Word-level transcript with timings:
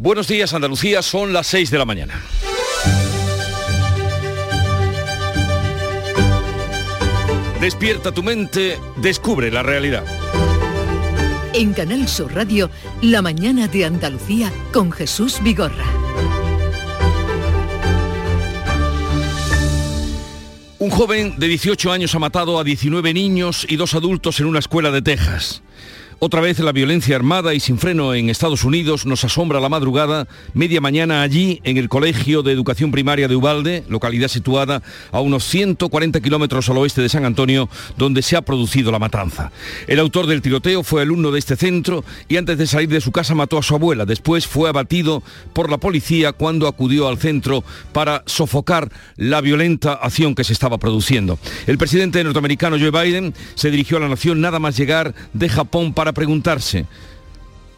Buenos 0.00 0.28
días 0.28 0.54
Andalucía, 0.54 1.02
son 1.02 1.32
las 1.32 1.48
6 1.48 1.72
de 1.72 1.78
la 1.78 1.84
mañana. 1.84 2.22
Despierta 7.60 8.12
tu 8.12 8.22
mente, 8.22 8.78
descubre 8.98 9.50
la 9.50 9.64
realidad. 9.64 10.04
En 11.52 11.72
Canal 11.72 12.06
Sur 12.06 12.32
Radio, 12.32 12.70
La 13.02 13.22
mañana 13.22 13.66
de 13.66 13.86
Andalucía 13.86 14.52
con 14.72 14.92
Jesús 14.92 15.42
Vigorra. 15.42 15.86
Un 20.78 20.90
joven 20.90 21.34
de 21.38 21.48
18 21.48 21.90
años 21.90 22.14
ha 22.14 22.20
matado 22.20 22.60
a 22.60 22.62
19 22.62 23.12
niños 23.12 23.66
y 23.68 23.74
dos 23.74 23.94
adultos 23.94 24.38
en 24.38 24.46
una 24.46 24.60
escuela 24.60 24.92
de 24.92 25.02
Texas. 25.02 25.64
Otra 26.20 26.40
vez 26.40 26.58
la 26.58 26.72
violencia 26.72 27.14
armada 27.14 27.54
y 27.54 27.60
sin 27.60 27.78
freno 27.78 28.12
en 28.12 28.28
Estados 28.28 28.64
Unidos 28.64 29.06
nos 29.06 29.22
asombra 29.22 29.60
la 29.60 29.68
madrugada, 29.68 30.26
media 30.52 30.80
mañana 30.80 31.22
allí, 31.22 31.60
en 31.62 31.76
el 31.76 31.88
Colegio 31.88 32.42
de 32.42 32.50
Educación 32.50 32.90
Primaria 32.90 33.28
de 33.28 33.36
Ubalde, 33.36 33.84
localidad 33.88 34.26
situada 34.26 34.82
a 35.12 35.20
unos 35.20 35.44
140 35.44 36.20
kilómetros 36.20 36.68
al 36.68 36.78
oeste 36.78 37.02
de 37.02 37.08
San 37.08 37.24
Antonio, 37.24 37.68
donde 37.96 38.22
se 38.22 38.34
ha 38.34 38.42
producido 38.42 38.90
la 38.90 38.98
matanza. 38.98 39.52
El 39.86 40.00
autor 40.00 40.26
del 40.26 40.42
tiroteo 40.42 40.82
fue 40.82 41.02
alumno 41.02 41.30
de 41.30 41.38
este 41.38 41.54
centro 41.54 42.04
y 42.28 42.36
antes 42.36 42.58
de 42.58 42.66
salir 42.66 42.88
de 42.88 43.00
su 43.00 43.12
casa 43.12 43.36
mató 43.36 43.56
a 43.56 43.62
su 43.62 43.76
abuela. 43.76 44.04
Después 44.04 44.44
fue 44.44 44.68
abatido 44.68 45.22
por 45.52 45.70
la 45.70 45.78
policía 45.78 46.32
cuando 46.32 46.66
acudió 46.66 47.06
al 47.06 47.18
centro 47.18 47.62
para 47.92 48.24
sofocar 48.26 48.90
la 49.14 49.40
violenta 49.40 49.92
acción 49.92 50.34
que 50.34 50.42
se 50.42 50.52
estaba 50.52 50.78
produciendo. 50.78 51.38
El 51.68 51.78
presidente 51.78 52.24
norteamericano 52.24 52.76
Joe 52.76 52.90
Biden 52.90 53.34
se 53.54 53.70
dirigió 53.70 53.98
a 53.98 54.00
la 54.00 54.08
nación 54.08 54.40
nada 54.40 54.58
más 54.58 54.76
llegar 54.76 55.14
de 55.32 55.48
Japón 55.48 55.94
para 55.94 56.07
preguntarse, 56.12 56.86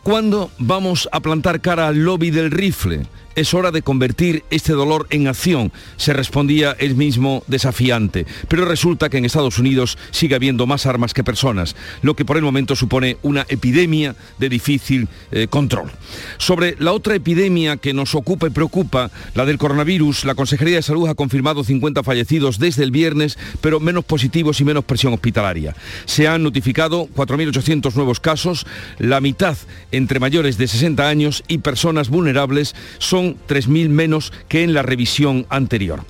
¿cuándo 0.03 0.51
vamos 0.59 1.09
a 1.13 1.21
plantar 1.21 1.61
cara 1.61 1.89
al 1.89 2.05
lobby 2.05 2.31
del 2.31 2.51
rifle? 2.51 3.07
Es 3.35 3.55
hora 3.55 3.71
de 3.71 3.83
convertir 3.83 4.45
este 4.51 4.73
dolor 4.73 5.07
en 5.11 5.29
acción, 5.29 5.73
se 5.97 6.13
respondía 6.13 6.77
él 6.79 6.95
mismo 6.95 7.43
desafiante. 7.47 8.27
Pero 8.49 8.65
resulta 8.65 9.09
que 9.09 9.19
en 9.19 9.25
Estados 9.25 9.59
Unidos 9.59 9.99
sigue 10.11 10.35
habiendo 10.35 10.67
más 10.67 10.87
armas 10.87 11.15
que 11.15 11.25
personas, 11.25 11.77
lo 12.03 12.15
que 12.15 12.25
por 12.25 12.37
el 12.37 12.43
momento 12.43 12.77
supone 12.77 13.17
una 13.23 13.47
epidemia 13.49 14.17
de 14.39 14.49
difícil 14.49 15.09
eh, 15.31 15.47
control. 15.49 15.91
Sobre 16.39 16.77
la 16.79 16.93
otra 16.93 17.15
epidemia 17.15 17.77
que 17.77 17.95
nos 17.95 18.15
ocupa 18.15 18.47
y 18.47 18.51
preocupa, 18.51 19.11
la 19.35 19.45
del 19.45 19.59
coronavirus, 19.59 20.25
la 20.25 20.35
Consejería 20.35 20.77
de 20.77 20.83
Salud 20.83 21.09
ha 21.09 21.15
confirmado 21.15 21.65
50 21.65 22.03
fallecidos 22.03 22.59
desde 22.59 22.85
el 22.85 22.91
viernes, 22.91 23.39
pero 23.61 23.81
menos 23.81 24.05
positivos 24.05 24.61
y 24.61 24.65
menos 24.65 24.85
presión 24.85 25.13
hospitalaria. 25.13 25.75
Se 26.07 26.27
han 26.27 26.43
notificado 26.43 27.09
4.800 27.15 27.95
nuevos 27.95 28.21
casos, 28.21 28.67
la 28.99 29.21
mitad 29.21 29.57
entre 29.93 30.21
mayores 30.21 30.59
de 30.59 30.69
60 30.69 31.09
años 31.09 31.45
y 31.49 31.59
personas 31.59 32.09
vulnerables 32.09 32.75
son 32.99 33.20
3.000 33.49 33.89
menos 33.89 34.33
que 34.49 34.63
en 34.63 34.75
la 34.75 34.83
revisión 34.83 35.47
anterior. 35.49 36.03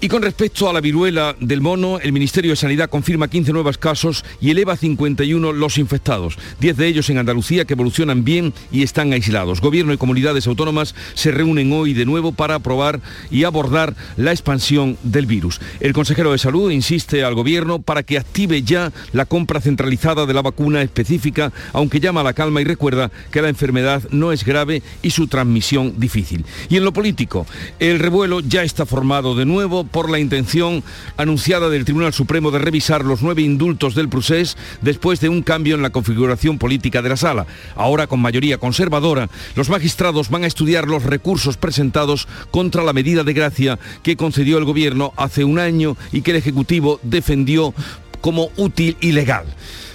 Y 0.00 0.08
con 0.08 0.22
respecto 0.22 0.68
a 0.68 0.72
la 0.72 0.80
viruela 0.80 1.34
del 1.40 1.62
mono, 1.62 1.98
el 1.98 2.12
Ministerio 2.12 2.50
de 2.50 2.56
Sanidad 2.56 2.90
confirma 2.90 3.28
15 3.28 3.52
nuevos 3.52 3.78
casos 3.78 4.24
y 4.40 4.50
eleva 4.50 4.74
a 4.74 4.76
51 4.76 5.52
los 5.52 5.78
infectados, 5.78 6.36
10 6.60 6.76
de 6.76 6.86
ellos 6.86 7.08
en 7.08 7.18
Andalucía 7.18 7.64
que 7.64 7.72
evolucionan 7.72 8.22
bien 8.22 8.52
y 8.70 8.82
están 8.82 9.12
aislados. 9.12 9.62
Gobierno 9.62 9.94
y 9.94 9.96
comunidades 9.96 10.46
autónomas 10.46 10.94
se 11.14 11.30
reúnen 11.30 11.72
hoy 11.72 11.94
de 11.94 12.04
nuevo 12.04 12.32
para 12.32 12.56
aprobar 12.56 13.00
y 13.30 13.44
abordar 13.44 13.94
la 14.16 14.32
expansión 14.32 14.98
del 15.02 15.24
virus. 15.24 15.60
El 15.80 15.94
consejero 15.94 16.32
de 16.32 16.38
Salud 16.38 16.70
insiste 16.70 17.24
al 17.24 17.34
Gobierno 17.34 17.80
para 17.80 18.02
que 18.02 18.18
active 18.18 18.62
ya 18.62 18.92
la 19.12 19.24
compra 19.24 19.60
centralizada 19.60 20.26
de 20.26 20.34
la 20.34 20.42
vacuna 20.42 20.82
específica, 20.82 21.52
aunque 21.72 22.00
llama 22.00 22.20
a 22.20 22.24
la 22.24 22.34
calma 22.34 22.60
y 22.60 22.64
recuerda 22.64 23.10
que 23.30 23.40
la 23.40 23.48
enfermedad 23.48 24.02
no 24.10 24.32
es 24.32 24.44
grave 24.44 24.82
y 25.02 25.10
su 25.10 25.28
transmisión 25.28 25.94
difícil. 25.96 26.44
Y 26.68 26.76
en 26.76 26.84
lo 26.84 26.92
político, 26.92 27.46
el 27.78 28.00
revuelo 28.00 28.40
ya 28.40 28.62
está 28.62 28.84
formado 28.84 29.34
de 29.34 29.46
nuevo 29.46 29.83
por 29.90 30.10
la 30.10 30.18
intención 30.18 30.82
anunciada 31.16 31.68
del 31.68 31.84
Tribunal 31.84 32.12
Supremo 32.12 32.50
de 32.50 32.58
revisar 32.58 33.04
los 33.04 33.22
nueve 33.22 33.42
indultos 33.42 33.94
del 33.94 34.08
procés 34.08 34.56
después 34.80 35.20
de 35.20 35.28
un 35.28 35.42
cambio 35.42 35.74
en 35.74 35.82
la 35.82 35.90
configuración 35.90 36.58
política 36.58 37.02
de 37.02 37.08
la 37.08 37.16
sala. 37.16 37.46
Ahora 37.76 38.06
con 38.06 38.20
mayoría 38.20 38.58
conservadora, 38.58 39.28
los 39.54 39.68
magistrados 39.68 40.30
van 40.30 40.44
a 40.44 40.48
estudiar 40.48 40.86
los 40.86 41.02
recursos 41.02 41.56
presentados 41.56 42.28
contra 42.50 42.82
la 42.82 42.92
medida 42.92 43.24
de 43.24 43.32
gracia 43.32 43.78
que 44.02 44.16
concedió 44.16 44.58
el 44.58 44.64
Gobierno 44.64 45.12
hace 45.16 45.44
un 45.44 45.58
año 45.58 45.96
y 46.12 46.22
que 46.22 46.32
el 46.32 46.38
Ejecutivo 46.38 47.00
defendió 47.02 47.74
como 48.20 48.50
útil 48.56 48.96
y 49.00 49.12
legal. 49.12 49.44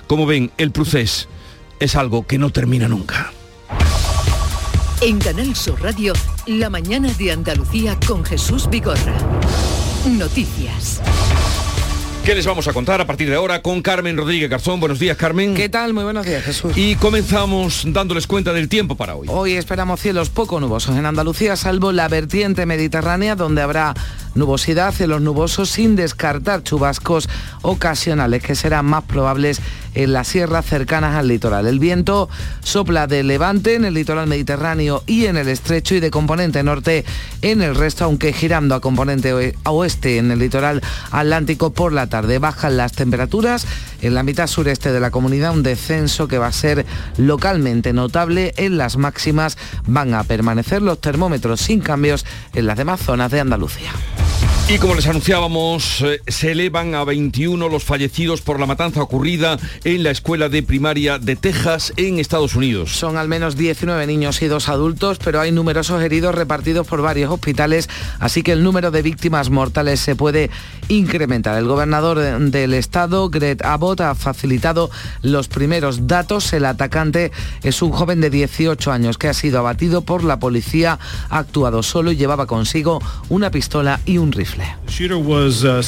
Como 0.07 0.25
ven, 0.25 0.51
el 0.57 0.71
procés 0.71 1.27
es 1.79 1.95
algo 1.95 2.25
que 2.25 2.37
no 2.37 2.51
termina 2.51 2.87
nunca. 2.87 3.31
En 5.01 5.17
Canal 5.19 5.55
Sur 5.55 5.81
Radio, 5.81 6.13
La 6.45 6.69
mañana 6.69 7.11
de 7.13 7.31
Andalucía 7.31 7.97
con 8.05 8.25
Jesús 8.25 8.69
Vigorra. 8.69 9.15
Noticias. 10.05 11.01
¿Qué 12.23 12.35
les 12.35 12.45
vamos 12.45 12.67
a 12.67 12.73
contar 12.73 13.01
a 13.01 13.07
partir 13.07 13.29
de 13.29 13.35
ahora 13.35 13.61
con 13.61 13.81
Carmen 13.81 14.15
Rodríguez 14.15 14.49
Garzón? 14.49 14.79
Buenos 14.79 14.99
días, 14.99 15.17
Carmen. 15.17 15.55
¿Qué 15.55 15.67
tal? 15.67 15.93
Muy 15.93 16.03
buenos 16.03 16.25
días, 16.25 16.43
Jesús. 16.43 16.77
Y 16.77 16.95
comenzamos 16.95 17.83
dándoles 17.87 18.27
cuenta 18.27 18.53
del 18.53 18.69
tiempo 18.69 18.95
para 18.95 19.15
hoy. 19.15 19.27
Hoy 19.29 19.53
esperamos 19.53 19.99
cielos 19.99 20.29
poco 20.29 20.59
nubosos 20.59 20.95
en 20.95 21.05
Andalucía, 21.05 21.55
salvo 21.55 21.91
la 21.91 22.07
vertiente 22.07 22.65
mediterránea, 22.65 23.35
donde 23.35 23.61
habrá 23.61 23.93
nubosidad, 24.39 24.93
cielos 24.93 25.21
nubosos, 25.21 25.69
sin 25.69 25.95
descartar 25.95 26.63
chubascos 26.63 27.29
ocasionales 27.61 28.41
que 28.41 28.55
serán 28.55 28.85
más 28.85 29.03
probables 29.03 29.61
en 29.93 30.13
las 30.13 30.27
sierras 30.27 30.65
cercanas 30.65 31.15
al 31.15 31.27
litoral. 31.27 31.67
El 31.67 31.79
viento 31.79 32.29
sopla 32.61 33.07
de 33.07 33.23
levante 33.23 33.75
en 33.75 33.85
el 33.85 33.93
litoral 33.93 34.27
mediterráneo 34.27 35.03
y 35.05 35.25
en 35.25 35.37
el 35.37 35.47
estrecho 35.47 35.95
y 35.95 35.99
de 35.99 36.11
componente 36.11 36.63
norte 36.63 37.05
en 37.41 37.61
el 37.61 37.75
resto, 37.75 38.05
aunque 38.05 38.33
girando 38.33 38.75
a 38.75 38.81
componente 38.81 39.55
oeste 39.63 40.17
en 40.17 40.31
el 40.31 40.39
litoral 40.39 40.81
atlántico 41.11 41.71
por 41.71 41.93
la 41.93 42.07
tarde. 42.07 42.39
Bajan 42.39 42.77
las 42.77 42.93
temperaturas 42.93 43.65
en 44.01 44.13
la 44.13 44.23
mitad 44.23 44.47
sureste 44.47 44.91
de 44.91 44.99
la 44.99 45.11
comunidad, 45.11 45.53
un 45.53 45.63
descenso 45.63 46.27
que 46.27 46.37
va 46.37 46.47
a 46.47 46.53
ser 46.53 46.85
localmente 47.17 47.93
notable. 47.93 48.53
En 48.57 48.77
las 48.77 48.97
máximas 48.97 49.57
van 49.85 50.13
a 50.13 50.23
permanecer 50.23 50.81
los 50.81 51.01
termómetros 51.01 51.61
sin 51.61 51.81
cambios 51.81 52.25
en 52.53 52.67
las 52.67 52.77
demás 52.77 53.01
zonas 53.01 53.31
de 53.31 53.39
Andalucía. 53.39 53.91
Y 54.71 54.77
como 54.77 54.93
les 54.93 55.07
anunciábamos, 55.07 56.01
eh, 56.01 56.21
se 56.27 56.51
elevan 56.51 56.93
a 56.93 57.03
21 57.03 57.69
los 57.69 57.83
fallecidos 57.83 58.41
por 58.41 58.59
la 58.59 58.67
matanza 58.67 59.01
ocurrida 59.01 59.57
en 59.83 60.03
la 60.03 60.11
escuela 60.11 60.47
de 60.47 60.61
primaria 60.61 61.17
de 61.17 61.35
Texas 61.35 61.91
en 61.97 62.19
Estados 62.19 62.55
Unidos. 62.55 62.91
Son 62.91 63.17
al 63.17 63.27
menos 63.27 63.57
19 63.57 64.05
niños 64.05 64.43
y 64.43 64.45
dos 64.45 64.69
adultos, 64.69 65.17
pero 65.23 65.41
hay 65.41 65.51
numerosos 65.51 66.03
heridos 66.03 66.35
repartidos 66.35 66.85
por 66.85 67.01
varios 67.01 67.31
hospitales, 67.31 67.89
así 68.19 68.43
que 68.43 68.51
el 68.51 68.63
número 68.63 68.91
de 68.91 69.01
víctimas 69.01 69.49
mortales 69.49 70.01
se 70.01 70.15
puede 70.15 70.51
incrementar. 70.87 71.57
El 71.57 71.65
gobernador 71.65 72.19
del 72.19 72.75
estado, 72.75 73.31
Greg 73.31 73.65
Abbott, 73.65 74.01
ha 74.01 74.13
facilitado 74.13 74.91
los 75.23 75.47
primeros 75.47 76.05
datos. 76.05 76.53
El 76.53 76.65
atacante 76.65 77.31
es 77.63 77.81
un 77.81 77.91
joven 77.91 78.21
de 78.21 78.29
18 78.29 78.91
años 78.91 79.17
que 79.17 79.29
ha 79.29 79.33
sido 79.33 79.57
abatido 79.57 80.03
por 80.03 80.23
la 80.23 80.37
policía, 80.37 80.99
ha 81.31 81.39
actuado 81.39 81.81
solo 81.81 82.11
y 82.11 82.17
llevaba 82.17 82.45
consigo 82.45 83.01
una 83.29 83.49
pistola 83.49 83.99
y 84.09 84.17
un 84.17 84.31
rifle. 84.31 84.65
Uh, 84.87 85.81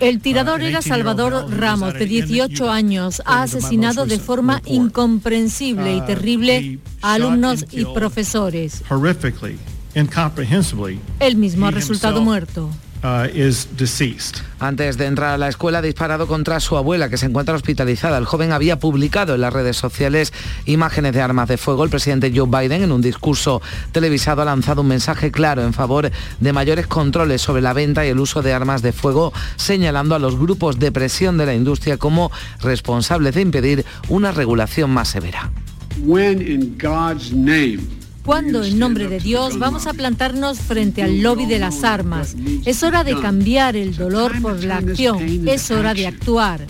El 0.00 0.20
tirador 0.20 0.60
uh, 0.60 0.64
era 0.64 0.80
Salvador 0.80 1.46
Ramos, 1.50 1.94
de 1.94 2.06
18 2.06 2.70
años. 2.70 3.20
Ha 3.26 3.42
asesinado 3.42 4.06
de 4.06 4.18
forma 4.18 4.62
incomprensible 4.64 5.96
y 5.96 6.00
uh, 6.00 6.06
terrible 6.06 6.78
a 7.02 7.14
alumnos 7.14 7.66
y 7.72 7.84
profesores. 7.86 8.82
Él 11.18 11.36
mismo 11.36 11.66
ha 11.66 11.70
resultado 11.72 12.22
muerto. 12.22 12.70
Uh, 13.02 13.24
Antes 14.58 14.98
de 14.98 15.06
entrar 15.06 15.30
a 15.30 15.38
la 15.38 15.48
escuela 15.48 15.78
ha 15.78 15.82
disparado 15.82 16.26
contra 16.26 16.60
su 16.60 16.76
abuela 16.76 17.08
que 17.08 17.16
se 17.16 17.24
encuentra 17.24 17.54
hospitalizada. 17.54 18.18
El 18.18 18.26
joven 18.26 18.52
había 18.52 18.78
publicado 18.78 19.34
en 19.34 19.40
las 19.40 19.54
redes 19.54 19.78
sociales 19.78 20.34
imágenes 20.66 21.14
de 21.14 21.22
armas 21.22 21.48
de 21.48 21.56
fuego. 21.56 21.82
El 21.82 21.88
presidente 21.88 22.30
Joe 22.34 22.46
Biden 22.46 22.82
en 22.82 22.92
un 22.92 23.00
discurso 23.00 23.62
televisado 23.92 24.42
ha 24.42 24.44
lanzado 24.44 24.82
un 24.82 24.88
mensaje 24.88 25.30
claro 25.30 25.62
en 25.62 25.72
favor 25.72 26.10
de 26.40 26.52
mayores 26.52 26.86
controles 26.86 27.40
sobre 27.40 27.62
la 27.62 27.72
venta 27.72 28.04
y 28.04 28.10
el 28.10 28.20
uso 28.20 28.42
de 28.42 28.52
armas 28.52 28.82
de 28.82 28.92
fuego, 28.92 29.32
señalando 29.56 30.14
a 30.14 30.18
los 30.18 30.38
grupos 30.38 30.78
de 30.78 30.92
presión 30.92 31.38
de 31.38 31.46
la 31.46 31.54
industria 31.54 31.96
como 31.96 32.30
responsables 32.60 33.34
de 33.34 33.40
impedir 33.40 33.86
una 34.10 34.30
regulación 34.30 34.90
más 34.90 35.08
severa. 35.08 35.50
¿Cuándo, 38.24 38.62
en 38.62 38.78
nombre 38.78 39.08
de 39.08 39.18
Dios, 39.18 39.58
vamos 39.58 39.86
a 39.86 39.92
plantarnos 39.92 40.58
frente 40.58 41.02
al 41.02 41.22
lobby 41.22 41.46
de 41.46 41.58
las 41.58 41.84
armas? 41.84 42.36
Es 42.64 42.82
hora 42.82 43.02
de 43.02 43.18
cambiar 43.18 43.76
el 43.76 43.96
dolor 43.96 44.40
por 44.40 44.62
la 44.62 44.76
acción. 44.78 45.48
Es 45.48 45.70
hora 45.70 45.94
de 45.94 46.06
actuar. 46.06 46.66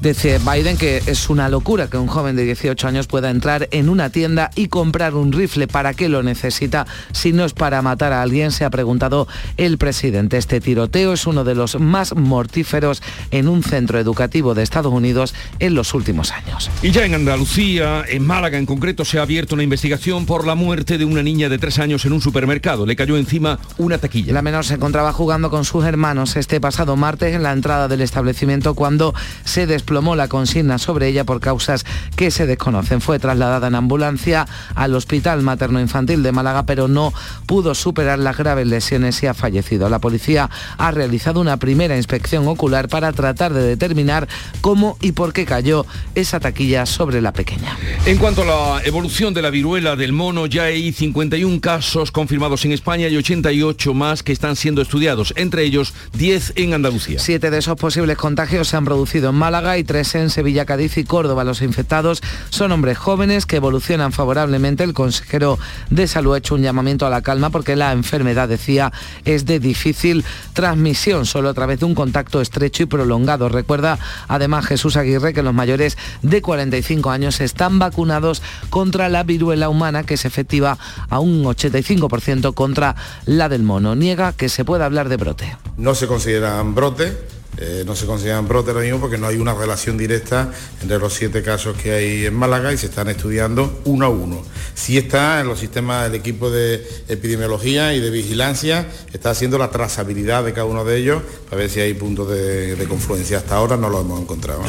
Dice 0.00 0.38
Biden 0.38 0.76
que 0.76 1.02
es 1.06 1.30
una 1.30 1.48
locura 1.48 1.88
que 1.88 1.96
un 1.96 2.08
joven 2.08 2.36
de 2.36 2.44
18 2.44 2.86
años 2.88 3.06
pueda 3.06 3.30
entrar 3.30 3.68
en 3.70 3.88
una 3.88 4.10
tienda 4.10 4.50
y 4.54 4.68
comprar 4.68 5.14
un 5.14 5.32
rifle. 5.32 5.66
¿Para 5.66 5.94
qué 5.94 6.08
lo 6.08 6.22
necesita 6.22 6.86
si 7.12 7.32
no 7.32 7.44
es 7.44 7.52
para 7.52 7.80
matar 7.82 8.12
a 8.12 8.22
alguien? 8.22 8.50
Se 8.50 8.64
ha 8.64 8.70
preguntado 8.70 9.26
el 9.56 9.78
presidente. 9.78 10.36
Este 10.36 10.60
tiroteo 10.60 11.12
es 11.14 11.26
uno 11.26 11.44
de 11.44 11.54
los 11.54 11.80
más 11.80 12.14
mortíferos 12.14 13.02
en 13.30 13.48
un 13.48 13.62
centro 13.62 13.98
educativo 13.98 14.54
de 14.54 14.62
Estados 14.62 14.92
Unidos 14.92 15.34
en 15.58 15.74
los 15.74 15.94
últimos 15.94 16.32
años. 16.32 16.70
Y 16.82 16.90
ya 16.90 17.04
en 17.04 17.14
Andalucía, 17.14 18.04
en 18.08 18.26
Málaga 18.26 18.58
en 18.58 18.66
concreto, 18.66 19.04
se 19.04 19.18
ha 19.18 19.22
abierto 19.22 19.54
una 19.54 19.64
investigación 19.64 20.26
por 20.26 20.46
la 20.46 20.54
muerte 20.54 20.98
de 20.98 21.04
una 21.04 21.22
niña 21.22 21.48
de 21.48 21.58
tres 21.58 21.78
años 21.78 22.04
en 22.04 22.12
un 22.12 22.20
supermercado. 22.20 22.86
Le 22.86 22.96
cayó 22.96 23.16
encima 23.16 23.58
una 23.78 23.98
taquilla. 23.98 24.32
La 24.32 24.42
menor 24.42 24.64
se 24.64 24.74
encontraba 24.74 25.12
jugando 25.12 25.50
con 25.50 25.64
sus 25.64 25.84
hermanos 25.84 26.36
este 26.36 26.60
pasado 26.60 26.96
martes 26.96 27.34
en 27.34 27.42
la 27.42 27.52
entrada 27.52 27.88
del 27.88 28.00
establecimiento 28.00 28.74
cuando 28.74 29.14
se 29.44 29.63
desplomó 29.66 30.16
la 30.16 30.28
consigna 30.28 30.78
sobre 30.78 31.08
ella 31.08 31.24
por 31.24 31.40
causas 31.40 31.84
que 32.16 32.30
se 32.30 32.46
desconocen. 32.46 33.00
Fue 33.00 33.18
trasladada 33.18 33.68
en 33.68 33.74
ambulancia 33.74 34.46
al 34.74 34.94
Hospital 34.94 35.42
Materno-Infantil 35.42 36.22
de 36.22 36.32
Málaga, 36.32 36.66
pero 36.66 36.88
no 36.88 37.12
pudo 37.46 37.74
superar 37.74 38.18
las 38.18 38.36
graves 38.36 38.66
lesiones 38.66 39.22
y 39.22 39.26
ha 39.26 39.34
fallecido. 39.34 39.88
La 39.88 39.98
policía 39.98 40.50
ha 40.78 40.90
realizado 40.90 41.40
una 41.40 41.56
primera 41.56 41.96
inspección 41.96 42.46
ocular 42.48 42.88
para 42.88 43.12
tratar 43.12 43.52
de 43.52 43.62
determinar 43.62 44.28
cómo 44.60 44.96
y 45.00 45.12
por 45.12 45.32
qué 45.32 45.44
cayó 45.44 45.86
esa 46.14 46.40
taquilla 46.40 46.86
sobre 46.86 47.20
la 47.20 47.32
pequeña. 47.32 47.76
En 48.06 48.18
cuanto 48.18 48.42
a 48.42 48.44
la 48.44 48.82
evolución 48.84 49.34
de 49.34 49.42
la 49.42 49.50
viruela 49.50 49.96
del 49.96 50.12
mono, 50.12 50.46
ya 50.46 50.64
hay 50.64 50.92
51 50.92 51.60
casos 51.60 52.10
confirmados 52.10 52.64
en 52.64 52.72
España 52.72 53.08
y 53.08 53.16
88 53.16 53.94
más 53.94 54.22
que 54.22 54.32
están 54.32 54.56
siendo 54.56 54.82
estudiados, 54.82 55.32
entre 55.36 55.64
ellos 55.64 55.94
10 56.14 56.54
en 56.56 56.74
Andalucía. 56.74 57.18
Siete 57.18 57.50
de 57.50 57.58
esos 57.58 57.76
posibles 57.76 58.16
contagios 58.16 58.68
se 58.68 58.76
han 58.76 58.84
producido 58.84 59.30
en 59.30 59.36
Málaga 59.36 59.53
y 59.54 59.84
tres 59.84 60.16
en 60.16 60.30
Sevilla, 60.30 60.64
Cádiz 60.64 60.98
y 60.98 61.04
Córdoba. 61.04 61.44
Los 61.44 61.62
infectados 61.62 62.20
son 62.50 62.72
hombres 62.72 62.98
jóvenes 62.98 63.46
que 63.46 63.54
evolucionan 63.56 64.10
favorablemente. 64.10 64.82
El 64.82 64.94
consejero 64.94 65.60
de 65.90 66.08
salud 66.08 66.34
ha 66.34 66.38
hecho 66.38 66.56
un 66.56 66.62
llamamiento 66.62 67.06
a 67.06 67.10
la 67.10 67.22
calma 67.22 67.50
porque 67.50 67.76
la 67.76 67.92
enfermedad, 67.92 68.48
decía, 68.48 68.92
es 69.24 69.46
de 69.46 69.60
difícil 69.60 70.24
transmisión, 70.54 71.24
solo 71.24 71.50
a 71.50 71.54
través 71.54 71.78
de 71.78 71.86
un 71.86 71.94
contacto 71.94 72.40
estrecho 72.40 72.82
y 72.82 72.86
prolongado. 72.86 73.48
Recuerda 73.48 73.96
además 74.26 74.66
Jesús 74.66 74.96
Aguirre 74.96 75.32
que 75.32 75.44
los 75.44 75.54
mayores 75.54 75.96
de 76.22 76.42
45 76.42 77.10
años 77.10 77.40
están 77.40 77.78
vacunados 77.78 78.42
contra 78.70 79.08
la 79.08 79.22
viruela 79.22 79.68
humana, 79.68 80.02
que 80.02 80.14
es 80.14 80.24
efectiva 80.24 80.78
a 81.08 81.20
un 81.20 81.44
85% 81.44 82.54
contra 82.54 82.96
la 83.24 83.48
del 83.48 83.62
mono. 83.62 83.94
Niega 83.94 84.32
que 84.32 84.48
se 84.48 84.64
pueda 84.64 84.84
hablar 84.84 85.08
de 85.08 85.16
brote. 85.16 85.56
No 85.76 85.94
se 85.94 86.08
consideran 86.08 86.74
brote 86.74 87.33
eh, 87.56 87.84
no 87.86 87.94
se 87.94 88.06
consideran 88.06 88.48
brotes 88.48 88.74
ahora 88.74 88.84
mismo 88.84 89.00
porque 89.00 89.18
no 89.18 89.26
hay 89.26 89.36
una 89.36 89.54
relación 89.54 89.96
directa 89.96 90.52
entre 90.82 90.98
los 90.98 91.12
siete 91.12 91.42
casos 91.42 91.76
que 91.76 91.92
hay 91.92 92.26
en 92.26 92.34
Málaga 92.34 92.72
y 92.72 92.78
se 92.78 92.86
están 92.86 93.08
estudiando 93.08 93.80
uno 93.84 94.06
a 94.06 94.08
uno. 94.08 94.42
Sí 94.74 94.98
está 94.98 95.40
en 95.40 95.48
los 95.48 95.60
sistemas 95.60 96.04
del 96.04 96.20
equipo 96.20 96.50
de 96.50 96.86
epidemiología 97.08 97.94
y 97.94 98.00
de 98.00 98.10
vigilancia, 98.10 98.88
está 99.12 99.30
haciendo 99.30 99.58
la 99.58 99.70
trazabilidad 99.70 100.44
de 100.44 100.52
cada 100.52 100.66
uno 100.66 100.84
de 100.84 100.98
ellos 100.98 101.22
para 101.48 101.62
ver 101.62 101.70
si 101.70 101.80
hay 101.80 101.94
puntos 101.94 102.28
de, 102.28 102.76
de 102.76 102.84
confluencia. 102.86 103.38
Hasta 103.38 103.56
ahora 103.56 103.76
no 103.76 103.88
lo 103.88 104.00
hemos 104.00 104.20
encontrado. 104.20 104.62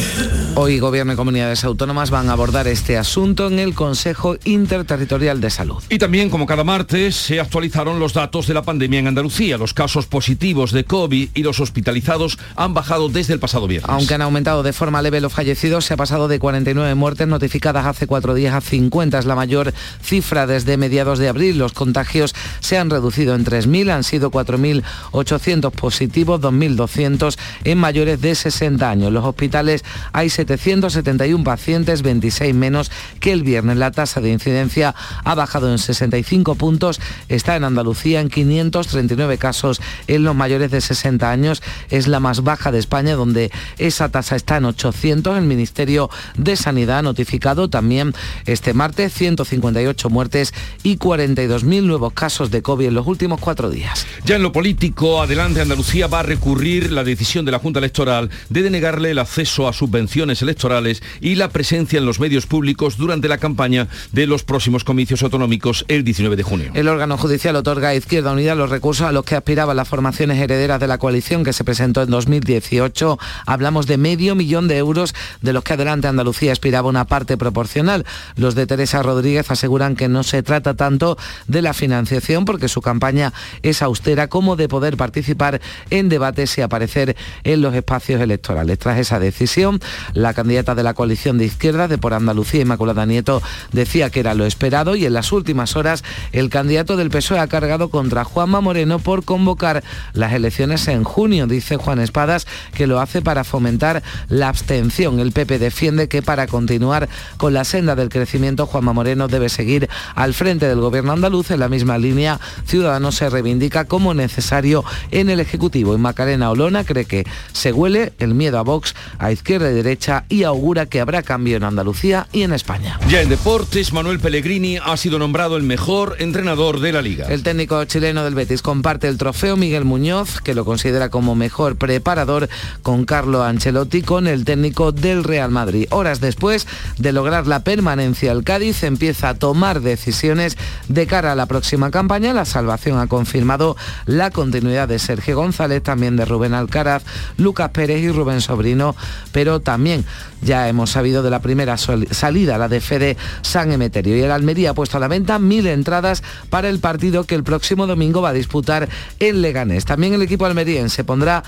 Hoy 0.55 0.79
Gobierno 0.79 1.13
y 1.13 1.15
Comunidades 1.15 1.63
Autónomas 1.63 2.11
van 2.11 2.29
a 2.29 2.33
abordar 2.33 2.67
este 2.67 2.97
asunto 2.97 3.47
en 3.47 3.59
el 3.59 3.73
Consejo 3.73 4.37
Interterritorial 4.43 5.41
de 5.41 5.49
Salud. 5.49 5.83
Y 5.89 5.97
también, 5.97 6.29
como 6.29 6.45
cada 6.45 6.63
martes, 6.63 7.15
se 7.15 7.39
actualizaron 7.39 7.99
los 7.99 8.13
datos 8.13 8.47
de 8.47 8.53
la 8.53 8.61
pandemia 8.61 8.99
en 8.99 9.07
Andalucía. 9.07 9.57
Los 9.57 9.73
casos 9.73 10.05
positivos 10.05 10.71
de 10.71 10.83
COVID 10.83 11.29
y 11.33 11.43
los 11.43 11.59
hospitalizados 11.59 12.37
han 12.55 12.74
bajado 12.75 13.09
desde 13.09 13.33
el 13.33 13.39
pasado 13.39 13.67
viernes. 13.67 13.89
Aunque 13.89 14.13
han 14.13 14.21
aumentado 14.21 14.61
de 14.61 14.73
forma 14.73 15.01
leve 15.01 15.19
los 15.19 15.33
fallecidos, 15.33 15.85
se 15.85 15.95
ha 15.95 15.97
pasado 15.97 16.27
de 16.27 16.37
49 16.37 16.93
muertes 16.93 17.27
notificadas 17.27 17.87
hace 17.87 18.05
cuatro 18.05 18.35
días 18.35 18.53
a 18.53 18.61
50. 18.61 19.17
Es 19.17 19.25
la 19.25 19.33
mayor 19.35 19.73
cifra 20.03 20.45
desde 20.45 20.77
mediados 20.77 21.17
de 21.17 21.27
abril. 21.27 21.57
Los 21.57 21.73
contagios 21.73 22.35
se 22.59 22.77
han 22.77 22.91
reducido 22.91 23.33
en 23.33 23.45
3.000, 23.45 23.89
han 23.89 24.03
sido 24.03 24.29
4.800 24.29 25.71
positivos, 25.71 26.39
2.200 26.41 27.37
en 27.63 27.77
mayores 27.79 28.21
de 28.21 28.35
60 28.35 28.87
años. 28.87 29.11
Los 29.11 29.25
hospitales 29.25 29.83
hay 30.13 30.29
771 30.29 31.43
pacientes, 31.43 32.03
26 32.03 32.53
menos 32.53 32.91
que 33.19 33.31
el 33.31 33.41
viernes. 33.43 33.77
La 33.77 33.91
tasa 33.91 34.21
de 34.21 34.31
incidencia 34.31 34.93
ha 35.23 35.33
bajado 35.33 35.71
en 35.71 35.79
65 35.79 36.55
puntos, 36.55 36.99
está 37.29 37.55
en 37.55 37.63
Andalucía 37.63 38.21
en 38.21 38.29
539 38.29 39.37
casos 39.37 39.81
en 40.07 40.23
los 40.23 40.35
mayores 40.35 40.71
de 40.71 40.81
60 40.81 41.31
años. 41.31 41.63
Es 41.89 42.07
la 42.07 42.19
más 42.19 42.43
baja 42.43 42.64
de 42.71 42.79
España, 42.79 43.15
donde 43.15 43.51
esa 43.77 44.09
tasa 44.09 44.35
está 44.35 44.57
en 44.57 44.65
800. 44.65 45.37
El 45.37 45.45
Ministerio 45.45 46.09
de 46.37 46.55
Sanidad 46.55 46.99
ha 46.99 47.01
notificado 47.01 47.69
también 47.69 48.13
este 48.45 48.73
martes 48.73 49.13
158 49.13 50.09
muertes 50.09 50.53
y 50.83 50.97
42.000 50.97 51.83
nuevos 51.83 52.13
casos 52.13 52.51
de 52.51 52.61
COVID 52.61 52.87
en 52.87 52.93
los 52.93 53.07
últimos 53.07 53.39
cuatro 53.39 53.69
días. 53.69 54.05
Ya 54.25 54.35
en 54.35 54.43
lo 54.43 54.51
político, 54.51 55.21
adelante 55.21 55.61
Andalucía 55.61 56.07
va 56.07 56.21
a 56.21 56.23
recurrir 56.23 56.91
la 56.91 57.03
decisión 57.03 57.45
de 57.45 57.51
la 57.51 57.59
Junta 57.59 57.79
Electoral 57.79 58.29
de 58.49 58.61
denegarle 58.61 59.11
el 59.11 59.19
acceso 59.19 59.67
a 59.67 59.73
subvenciones 59.73 60.41
electorales 60.41 61.01
y 61.21 61.35
la 61.35 61.49
presencia 61.49 61.99
en 61.99 62.05
los 62.05 62.19
medios 62.19 62.45
públicos 62.45 62.97
durante 62.97 63.27
la 63.27 63.37
campaña 63.37 63.87
de 64.11 64.27
los 64.27 64.43
próximos 64.43 64.83
comicios 64.83 65.23
autonómicos 65.23 65.85
el 65.87 66.03
19 66.03 66.35
de 66.35 66.43
junio. 66.43 66.71
El 66.73 66.87
órgano 66.87 67.17
judicial 67.17 67.55
otorga 67.55 67.89
a 67.89 67.95
Izquierda 67.95 68.31
Unida 68.31 68.55
los 68.55 68.69
recursos 68.69 69.07
a 69.07 69.11
los 69.11 69.25
que 69.25 69.35
aspiraban 69.35 69.77
las 69.77 69.87
formaciones 69.87 70.39
herederas 70.39 70.79
de 70.79 70.87
la 70.87 70.97
coalición 70.97 71.43
que 71.43 71.53
se 71.53 71.63
presentó 71.63 72.01
en 72.01 72.09
2018. 72.55 73.19
Hablamos 73.45 73.87
de 73.87 73.97
medio 73.97 74.35
millón 74.35 74.67
de 74.67 74.77
euros 74.77 75.13
de 75.41 75.53
los 75.53 75.63
que 75.63 75.73
adelante 75.73 76.07
Andalucía 76.07 76.51
aspiraba 76.51 76.89
una 76.89 77.05
parte 77.05 77.37
proporcional. 77.37 78.05
Los 78.35 78.55
de 78.55 78.67
Teresa 78.67 79.03
Rodríguez 79.03 79.49
aseguran 79.51 79.95
que 79.95 80.07
no 80.07 80.23
se 80.23 80.43
trata 80.43 80.73
tanto 80.75 81.17
de 81.47 81.61
la 81.61 81.73
financiación 81.73 82.45
porque 82.45 82.67
su 82.67 82.81
campaña 82.81 83.33
es 83.61 83.81
austera 83.81 84.27
como 84.27 84.55
de 84.55 84.67
poder 84.67 84.97
participar 84.97 85.61
en 85.89 86.09
debates 86.09 86.57
y 86.57 86.61
aparecer 86.61 87.15
en 87.43 87.61
los 87.61 87.73
espacios 87.75 88.21
electorales. 88.21 88.79
Tras 88.79 88.99
esa 88.99 89.19
decisión, 89.19 89.79
la 90.13 90.33
candidata 90.33 90.75
de 90.75 90.83
la 90.83 90.93
coalición 90.93 91.37
de 91.37 91.45
izquierda 91.45 91.87
de 91.87 91.97
por 91.97 92.13
Andalucía, 92.13 92.61
Inmaculada 92.61 93.05
Nieto, 93.05 93.41
decía 93.71 94.09
que 94.09 94.19
era 94.19 94.33
lo 94.33 94.45
esperado 94.45 94.95
y 94.95 95.05
en 95.05 95.13
las 95.13 95.31
últimas 95.31 95.75
horas 95.75 96.03
el 96.31 96.49
candidato 96.49 96.97
del 96.97 97.09
PSOE 97.09 97.39
ha 97.39 97.47
cargado 97.47 97.89
contra 97.89 98.23
Juanma 98.23 98.61
Moreno 98.61 98.99
por 98.99 99.23
convocar 99.23 99.83
las 100.13 100.33
elecciones 100.33 100.87
en 100.87 101.03
junio. 101.03 101.47
Dice 101.47 101.77
Juan 101.77 101.99
Espadas 101.99 102.44
que 102.73 102.87
lo 102.87 102.99
hace 102.99 103.21
para 103.21 103.43
fomentar 103.43 104.03
la 104.29 104.49
abstención. 104.49 105.19
El 105.19 105.31
PP 105.31 105.59
defiende 105.59 106.07
que 106.07 106.21
para 106.21 106.47
continuar 106.47 107.09
con 107.37 107.53
la 107.53 107.63
senda 107.63 107.95
del 107.95 108.09
crecimiento, 108.09 108.65
Juanma 108.65 108.93
Moreno 108.93 109.27
debe 109.27 109.49
seguir 109.49 109.89
al 110.15 110.33
frente 110.33 110.67
del 110.67 110.79
gobierno 110.79 111.13
andaluz. 111.13 111.51
En 111.51 111.59
la 111.59 111.69
misma 111.69 111.97
línea, 111.97 112.39
Ciudadanos 112.65 113.15
se 113.15 113.29
reivindica 113.29 113.85
como 113.85 114.13
necesario 114.13 114.83
en 115.11 115.29
el 115.29 115.39
Ejecutivo. 115.39 115.95
Y 115.95 115.97
Macarena 115.97 116.49
Olona 116.51 116.83
cree 116.83 117.05
que 117.05 117.25
se 117.53 117.71
huele 117.71 118.13
el 118.19 118.33
miedo 118.33 118.59
a 118.59 118.61
Vox 118.61 118.95
a 119.19 119.31
izquierda 119.31 119.71
y 119.71 119.73
derecha 119.73 120.25
y 120.29 120.43
augura 120.43 120.85
que 120.85 120.99
habrá 120.99 121.23
cambio 121.23 121.57
en 121.57 121.63
Andalucía 121.63 122.27
y 122.31 122.43
en 122.43 122.53
España. 122.53 122.99
Ya 123.09 123.21
en 123.21 123.29
deportes, 123.29 123.93
Manuel 123.93 124.19
Pellegrini 124.19 124.77
ha 124.83 124.97
sido 124.97 125.19
nombrado 125.19 125.57
el 125.57 125.63
mejor 125.63 126.15
entrenador 126.19 126.79
de 126.79 126.91
la 126.91 127.01
liga. 127.01 127.27
El 127.27 127.43
técnico 127.43 127.83
chileno 127.85 128.23
del 128.23 128.35
Betis 128.35 128.61
comparte 128.61 129.07
el 129.07 129.17
trofeo 129.17 129.57
Miguel 129.57 129.85
Muñoz, 129.85 130.41
que 130.41 130.53
lo 130.53 130.65
considera 130.65 131.09
como 131.09 131.35
mejor 131.35 131.77
preparador, 131.77 132.34
con 132.83 133.05
Carlo 133.05 133.43
Ancelotti, 133.43 134.01
con 134.01 134.27
el 134.27 134.45
técnico 134.45 134.91
del 134.91 135.23
Real 135.23 135.51
Madrid. 135.51 135.87
Horas 135.91 136.19
después 136.19 136.67
de 136.97 137.11
lograr 137.11 137.47
la 137.47 137.61
permanencia, 137.61 138.31
el 138.31 138.43
Cádiz 138.43 138.83
empieza 138.83 139.29
a 139.29 139.33
tomar 139.35 139.81
decisiones 139.81 140.57
de 140.87 141.07
cara 141.07 141.31
a 141.31 141.35
la 141.35 141.45
próxima 141.45 141.91
campaña. 141.91 142.33
La 142.33 142.45
salvación 142.45 142.99
ha 142.99 143.07
confirmado 143.07 143.75
la 144.05 144.31
continuidad 144.31 144.87
de 144.87 144.99
Sergio 144.99 145.35
González, 145.35 145.83
también 145.83 146.15
de 146.15 146.25
Rubén 146.25 146.53
Alcaraz, 146.53 147.03
Lucas 147.37 147.71
Pérez 147.71 148.01
y 148.01 148.11
Rubén 148.11 148.41
Sobrino, 148.41 148.95
pero 149.31 149.59
también 149.59 150.05
ya 150.41 150.69
hemos 150.69 150.91
sabido 150.91 151.23
de 151.23 151.29
la 151.29 151.39
primera 151.39 151.77
salida, 151.77 152.57
la 152.57 152.67
de 152.67 152.81
Fede 152.81 153.17
San 153.41 153.71
Emeterio. 153.71 154.15
Y 154.15 154.21
el 154.21 154.31
Almería 154.31 154.71
ha 154.71 154.73
puesto 154.73 154.97
a 154.97 154.99
la 154.99 155.07
venta 155.07 155.39
mil 155.39 155.65
entradas 155.67 156.23
para 156.49 156.69
el 156.69 156.79
partido 156.79 157.23
que 157.23 157.35
el 157.35 157.43
próximo 157.43 157.87
domingo 157.87 158.21
va 158.21 158.29
a 158.29 158.33
disputar 158.33 158.87
en 159.19 159.41
Leganés. 159.41 159.85
También 159.85 160.13
el 160.13 160.21
equipo 160.21 160.45
almeriense 160.45 161.03
pondrá 161.03 161.43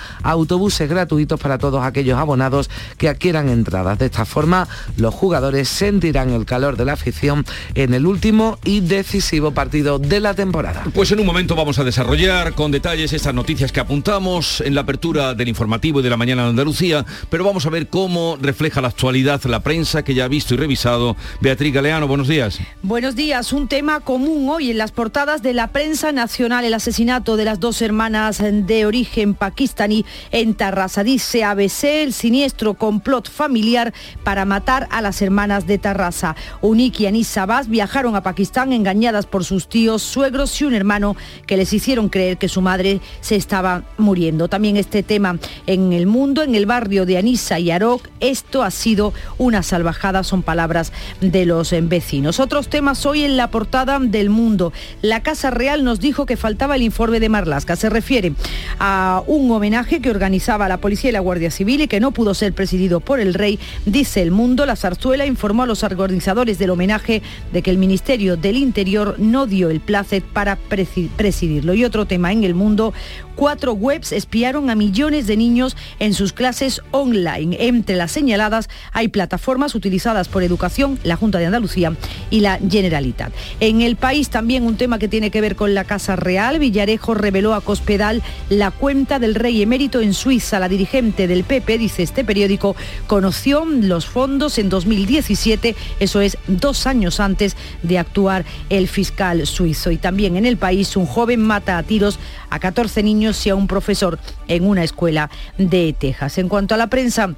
autobuses 0.67 0.89
gratuitos 0.89 1.39
para 1.39 1.57
todos 1.57 1.83
aquellos 1.83 2.17
abonados 2.17 2.69
que 2.97 3.07
adquieran 3.07 3.47
entradas. 3.47 3.97
De 3.99 4.07
esta 4.07 4.25
forma, 4.25 4.67
los 4.97 5.13
jugadores 5.13 5.69
sentirán 5.69 6.31
el 6.31 6.45
calor 6.45 6.75
de 6.75 6.83
la 6.83 6.93
afición 6.93 7.45
en 7.73 7.93
el 7.93 8.05
último 8.05 8.59
y 8.65 8.81
decisivo 8.81 9.51
partido 9.51 9.97
de 9.97 10.19
la 10.19 10.33
temporada. 10.33 10.83
Pues 10.93 11.11
en 11.11 11.19
un 11.19 11.25
momento 11.25 11.55
vamos 11.55 11.79
a 11.79 11.85
desarrollar 11.85 12.53
con 12.53 12.71
detalles 12.71 13.13
estas 13.13 13.33
noticias 13.33 13.71
que 13.71 13.79
apuntamos 13.79 14.61
en 14.61 14.75
la 14.75 14.81
apertura 14.81 15.33
del 15.33 15.47
informativo 15.47 16.01
y 16.01 16.03
de 16.03 16.09
la 16.09 16.17
mañana 16.17 16.43
de 16.43 16.49
Andalucía, 16.49 17.05
pero 17.29 17.45
vamos 17.45 17.65
a 17.65 17.69
ver 17.69 17.87
cómo 17.87 18.37
refleja 18.41 18.81
la 18.81 18.89
actualidad 18.89 19.41
la 19.45 19.61
prensa 19.61 20.03
que 20.03 20.13
ya 20.13 20.25
ha 20.25 20.27
visto 20.27 20.53
y 20.53 20.57
revisado. 20.57 21.15
Beatriz 21.39 21.73
Galeano, 21.73 22.07
buenos 22.07 22.27
días. 22.27 22.59
Buenos 22.83 23.15
días. 23.15 23.53
Un 23.53 23.69
tema 23.69 24.01
común 24.01 24.49
hoy 24.49 24.71
en 24.71 24.77
las 24.77 24.91
portadas 24.91 25.41
de 25.41 25.53
la 25.53 25.67
prensa 25.67 26.11
nacional, 26.11 26.65
el 26.65 26.73
asesinato 26.73 27.37
de 27.37 27.45
las 27.45 27.61
dos 27.61 27.81
hermanas 27.81 28.41
de 28.41 28.85
origen 28.85 29.33
pakistaní 29.33 30.05
en 30.31 30.56
Tarrasa. 30.57 31.03
Dice 31.03 31.43
ABC 31.43 31.83
el 32.03 32.13
siniestro 32.13 32.73
complot 32.73 33.29
familiar 33.29 33.93
para 34.23 34.43
matar 34.43 34.87
a 34.91 35.01
las 35.01 35.21
hermanas 35.21 35.65
de 35.67 35.77
Tarrasa. 35.77 36.35
Uniki 36.61 37.03
y 37.03 37.07
Anissa 37.07 37.43
Abbas 37.43 37.69
viajaron 37.69 38.15
a 38.15 38.23
Pakistán 38.23 38.73
engañadas 38.73 39.25
por 39.25 39.45
sus 39.45 39.69
tíos, 39.69 40.01
suegros 40.01 40.59
y 40.59 40.65
un 40.65 40.73
hermano 40.73 41.15
que 41.45 41.55
les 41.57 41.71
hicieron 41.71 42.09
creer 42.09 42.37
que 42.37 42.49
su 42.49 42.61
madre 42.61 42.99
se 43.21 43.35
estaba 43.35 43.83
muriendo. 43.97 44.49
También 44.49 44.75
este 44.75 45.03
tema 45.03 45.37
en 45.67 45.93
el 45.93 46.07
mundo, 46.07 46.43
en 46.43 46.55
el 46.55 46.65
barrio 46.65 47.05
de 47.05 47.17
Anissa 47.17 47.59
y 47.59 47.71
Arok, 47.71 48.07
esto 48.19 48.63
ha 48.63 48.71
sido 48.71 49.13
una 49.37 49.63
salvajada, 49.63 50.23
son 50.23 50.41
palabras 50.41 50.91
de 51.21 51.45
los 51.45 51.73
vecinos. 51.83 52.39
Otros 52.39 52.67
temas 52.67 53.05
hoy 53.05 53.23
en 53.23 53.37
la 53.37 53.49
portada 53.49 53.99
del 53.99 54.29
mundo. 54.29 54.73
La 55.01 55.21
Casa 55.21 55.51
Real 55.51 55.83
nos 55.83 55.99
dijo 55.99 56.25
que 56.25 56.35
faltaba 56.35 56.75
el 56.75 56.81
informe 56.81 57.19
de 57.19 57.29
Marlasca. 57.29 57.75
Se 57.75 57.89
refiere 57.89 58.33
a 58.79 59.23
un 59.27 59.51
homenaje 59.51 60.01
que 60.01 60.09
organizaba 60.47 60.69
la 60.69 60.77
Policía 60.77 61.09
y 61.09 61.13
la 61.13 61.19
Guardia 61.19 61.51
Civil 61.51 61.81
y 61.81 61.87
que 61.89 61.99
no 61.99 62.11
pudo 62.11 62.33
ser 62.33 62.53
presidido 62.53 63.01
por 63.01 63.19
el 63.19 63.33
rey. 63.33 63.59
Dice 63.85 64.21
el 64.21 64.31
mundo, 64.31 64.65
la 64.65 64.77
zarzuela 64.77 65.25
informó 65.25 65.63
a 65.63 65.65
los 65.65 65.83
organizadores 65.83 66.57
del 66.57 66.69
homenaje 66.69 67.21
de 67.51 67.61
que 67.61 67.69
el 67.69 67.77
Ministerio 67.77 68.37
del 68.37 68.55
Interior 68.55 69.15
no 69.17 69.45
dio 69.45 69.69
el 69.69 69.81
placet 69.81 70.23
para 70.23 70.55
presidirlo. 70.55 71.73
Y 71.73 71.83
otro 71.83 72.05
tema 72.05 72.31
en 72.31 72.45
el 72.45 72.53
mundo, 72.53 72.93
cuatro 73.35 73.73
webs 73.73 74.13
espiaron 74.13 74.69
a 74.69 74.75
millones 74.75 75.27
de 75.27 75.35
niños 75.35 75.75
en 75.99 76.13
sus 76.13 76.31
clases 76.31 76.81
online. 76.91 77.57
Entre 77.59 77.97
las 77.97 78.13
señaladas 78.13 78.69
hay 78.93 79.09
plataformas 79.09 79.75
utilizadas 79.75 80.29
por 80.29 80.43
Educación, 80.43 80.97
la 81.03 81.17
Junta 81.17 81.39
de 81.39 81.47
Andalucía 81.47 81.93
y 82.29 82.39
la 82.39 82.57
Generalitat. 82.57 83.33
En 83.59 83.81
el 83.81 83.97
país 83.97 84.29
también 84.29 84.63
un 84.63 84.77
tema 84.77 84.97
que 84.97 85.09
tiene 85.09 85.29
que 85.29 85.41
ver 85.41 85.57
con 85.57 85.73
la 85.73 85.83
Casa 85.83 86.15
Real. 86.15 86.57
Villarejo 86.57 87.15
reveló 87.15 87.53
a 87.53 87.59
Cospedal 87.59 88.23
la 88.49 88.71
cuenta 88.71 89.19
del 89.19 89.35
rey 89.35 89.61
emérito 89.61 89.99
en 89.99 90.13
Suiza. 90.13 90.36
La 90.37 90.69
dirigente 90.69 91.27
del 91.27 91.43
PP, 91.43 91.79
dice 91.79 92.03
este 92.03 92.23
periódico, 92.23 92.75
conoció 93.07 93.65
los 93.65 94.05
fondos 94.05 94.59
en 94.59 94.69
2017, 94.69 95.75
eso 95.99 96.21
es 96.21 96.37
dos 96.47 96.85
años 96.85 97.19
antes 97.19 97.57
de 97.81 97.97
actuar 97.97 98.45
el 98.69 98.87
fiscal 98.87 99.47
suizo. 99.47 99.89
Y 99.89 99.97
también 99.97 100.37
en 100.37 100.45
el 100.45 100.57
país 100.57 100.95
un 100.95 101.07
joven 101.07 101.41
mata 101.41 101.79
a 101.79 101.83
tiros 101.83 102.19
a 102.51 102.59
14 102.59 103.01
niños 103.01 103.45
y 103.47 103.49
a 103.49 103.55
un 103.55 103.67
profesor 103.67 104.19
en 104.47 104.63
una 104.65 104.83
escuela 104.83 105.31
de 105.57 105.95
Texas. 105.97 106.37
En 106.37 106.49
cuanto 106.49 106.75
a 106.75 106.77
la 106.77 106.87
prensa, 106.87 107.33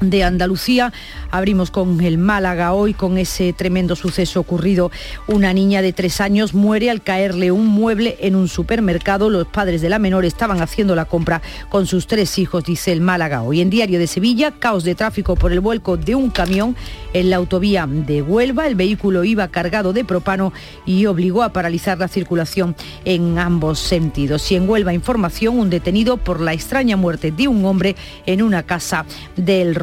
de 0.00 0.24
Andalucía. 0.24 0.92
Abrimos 1.30 1.70
con 1.70 2.00
el 2.02 2.18
Málaga 2.18 2.72
hoy, 2.72 2.94
con 2.94 3.18
ese 3.18 3.52
tremendo 3.52 3.96
suceso 3.96 4.40
ocurrido. 4.40 4.90
Una 5.26 5.52
niña 5.52 5.82
de 5.82 5.92
tres 5.92 6.20
años 6.20 6.54
muere 6.54 6.90
al 6.90 7.02
caerle 7.02 7.50
un 7.50 7.66
mueble 7.66 8.16
en 8.20 8.36
un 8.36 8.48
supermercado. 8.48 9.30
Los 9.30 9.46
padres 9.46 9.82
de 9.82 9.88
la 9.88 9.98
menor 9.98 10.24
estaban 10.24 10.60
haciendo 10.60 10.94
la 10.94 11.04
compra 11.04 11.42
con 11.68 11.86
sus 11.86 12.06
tres 12.06 12.38
hijos, 12.38 12.64
dice 12.64 12.92
el 12.92 13.00
Málaga 13.00 13.42
hoy. 13.42 13.60
En 13.60 13.70
Diario 13.70 13.98
de 13.98 14.06
Sevilla, 14.06 14.52
caos 14.52 14.84
de 14.84 14.94
tráfico 14.94 15.36
por 15.36 15.52
el 15.52 15.60
vuelco 15.60 15.96
de 15.96 16.14
un 16.14 16.30
camión 16.30 16.76
en 17.12 17.30
la 17.30 17.36
autovía 17.36 17.86
de 17.88 18.22
Huelva. 18.22 18.66
El 18.66 18.74
vehículo 18.74 19.24
iba 19.24 19.48
cargado 19.48 19.92
de 19.92 20.04
propano 20.04 20.52
y 20.86 21.06
obligó 21.06 21.42
a 21.42 21.52
paralizar 21.52 21.98
la 21.98 22.08
circulación 22.08 22.76
en 23.04 23.38
ambos 23.38 23.78
sentidos. 23.78 24.50
Y 24.50 24.56
en 24.56 24.68
Huelva, 24.68 24.92
información, 24.92 25.58
un 25.58 25.70
detenido 25.70 26.16
por 26.16 26.40
la 26.40 26.52
extraña 26.52 26.96
muerte 26.96 27.30
de 27.30 27.48
un 27.48 27.64
hombre 27.64 27.96
en 28.26 28.42
una 28.42 28.62
casa 28.62 29.04
del 29.36 29.74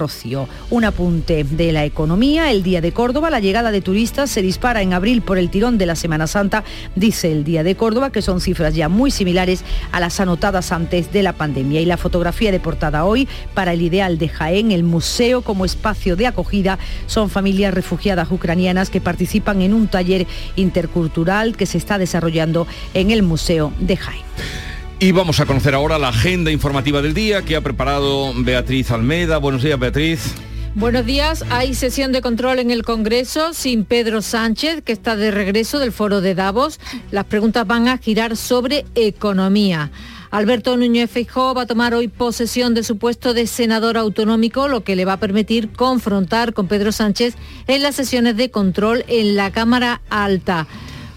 un 0.70 0.86
apunte 0.86 1.44
de 1.44 1.72
la 1.72 1.84
economía, 1.84 2.52
el 2.52 2.62
Día 2.62 2.80
de 2.80 2.92
Córdoba, 2.92 3.30
la 3.30 3.40
llegada 3.40 3.72
de 3.72 3.82
turistas 3.82 4.30
se 4.30 4.42
dispara 4.42 4.82
en 4.82 4.94
abril 4.94 5.22
por 5.22 5.38
el 5.38 5.50
tirón 5.50 5.78
de 5.78 5.86
la 5.86 5.96
Semana 5.96 6.28
Santa, 6.28 6.64
dice 6.96 7.32
el 7.32 7.44
Día 7.44 7.64
de 7.64 7.76
Córdoba, 7.76 8.12
que 8.12 8.22
son 8.22 8.40
cifras 8.40 8.76
ya 8.76 8.88
muy 8.88 9.10
similares 9.10 9.64
a 9.92 10.00
las 10.00 10.20
anotadas 10.20 10.72
antes 10.72 11.12
de 11.12 11.24
la 11.24 11.34
pandemia. 11.34 11.82
Y 11.82 11.86
la 11.86 11.98
fotografía 11.98 12.52
de 12.52 12.60
portada 12.60 13.06
hoy 13.06 13.28
para 13.54 13.74
el 13.74 13.82
ideal 13.82 14.18
de 14.18 14.30
Jaén, 14.30 14.72
el 14.72 14.84
museo 14.84 15.42
como 15.42 15.66
espacio 15.66 16.16
de 16.16 16.28
acogida, 16.28 16.78
son 17.08 17.30
familias 17.30 17.74
refugiadas 17.74 18.32
ucranianas 18.32 18.90
que 18.90 19.02
participan 19.02 19.62
en 19.62 19.74
un 19.74 19.88
taller 19.88 20.28
intercultural 20.56 21.58
que 21.58 21.66
se 21.66 21.80
está 21.80 21.98
desarrollando 21.98 22.68
en 22.94 23.10
el 23.10 23.24
Museo 23.24 23.74
de 23.80 23.98
Jaén. 23.98 24.75
Y 25.06 25.12
vamos 25.12 25.40
a 25.40 25.46
conocer 25.46 25.76
ahora 25.76 26.00
la 26.00 26.08
agenda 26.08 26.50
informativa 26.50 27.00
del 27.00 27.14
día 27.14 27.44
que 27.44 27.56
ha 27.56 27.62
preparado 27.62 28.34
Beatriz 28.38 28.90
Almeda. 28.90 29.38
Buenos 29.38 29.62
días, 29.62 29.78
Beatriz. 29.78 30.34
Buenos 30.74 31.06
días. 31.06 31.46
Hay 31.52 31.76
sesión 31.76 32.12
de 32.12 32.24
control 32.24 32.58
en 32.58 32.72
el 32.72 32.82
Congreso 32.82 33.54
sin 33.54 33.86
Pedro 33.86 34.24
Sánchez, 34.24 34.82
que 34.84 34.94
está 34.94 35.16
de 35.16 35.30
regreso 35.30 35.78
del 35.78 35.92
foro 35.92 36.22
de 36.22 36.34
Davos. 36.34 36.80
Las 37.12 37.26
preguntas 37.26 37.68
van 37.68 37.88
a 37.88 38.00
girar 38.00 38.36
sobre 38.36 38.84
economía. 38.96 39.92
Alberto 40.32 40.76
Núñez 40.76 41.12
Feijóo 41.12 41.54
va 41.54 41.62
a 41.62 41.68
tomar 41.68 41.94
hoy 41.94 42.08
posesión 42.08 42.74
de 42.74 42.84
su 42.84 42.98
puesto 42.98 43.36
de 43.36 43.46
senador 43.46 43.98
autonómico, 43.98 44.68
lo 44.68 44.84
que 44.84 44.96
le 44.96 45.06
va 45.06 45.14
a 45.14 45.20
permitir 45.20 45.72
confrontar 45.72 46.56
con 46.56 46.68
Pedro 46.68 46.92
Sánchez 46.92 47.36
en 47.68 47.84
las 47.84 47.94
sesiones 47.94 48.38
de 48.38 48.50
control 48.50 49.06
en 49.08 49.36
la 49.36 49.52
Cámara 49.52 50.02
Alta. 50.10 50.66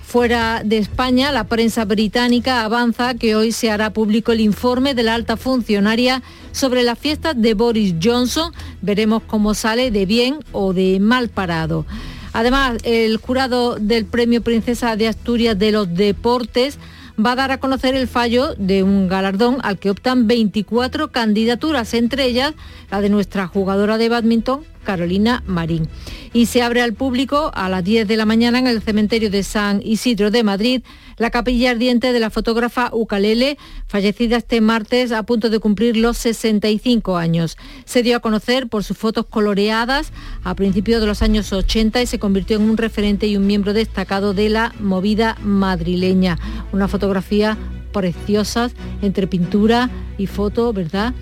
Fuera 0.09 0.63
de 0.65 0.79
España, 0.79 1.33
la 1.33 1.45
prensa 1.45 1.85
británica 1.85 2.65
avanza 2.65 3.13
que 3.13 3.37
hoy 3.37 3.53
se 3.53 3.71
hará 3.71 3.93
público 3.93 4.33
el 4.33 4.41
informe 4.41 4.95
de 4.95 5.03
la 5.03 5.15
alta 5.15 5.37
funcionaria 5.37 6.23
sobre 6.51 6.83
la 6.83 6.97
fiesta 6.97 7.35
de 7.35 7.53
Boris 7.53 7.95
Johnson. 8.03 8.55
Veremos 8.81 9.23
cómo 9.27 9.53
sale 9.53 9.91
de 9.91 10.07
bien 10.07 10.39
o 10.53 10.73
de 10.73 10.99
mal 10.99 11.29
parado. 11.29 11.85
Además, 12.33 12.79
el 12.85 13.19
jurado 13.19 13.77
del 13.77 14.07
Premio 14.07 14.41
Princesa 14.41 14.97
de 14.97 15.09
Asturias 15.09 15.59
de 15.59 15.73
los 15.73 15.93
Deportes 15.93 16.79
va 17.23 17.33
a 17.33 17.37
dar 17.37 17.51
a 17.51 17.61
conocer 17.61 17.95
el 17.95 18.09
fallo 18.09 18.55
de 18.55 18.83
un 18.83 19.09
galardón 19.09 19.59
al 19.63 19.79
que 19.79 19.91
optan 19.91 20.27
24 20.27 21.13
candidaturas, 21.13 21.93
entre 21.93 22.25
ellas 22.25 22.55
la 22.91 23.03
de 23.03 23.11
nuestra 23.11 23.47
jugadora 23.47 23.99
de 23.99 24.09
badminton, 24.09 24.63
Carolina 24.89 25.43
Marín. 25.45 25.87
Y 26.33 26.47
se 26.47 26.63
abre 26.63 26.81
al 26.81 26.95
público 26.95 27.51
a 27.53 27.69
las 27.69 27.85
10 27.85 28.09
de 28.09 28.17
la 28.17 28.25
mañana 28.25 28.59
en 28.59 28.67
el 28.67 28.81
cementerio 28.81 29.29
de 29.29 29.43
San 29.43 29.83
Isidro 29.85 30.31
de 30.31 30.43
Madrid 30.43 30.83
la 31.19 31.31
capilla 31.31 31.73
ardiente 31.73 32.15
de 32.15 32.21
la 32.21 32.31
fotógrafa 32.31 32.89
Ucalele, 32.95 33.59
fallecida 33.87 34.39
este 34.39 34.63
martes 34.63 35.13
a 35.13 35.25
punto 35.25 35.51
de 35.51 35.59
cumplir 35.59 35.99
los 35.99 36.17
65 36.17 37.19
años. 37.19 37.59
Se 37.85 38.03
dio 38.03 38.17
a 38.17 38.21
conocer 38.21 38.69
por 38.69 38.83
sus 38.83 38.97
fotos 38.97 39.27
coloreadas 39.27 40.11
a 40.43 40.55
principios 40.55 41.03
de 41.03 41.07
los 41.07 41.21
años 41.21 41.53
80 41.53 42.01
y 42.01 42.07
se 42.07 42.19
convirtió 42.19 42.57
en 42.57 42.63
un 42.63 42.79
referente 42.79 43.27
y 43.27 43.37
un 43.37 43.47
miembro 43.47 43.75
destacado 43.75 44.33
de 44.33 44.49
la 44.49 44.73
movida 44.81 45.37
madrileña. 45.43 46.39
Una 46.73 46.89
fotografía 46.89 47.59
preciosa 47.93 48.71
entre 49.03 49.27
pintura 49.27 49.91
y 50.17 50.27
foto, 50.27 50.73
¿verdad? 50.73 51.13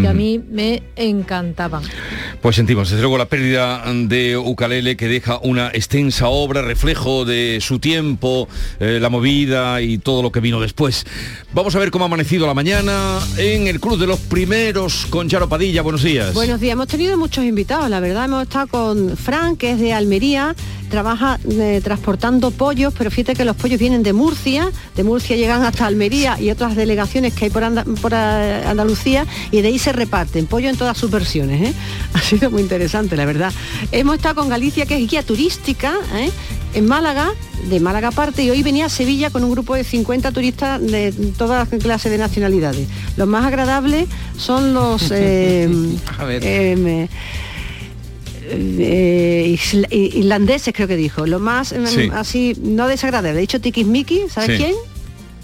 que 0.00 0.08
a 0.08 0.14
mí 0.14 0.38
me 0.38 0.82
encantaban. 0.96 1.82
Pues 2.42 2.56
sentimos 2.56 2.90
desde 2.90 3.02
luego 3.02 3.18
la 3.18 3.26
pérdida 3.26 3.84
de 3.86 4.36
Ucalele 4.36 4.96
que 4.96 5.06
deja 5.06 5.38
una 5.44 5.68
extensa 5.68 6.26
obra, 6.26 6.60
reflejo 6.60 7.24
de 7.24 7.60
su 7.60 7.78
tiempo, 7.78 8.48
eh, 8.80 8.98
la 9.00 9.08
movida 9.10 9.80
y 9.80 9.98
todo 9.98 10.22
lo 10.22 10.32
que 10.32 10.40
vino 10.40 10.60
después. 10.60 11.06
Vamos 11.54 11.76
a 11.76 11.78
ver 11.78 11.92
cómo 11.92 12.04
ha 12.04 12.06
amanecido 12.06 12.48
la 12.48 12.54
mañana 12.54 13.20
en 13.36 13.68
el 13.68 13.78
Club 13.78 13.96
de 13.96 14.08
los 14.08 14.18
Primeros 14.18 15.06
con 15.08 15.28
Charo 15.28 15.48
Padilla. 15.48 15.82
Buenos 15.82 16.02
días. 16.02 16.34
Buenos 16.34 16.60
días, 16.60 16.72
hemos 16.72 16.88
tenido 16.88 17.16
muchos 17.16 17.44
invitados, 17.44 17.88
la 17.88 18.00
verdad 18.00 18.24
hemos 18.24 18.42
estado 18.42 18.66
con 18.66 19.16
Frank, 19.16 19.58
que 19.58 19.70
es 19.70 19.78
de 19.78 19.92
Almería, 19.92 20.56
trabaja 20.92 21.38
eh, 21.48 21.80
transportando 21.82 22.50
pollos, 22.50 22.92
pero 22.98 23.10
fíjate 23.10 23.34
que 23.34 23.44
los 23.46 23.56
pollos 23.56 23.78
vienen 23.78 24.02
de 24.02 24.12
Murcia, 24.12 24.70
de 24.94 25.04
Murcia 25.04 25.36
llegan 25.36 25.62
hasta 25.62 25.86
Almería 25.86 26.38
y 26.38 26.50
otras 26.50 26.76
delegaciones 26.76 27.32
que 27.32 27.46
hay 27.46 27.50
por, 27.50 27.62
eh, 27.62 28.64
Andalucía 28.66 29.26
y 29.50 29.62
de 29.62 29.68
ahí 29.68 29.78
se 29.78 29.92
reparten 29.92 30.46
pollo 30.46 30.68
en 30.68 30.76
todas 30.76 30.98
sus 30.98 31.10
versiones. 31.10 31.74
sido 32.38 32.50
muy 32.50 32.62
interesante, 32.62 33.16
la 33.16 33.24
verdad. 33.24 33.52
Hemos 33.90 34.16
estado 34.16 34.36
con 34.36 34.48
Galicia, 34.48 34.86
que 34.86 34.96
es 34.96 35.10
guía 35.10 35.22
turística, 35.22 35.94
en 36.74 36.86
Málaga, 36.86 37.32
de 37.68 37.78
Málaga 37.80 38.10
parte, 38.10 38.42
y 38.42 38.50
hoy 38.50 38.62
venía 38.62 38.86
a 38.86 38.88
Sevilla 38.88 39.30
con 39.30 39.44
un 39.44 39.50
grupo 39.50 39.74
de 39.74 39.84
50 39.84 40.32
turistas 40.32 40.80
de 40.80 41.12
todas 41.36 41.68
clases 41.68 42.10
de 42.10 42.18
nacionalidades. 42.18 42.88
Los 43.16 43.28
más 43.28 43.44
agradables 43.44 44.08
son 44.36 44.74
los... 44.74 45.12
Eh, 48.54 49.56
irlandeses 49.90 50.74
creo 50.74 50.88
que 50.88 50.96
dijo, 50.96 51.26
lo 51.26 51.38
más 51.38 51.72
mm, 51.72 52.10
así, 52.12 52.54
no 52.60 52.86
desagradable. 52.86 53.32
De 53.32 53.40
dicho 53.40 53.58
Miki 53.86 54.24
¿sabes 54.28 54.58
quién? 54.58 54.74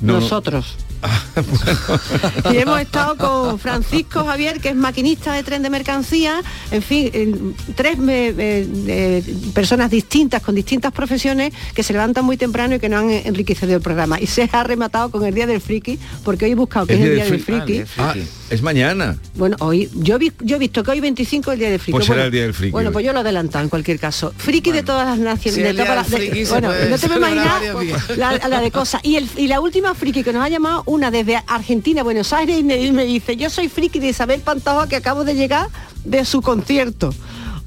Nosotros. 0.01 0.77
y 2.53 2.57
hemos 2.57 2.81
estado 2.81 3.17
con 3.17 3.59
Francisco 3.59 4.25
Javier, 4.25 4.61
que 4.61 4.71
es 4.71 4.77
maquinista 4.77 5.33
de 5.33 5.43
tren 5.43 5.63
de 5.63 5.71
mercancía, 5.71 6.43
en 6.71 6.83
fin, 6.83 7.55
tres 7.75 7.99
personas 9.53 9.91
distintas, 9.91 10.43
con 10.43 10.55
distintas 10.55 10.93
profesiones, 10.93 11.53
que 11.75 11.83
se 11.83 11.93
levantan 11.93 12.25
muy 12.25 12.37
temprano 12.37 12.77
y 12.77 12.79
que 12.79 12.89
no 12.89 12.99
han 12.99 13.11
enriquecido 13.11 13.77
el 13.77 13.83
programa. 13.83 14.21
Y 14.21 14.27
se 14.27 14.49
ha 14.51 14.65
rematado 14.65 15.11
con 15.11 15.25
el 15.25 15.35
Día 15.35 15.47
del 15.47 15.61
Friki, 15.61 15.99
porque 16.25 16.47
hoy 16.47 16.53
he 16.53 16.55
buscado 16.55 16.87
que 16.87 16.95
es 16.95 17.01
el 17.01 17.15
Día 17.15 17.25
del 17.25 17.41
Friki. 17.41 17.85
Ah, 17.97 18.15
es 18.51 18.63
mañana. 18.63 19.19
Bueno, 19.35 19.57
hoy 19.61 19.91
yo, 19.95 20.19
yo 20.41 20.57
he 20.57 20.59
visto 20.59 20.83
que 20.83 20.91
hoy 20.91 21.01
25 21.01 21.51
es 21.51 21.55
el 21.55 21.59
Día 21.59 21.71
del 21.71 21.79
Friki. 21.79 21.93
Pues 21.93 22.07
será 22.07 22.25
el 22.25 22.31
Día 22.31 22.43
del 22.43 22.55
Friki. 22.55 22.73
Bueno, 22.73 22.93
pues 22.93 23.05
yo 23.05 23.13
lo 23.13 23.21
adelanto 23.21 23.59
en 23.61 23.69
cualquier 23.69 23.99
caso. 23.99 24.33
Friki 24.37 24.73
de 24.73 24.83
todas 24.83 25.07
las 25.07 25.19
naciones. 25.19 25.77
bueno, 26.51 26.73
no 26.91 26.99
te 26.99 27.09
me 27.09 27.17
imaginas 27.17 27.63
la, 28.17 28.61
de 28.61 28.71
cosas. 28.71 29.01
Y, 29.05 29.19
y 29.37 29.47
la 29.49 29.61
última 29.61 29.95
friki 29.95 30.23
que 30.23 30.33
nos 30.33 30.45
ha 30.45 30.49
llamado 30.49 30.83
una 30.89 31.11
desde 31.11 31.43
Argentina, 31.47 32.03
Buenos 32.03 32.33
Aires, 32.33 32.59
y 32.59 32.63
me, 32.63 33.05
dice, 33.05 33.37
yo 33.37 33.51
soy 33.51 33.69
friki 33.69 34.01
de 34.01 34.09
Isabel 34.09 34.41
Pantoja 34.41 34.89
que 34.89 34.97
acabo 34.97 35.23
de 35.23 35.35
llegar 35.35 35.69
de 36.05 36.25
su 36.25 36.41
concierto. 36.41 37.13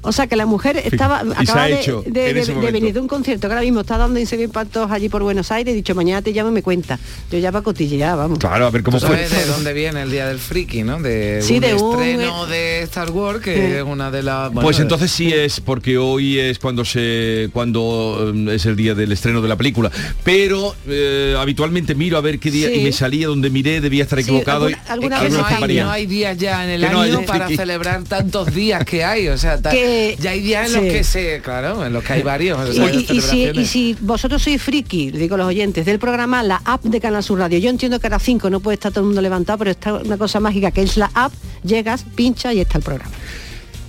O 0.02 0.12
sea 0.12 0.26
que 0.26 0.36
la 0.36 0.46
mujer 0.46 0.76
estaba 0.78 1.22
Y 1.24 1.42
acaba 1.44 1.66
de, 1.66 2.70
venir 2.72 2.92
de 2.92 3.00
un 3.00 3.08
concierto 3.08 3.46
que 3.48 3.52
ahora 3.54 3.64
mismo 3.64 3.80
está 3.80 3.96
dando 3.98 4.18
Isabel 4.18 4.48
Pantoja 4.48 4.94
allí 4.94 5.08
por 5.08 5.22
Buenos 5.22 5.50
Aires. 5.52 5.72
He 5.72 5.76
dicho, 5.76 5.94
mañana 5.94 6.22
te 6.22 6.32
llamo 6.32 6.50
y 6.50 6.52
me 6.52 6.62
cuenta. 6.62 6.98
Yo 7.30 7.38
ya 7.38 7.52
para 7.52 7.62
cotillear, 7.62 8.16
vamos. 8.16 8.38
Claro, 8.38 8.66
a 8.66 8.70
ver 8.70 8.82
cómo 8.82 8.98
fue. 8.98 9.08
sabes 9.08 9.30
de 9.30 9.46
dónde 9.46 9.72
viene 9.72 10.02
el 10.02 10.10
Día 10.10 10.26
del 10.26 10.38
Friki, 10.38 10.82
¿no? 10.82 11.00
De 11.00 11.40
Sí, 11.42 11.54
un 11.54 11.60
de 11.60 11.74
un- 11.74 11.92
estreno 12.00 12.46
de 12.46 12.82
Star 12.82 13.10
Wars, 13.10 13.40
que 13.40 13.54
Sí. 13.54 13.60
es 13.76 13.82
una 13.84 14.10
de 14.10 14.22
las... 14.22 14.48
bueno, 14.52 14.66
Pues 14.66 14.80
entonces 14.80 15.10
sí 15.10 15.32
es 15.32 15.60
porque 15.60 15.98
hoy 15.98 16.38
es 16.38 16.58
cuando 16.58 16.84
se 16.84 17.48
cuando 17.52 18.32
eh, 18.34 18.54
es 18.56 18.66
el 18.66 18.76
día 18.76 18.94
del 18.94 19.12
estreno 19.12 19.40
de 19.40 19.48
la 19.48 19.56
película. 19.56 19.90
Pero 20.24 20.74
eh, 20.88 21.34
habitualmente 21.38 21.94
miro 21.94 22.16
a 22.18 22.20
ver 22.20 22.38
qué 22.38 22.50
día 22.50 22.68
Sí. 22.68 22.74
y 22.80 22.84
me 22.84 22.92
salía 22.92 23.26
donde 23.28 23.50
miré, 23.50 23.80
debía 23.80 24.02
estar 24.02 24.18
equivocado. 24.18 24.68
alguna- 24.88 25.20
vez 25.20 25.32
no 25.32 25.44
hay, 25.46 25.76
no 25.76 25.90
hay 25.90 26.06
días 26.06 26.36
ya 26.38 26.64
en 26.64 26.70
el 26.70 26.80
Que 26.80 26.86
año 26.88 27.22
para 27.26 27.48
celebrar 27.48 28.02
tantos 28.04 28.52
días 28.54 28.84
que 28.84 29.04
hay, 29.04 29.28
o 29.28 29.38
sea, 29.38 29.58
Que- 29.92 30.16
ya 30.20 30.30
hay 30.30 30.40
días 30.40 30.66
en 30.68 30.72
los 30.74 30.82
que 30.92 31.04
se, 31.04 31.40
claro, 31.42 31.84
en 31.86 31.92
los 31.92 32.02
que 32.02 32.14
hay 32.14 32.22
varios. 32.22 32.58
o 32.58 32.66
Y, 32.72 32.74
sea, 32.74 32.84
y- 32.92 32.96
y 32.96 33.00
si, 33.00 33.06
celebraciones. 33.06 33.56
y 33.62 33.66
si 33.66 33.96
vosotros 34.00 34.42
sois 34.42 34.60
friki, 34.62 35.10
le 35.12 35.18
digo 35.18 35.34
a 35.34 35.38
los 35.38 35.46
oyentes, 35.46 35.84
del 35.84 35.98
programa, 35.98 36.42
la 36.42 36.60
app 36.64 36.82
de 36.84 37.00
Canal 37.00 37.22
Sur 37.22 37.38
Radio. 37.38 37.58
Yo 37.58 37.68
entiendo 37.70 38.00
que 38.00 38.06
a 38.06 38.10
las 38.10 38.22
5 38.22 38.48
no 38.50 38.60
puede 38.60 38.74
estar 38.76 38.90
todo 38.92 39.00
el 39.00 39.06
mundo 39.06 39.20
levantado, 39.22 39.58
pero 39.58 39.70
está 39.70 39.94
una 39.94 40.16
cosa 40.16 40.40
mágica 40.40 40.70
que 40.70 40.82
es 40.82 40.96
la 40.96 41.10
app, 41.14 41.32
llegas, 41.62 42.04
pincha 42.14 42.52
y 42.52 42.60
está 42.60 42.78
el 42.78 42.84
programa. 42.84 43.14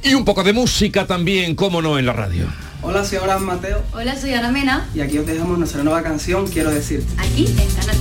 Y 0.03 0.13
un 0.13 0.25
poco 0.25 0.43
de 0.43 0.51
música 0.53 1.07
también, 1.07 1.55
cómo 1.55 1.81
no, 1.81 1.97
en 1.97 2.05
la 2.05 2.13
radio. 2.13 2.45
Hola, 2.81 3.05
soy 3.05 3.17
Abraham 3.19 3.43
Mateo 3.43 3.81
Hola, 3.93 4.19
soy 4.19 4.33
Ana 4.33 4.51
Mena, 4.51 4.89
y 4.93 4.99
aquí 4.99 5.17
os 5.17 5.25
dejamos 5.25 5.57
nuestra 5.57 5.83
nueva 5.83 6.03
canción, 6.03 6.45
Quiero 6.47 6.69
decirte. 6.69 7.07
aquí 7.17 7.45
en 7.47 7.67
Canal. 7.75 7.95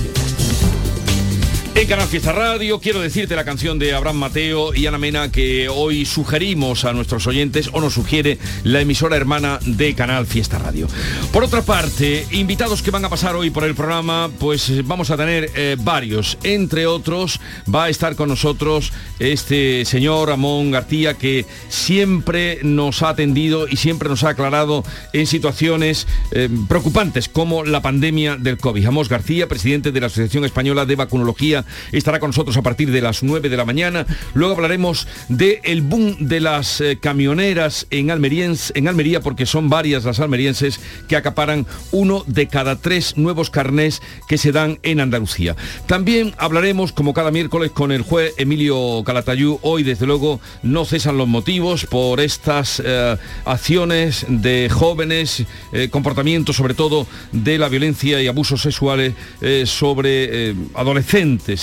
En 1.83 1.89
Canal 1.89 2.07
Fiesta 2.07 2.31
Radio 2.31 2.79
quiero 2.79 3.01
decirte 3.01 3.35
la 3.35 3.43
canción 3.43 3.77
de 3.77 3.93
Abraham 3.93 4.15
Mateo 4.15 4.73
y 4.73 4.87
Ana 4.87 4.97
Mena 4.97 5.29
que 5.29 5.67
hoy 5.67 6.05
sugerimos 6.05 6.85
a 6.85 6.93
nuestros 6.93 7.27
oyentes 7.27 7.69
o 7.73 7.81
nos 7.81 7.93
sugiere 7.93 8.37
la 8.63 8.79
emisora 8.79 9.17
hermana 9.17 9.59
de 9.65 9.93
Canal 9.93 10.25
Fiesta 10.25 10.57
Radio. 10.57 10.87
Por 11.33 11.43
otra 11.43 11.61
parte, 11.61 12.25
invitados 12.31 12.81
que 12.81 12.89
van 12.89 13.03
a 13.03 13.09
pasar 13.09 13.35
hoy 13.35 13.49
por 13.49 13.65
el 13.65 13.75
programa, 13.75 14.29
pues 14.39 14.69
eh, 14.69 14.81
vamos 14.81 15.11
a 15.11 15.17
tener 15.17 15.51
eh, 15.57 15.75
varios. 15.77 16.37
Entre 16.43 16.87
otros, 16.87 17.41
va 17.67 17.83
a 17.83 17.89
estar 17.89 18.15
con 18.15 18.29
nosotros 18.29 18.93
este 19.19 19.83
señor 19.83 20.29
Ramón 20.29 20.71
García 20.71 21.15
que 21.15 21.45
siempre 21.67 22.59
nos 22.63 23.03
ha 23.03 23.09
atendido 23.09 23.67
y 23.67 23.75
siempre 23.75 24.07
nos 24.07 24.23
ha 24.23 24.29
aclarado 24.29 24.85
en 25.11 25.27
situaciones 25.27 26.07
eh, 26.31 26.47
preocupantes 26.69 27.27
como 27.27 27.65
la 27.65 27.81
pandemia 27.81 28.37
del 28.37 28.57
COVID. 28.57 28.85
Amos 28.85 29.09
García, 29.09 29.49
presidente 29.49 29.91
de 29.91 29.99
la 29.99 30.07
Asociación 30.07 30.45
Española 30.45 30.85
de 30.85 30.95
Vacunología, 30.95 31.65
estará 31.91 32.19
con 32.19 32.29
nosotros 32.29 32.57
a 32.57 32.61
partir 32.61 32.91
de 32.91 33.01
las 33.01 33.23
9 33.23 33.49
de 33.49 33.57
la 33.57 33.65
mañana. 33.65 34.05
Luego 34.33 34.55
hablaremos 34.55 35.07
del 35.29 35.59
el 35.63 35.81
boom 35.81 36.15
de 36.19 36.39
las 36.39 36.81
eh, 36.81 36.97
camioneras 36.99 37.87
en, 37.89 38.09
en 38.09 38.87
Almería, 38.87 39.21
porque 39.21 39.45
son 39.45 39.69
varias 39.69 40.03
las 40.03 40.19
almerienses 40.19 40.79
que 41.07 41.15
acaparan 41.15 41.65
uno 41.91 42.23
de 42.27 42.47
cada 42.47 42.75
tres 42.75 43.17
nuevos 43.17 43.49
carnés 43.49 44.01
que 44.27 44.37
se 44.37 44.51
dan 44.51 44.79
en 44.83 44.99
Andalucía. 44.99 45.55
También 45.87 46.33
hablaremos, 46.37 46.91
como 46.91 47.13
cada 47.13 47.31
miércoles, 47.31 47.71
con 47.71 47.91
el 47.91 48.01
juez 48.01 48.33
Emilio 48.37 49.03
Calatayú. 49.05 49.59
Hoy, 49.61 49.83
desde 49.83 50.05
luego, 50.05 50.39
no 50.61 50.85
cesan 50.85 51.17
los 51.17 51.27
motivos 51.27 51.85
por 51.85 52.19
estas 52.19 52.81
eh, 52.83 53.17
acciones 53.45 54.25
de 54.27 54.69
jóvenes, 54.69 55.45
eh, 55.71 55.89
comportamientos 55.89 56.55
sobre 56.55 56.73
todo 56.73 57.07
de 57.31 57.57
la 57.57 57.69
violencia 57.69 58.21
y 58.21 58.27
abusos 58.27 58.61
sexuales 58.61 59.13
eh, 59.41 59.63
sobre 59.65 60.49
eh, 60.49 60.55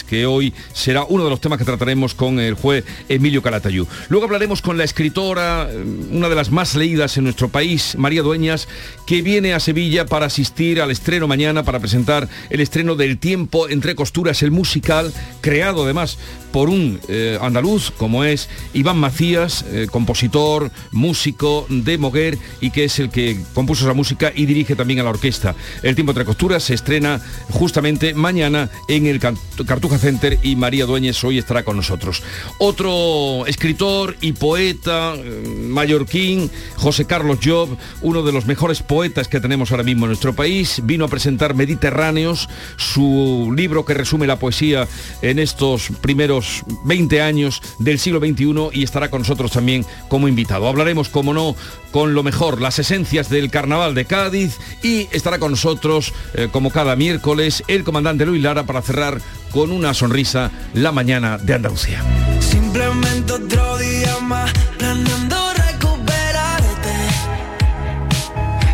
que 0.07 0.27
hoy 0.27 0.53
será 0.73 1.05
uno 1.05 1.25
de 1.25 1.31
los 1.31 1.41
temas 1.41 1.59
que 1.59 1.65
trataremos 1.65 2.15
con 2.15 2.39
el 2.41 2.55
juez 2.55 2.85
Emilio 3.09 3.43
Calatayú. 3.43 3.87
Luego 4.09 4.27
hablaremos 4.27 4.63
con 4.63 4.79
la 4.79 4.85
escritora, 4.85 5.69
eh, 5.71 5.85
una 6.13 6.29
de 6.29 6.35
las 6.35 6.51
más 6.51 6.75
leídas 6.75 7.17
en 7.17 7.25
nuestro 7.25 7.49
país, 7.49 7.97
María 7.99 8.23
Dueñas, 8.23 8.69
que 9.07 9.23
viene 9.23 9.53
a 9.53 9.61
Sevilla 9.61 10.07
para 10.07 10.27
asistir 10.27 10.81
al 10.81 10.91
estreno 10.91 11.27
mañana, 11.27 11.63
para 11.65 11.81
presentar 11.81 12.29
el 12.49 12.61
estreno 12.61 12.95
del 12.95 13.19
Tiempo 13.19 13.69
entre 13.69 13.95
costuras, 13.95 14.43
el 14.43 14.51
musical, 14.51 15.13
creado 15.41 15.85
además 15.85 16.19
por 16.53 16.69
un 16.69 16.99
eh, 17.09 17.39
andaluz 17.41 17.93
como 17.93 18.25
es 18.25 18.49
Iván 18.75 18.99
Macías, 18.99 19.65
eh, 19.69 19.87
compositor, 19.91 20.71
músico 20.91 21.67
de 21.69 21.97
Moguer 21.99 22.39
y 22.61 22.71
que 22.71 22.85
es 22.85 22.99
el 22.99 23.11
que 23.11 23.39
compuso 23.55 23.85
esa 23.85 23.95
música 23.95 24.33
y 24.35 24.47
dirige 24.47 24.75
también 24.75 25.01
a 25.01 25.05
la 25.05 25.11
orquesta. 25.11 25.55
El 25.83 25.95
Tiempo 25.95 26.11
entre 26.13 26.25
costuras 26.25 26.65
se 26.65 26.75
estrena 26.75 27.21
justamente 27.51 28.15
mañana 28.15 28.69
en 28.89 29.07
el 29.07 29.21
Can- 29.21 29.39
Cartuja 29.81 29.99
Center 29.99 30.39
y 30.43 30.57
María 30.57 30.85
Dueñez 30.85 31.25
hoy 31.25 31.39
estará 31.39 31.63
con 31.63 31.75
nosotros. 31.75 32.23
Otro 32.59 33.47
escritor 33.47 34.15
y 34.21 34.33
poeta 34.33 35.15
eh, 35.17 35.43
mallorquín, 35.71 36.51
José 36.77 37.07
Carlos 37.07 37.39
Job, 37.43 37.79
uno 38.03 38.23
de 38.23 38.31
los 38.31 38.45
mejores 38.45 38.83
poetas 38.83 39.27
que 39.27 39.41
tenemos 39.41 39.71
ahora 39.71 39.83
mismo 39.83 40.05
en 40.05 40.11
nuestro 40.11 40.35
país, 40.35 40.83
vino 40.85 41.07
a 41.07 41.09
presentar 41.09 41.55
Mediterráneos, 41.55 42.51
su 42.77 43.55
libro 43.57 43.87
que 43.87 43.95
resume 43.95 44.27
la 44.27 44.39
poesía 44.39 44.87
en 45.23 45.39
estos 45.39 45.89
primeros 46.03 46.63
20 46.85 47.23
años 47.23 47.63
del 47.79 47.99
siglo 47.99 48.19
XXI 48.19 48.79
y 48.79 48.83
estará 48.83 49.09
con 49.09 49.23
nosotros 49.23 49.51
también 49.51 49.87
como 50.09 50.29
invitado. 50.29 50.69
Hablaremos, 50.69 51.09
como 51.09 51.33
no, 51.33 51.57
con 51.91 52.13
lo 52.13 52.23
mejor, 52.23 52.61
las 52.61 52.79
esencias 52.79 53.31
del 53.31 53.51
carnaval 53.51 53.95
de 53.95 54.05
Cádiz 54.05 54.59
y 54.83 55.09
estará 55.11 55.39
con 55.39 55.53
nosotros, 55.53 56.13
eh, 56.35 56.49
como 56.53 56.71
cada 56.71 56.97
miércoles, 56.97 57.65
el 57.67 57.83
comandante 57.83 58.27
Luis 58.27 58.43
Lara 58.43 58.67
para 58.67 58.83
cerrar 58.83 59.23
con 59.53 59.70
una 59.71 59.95
sonrisa 59.95 60.51
la 60.75 60.93
mañana 60.93 61.39
de 61.39 61.55
Andalucía. 61.55 62.01
Simplemente 62.41 63.33
otro 63.33 63.79
día 63.79 64.19
más 64.21 64.51
planeando 64.79 65.37
recuperarte. 65.55 66.95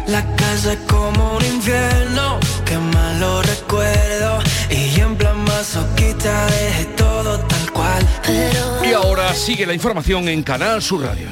La 0.09 0.23
casa 0.37 0.73
es 0.73 0.79
como 0.89 1.37
un 1.37 1.45
infierno, 1.45 2.39
que 2.65 2.77
malo 2.79 3.43
recuerdo. 3.43 4.39
Y 4.71 5.01
en 5.01 5.17
plan 5.17 5.39
masoquista 5.45 6.47
dejé 6.47 6.85
todo 6.97 7.39
tal 7.41 7.73
cual. 7.73 8.07
Pero 8.25 8.85
Y 8.85 8.93
ahora 8.93 9.35
sigue 9.35 9.67
la 9.67 9.75
información 9.75 10.29
en 10.29 10.43
Canal 10.43 10.83
Sur 10.83 11.03
Radio. 11.03 11.29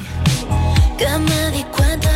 que 0.97 1.07
me 1.19 1.51
di 1.51 1.63
cuenta 1.65 2.14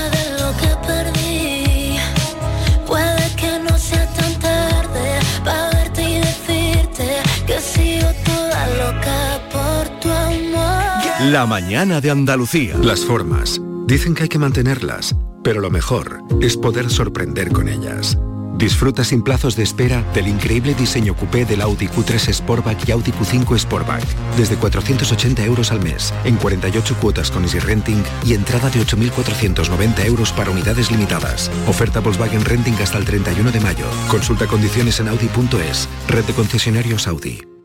La 11.19 11.45
mañana 11.45 11.99
de 11.99 12.11
Andalucía. 12.11 12.77
Las 12.77 13.03
formas. 13.03 13.59
Dicen 13.85 14.15
que 14.15 14.23
hay 14.23 14.29
que 14.29 14.39
mantenerlas, 14.39 15.17
pero 15.43 15.59
lo 15.59 15.69
mejor 15.69 16.23
es 16.39 16.55
poder 16.55 16.89
sorprender 16.89 17.51
con 17.51 17.67
ellas. 17.67 18.17
Disfruta 18.55 19.03
sin 19.03 19.21
plazos 19.21 19.57
de 19.57 19.63
espera 19.63 20.01
del 20.13 20.29
increíble 20.29 20.73
diseño 20.75 21.17
coupé 21.17 21.43
del 21.43 21.61
Audi 21.61 21.89
Q3 21.89 22.31
Sportback 22.31 22.87
y 22.87 22.93
Audi 22.93 23.11
Q5 23.11 23.59
Sportback. 23.59 24.05
Desde 24.37 24.55
480 24.55 25.43
euros 25.43 25.73
al 25.73 25.81
mes, 25.81 26.13
en 26.23 26.37
48 26.37 26.95
cuotas 27.01 27.31
con 27.31 27.43
Easy 27.43 27.59
Renting 27.59 28.01
y 28.25 28.33
entrada 28.33 28.69
de 28.69 28.79
8.490 28.79 30.05
euros 30.05 30.31
para 30.31 30.51
unidades 30.51 30.89
limitadas. 30.89 31.51
Oferta 31.67 31.99
Volkswagen 31.99 32.45
Renting 32.45 32.75
hasta 32.75 32.97
el 32.97 33.03
31 33.03 33.51
de 33.51 33.59
mayo. 33.59 33.85
Consulta 34.07 34.47
condiciones 34.47 35.01
en 35.01 35.09
Audi.es. 35.09 35.89
Red 36.07 36.23
de 36.23 36.33
concesionarios 36.33 37.09
Audi. 37.09 37.58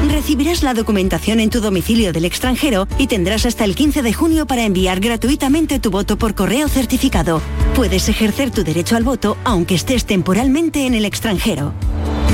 Recibirás 0.10 0.64
la 0.64 0.74
documentación 0.74 1.42
en 1.42 1.50
tu 1.50 1.60
domicilio 1.60 2.14
del 2.14 2.24
extranjero 2.24 2.88
y 2.98 3.08
tendrás 3.08 3.46
hasta 3.46 3.66
el 3.66 3.76
15 3.76 4.02
de 4.02 4.14
junio 4.14 4.48
para 4.48 4.64
enviar 4.64 5.02
gratuitamente 5.02 5.82
tu 5.82 5.92
voto 5.92 6.18
por 6.18 6.36
correo 6.36 6.70
certificado. 6.70 7.42
Puedes 7.76 8.08
ejercer 8.08 8.50
tu 8.52 8.64
derecho 8.64 8.96
al 8.96 9.04
voto 9.04 9.36
aunque 9.44 9.76
estés 9.76 10.06
temporalmente 10.06 10.86
en 10.86 10.94
el 10.94 11.04
extranjero. 11.04 11.74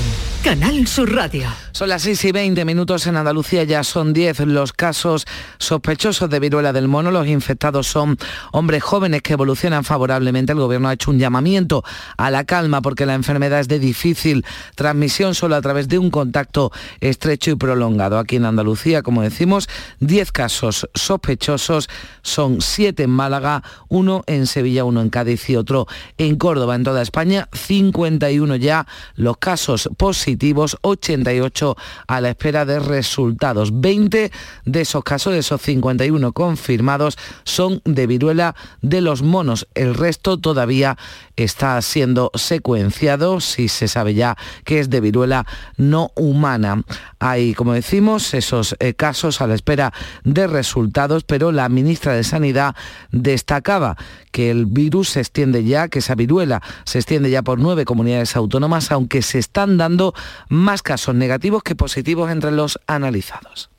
Canal 0.44 0.88
Sur 0.88 1.14
Radio. 1.14 1.50
Son 1.74 1.90
las 1.90 2.02
6 2.04 2.26
y 2.26 2.32
20 2.32 2.66
minutos 2.66 3.08
en 3.08 3.18
Andalucía, 3.18 3.64
ya 3.64 3.84
son 3.84 4.14
10 4.14 4.40
los 4.48 4.74
casos 4.74 5.26
sospechosos 5.60 6.30
de 6.30 6.40
viruela 6.40 6.74
del 6.74 6.88
mono. 6.88 7.12
Los 7.12 7.28
infectados 7.28 7.88
son 7.88 8.18
hombres 8.52 8.84
jóvenes 8.84 9.22
que 9.22 9.34
evolucionan 9.34 9.84
favorablemente. 9.84 10.54
El 10.54 10.60
gobierno 10.60 10.88
ha 10.88 10.94
hecho 10.94 11.12
un 11.12 11.20
llamamiento 11.20 11.84
a 12.18 12.32
la 12.32 12.46
calma 12.46 12.82
porque 12.82 13.06
la 13.06 13.14
enfermedad 13.14 13.60
es 13.60 13.68
de 13.68 13.80
difícil 13.80 14.46
transmisión 14.76 15.36
solo 15.36 15.56
a 15.56 15.62
través 15.62 15.88
de 15.88 16.00
un 16.00 16.10
contacto 16.10 16.72
estrecho 17.02 17.52
y 17.52 17.56
prolongado. 17.56 18.18
Aquí 18.18 18.38
en 18.38 18.46
Andalucía, 18.46 19.04
como 19.04 19.22
decimos, 19.22 19.70
10 20.00 20.32
casos 20.32 20.90
sospechosos, 20.94 21.90
son 22.22 22.62
7 22.62 23.04
en 23.04 23.10
Málaga, 23.10 23.64
uno 23.90 24.24
en 24.26 24.48
Sevilla, 24.48 24.86
uno 24.86 25.02
en 25.02 25.10
Cádiz 25.10 25.50
y 25.50 25.56
otro 25.56 25.88
en 26.18 26.38
Córdoba. 26.38 26.76
En 26.76 26.84
toda 26.84 27.02
España, 27.02 27.48
51 27.54 28.56
ya 28.56 28.88
los 29.16 29.38
casos 29.38 29.90
positivos 30.30 30.78
88 30.82 31.76
a 32.08 32.22
la 32.22 32.30
espera 32.30 32.64
de 32.64 32.80
resultados. 32.80 33.82
20 33.82 34.32
de 34.66 34.82
esos 34.82 35.04
casos, 35.04 35.34
de 35.34 35.40
esos 35.40 35.60
51 35.60 36.34
confirmados, 36.34 37.18
son 37.44 37.82
de 37.84 38.06
viruela 38.06 38.56
de 38.84 39.02
los 39.02 39.24
monos. 39.24 39.68
El 39.74 39.96
resto 39.96 40.38
todavía 40.38 40.98
está 41.36 41.82
siendo 41.82 42.30
secuenciado, 42.36 43.40
si 43.42 43.70
se 43.70 43.88
sabe 43.88 44.14
ya 44.14 44.38
que 44.66 44.80
es 44.80 44.92
de 44.92 45.02
viruela 45.02 45.48
no 45.78 46.12
humana. 46.16 46.84
Hay, 47.20 47.56
como 47.56 47.74
decimos, 47.74 48.34
esos 48.36 48.76
eh, 48.80 48.94
casos 48.94 49.42
a 49.42 49.48
la 49.48 49.56
espera 49.56 49.94
de 50.24 50.46
resultados, 50.46 51.24
pero 51.24 51.52
la 51.52 51.70
ministra 51.70 52.14
de 52.14 52.24
Sanidad 52.24 52.76
destacaba 53.12 53.98
que 54.32 54.52
el 54.52 54.68
virus 54.68 55.10
se 55.10 55.22
extiende 55.22 55.64
ya, 55.64 55.88
que 55.88 56.00
esa 56.00 56.14
viruela 56.14 56.62
se 56.86 57.00
extiende 57.00 57.32
ya 57.32 57.42
por 57.42 57.60
nueve 57.60 57.84
comunidades 57.86 58.36
autónomas, 58.36 58.92
aunque 58.92 59.22
se 59.22 59.40
están 59.40 59.78
dando 59.78 60.14
más 60.50 60.82
casos 60.82 61.16
negativos 61.16 61.64
que 61.64 61.76
positivos 61.76 62.32
entre 62.32 62.52
los 62.52 62.80
analizados. 62.88 63.70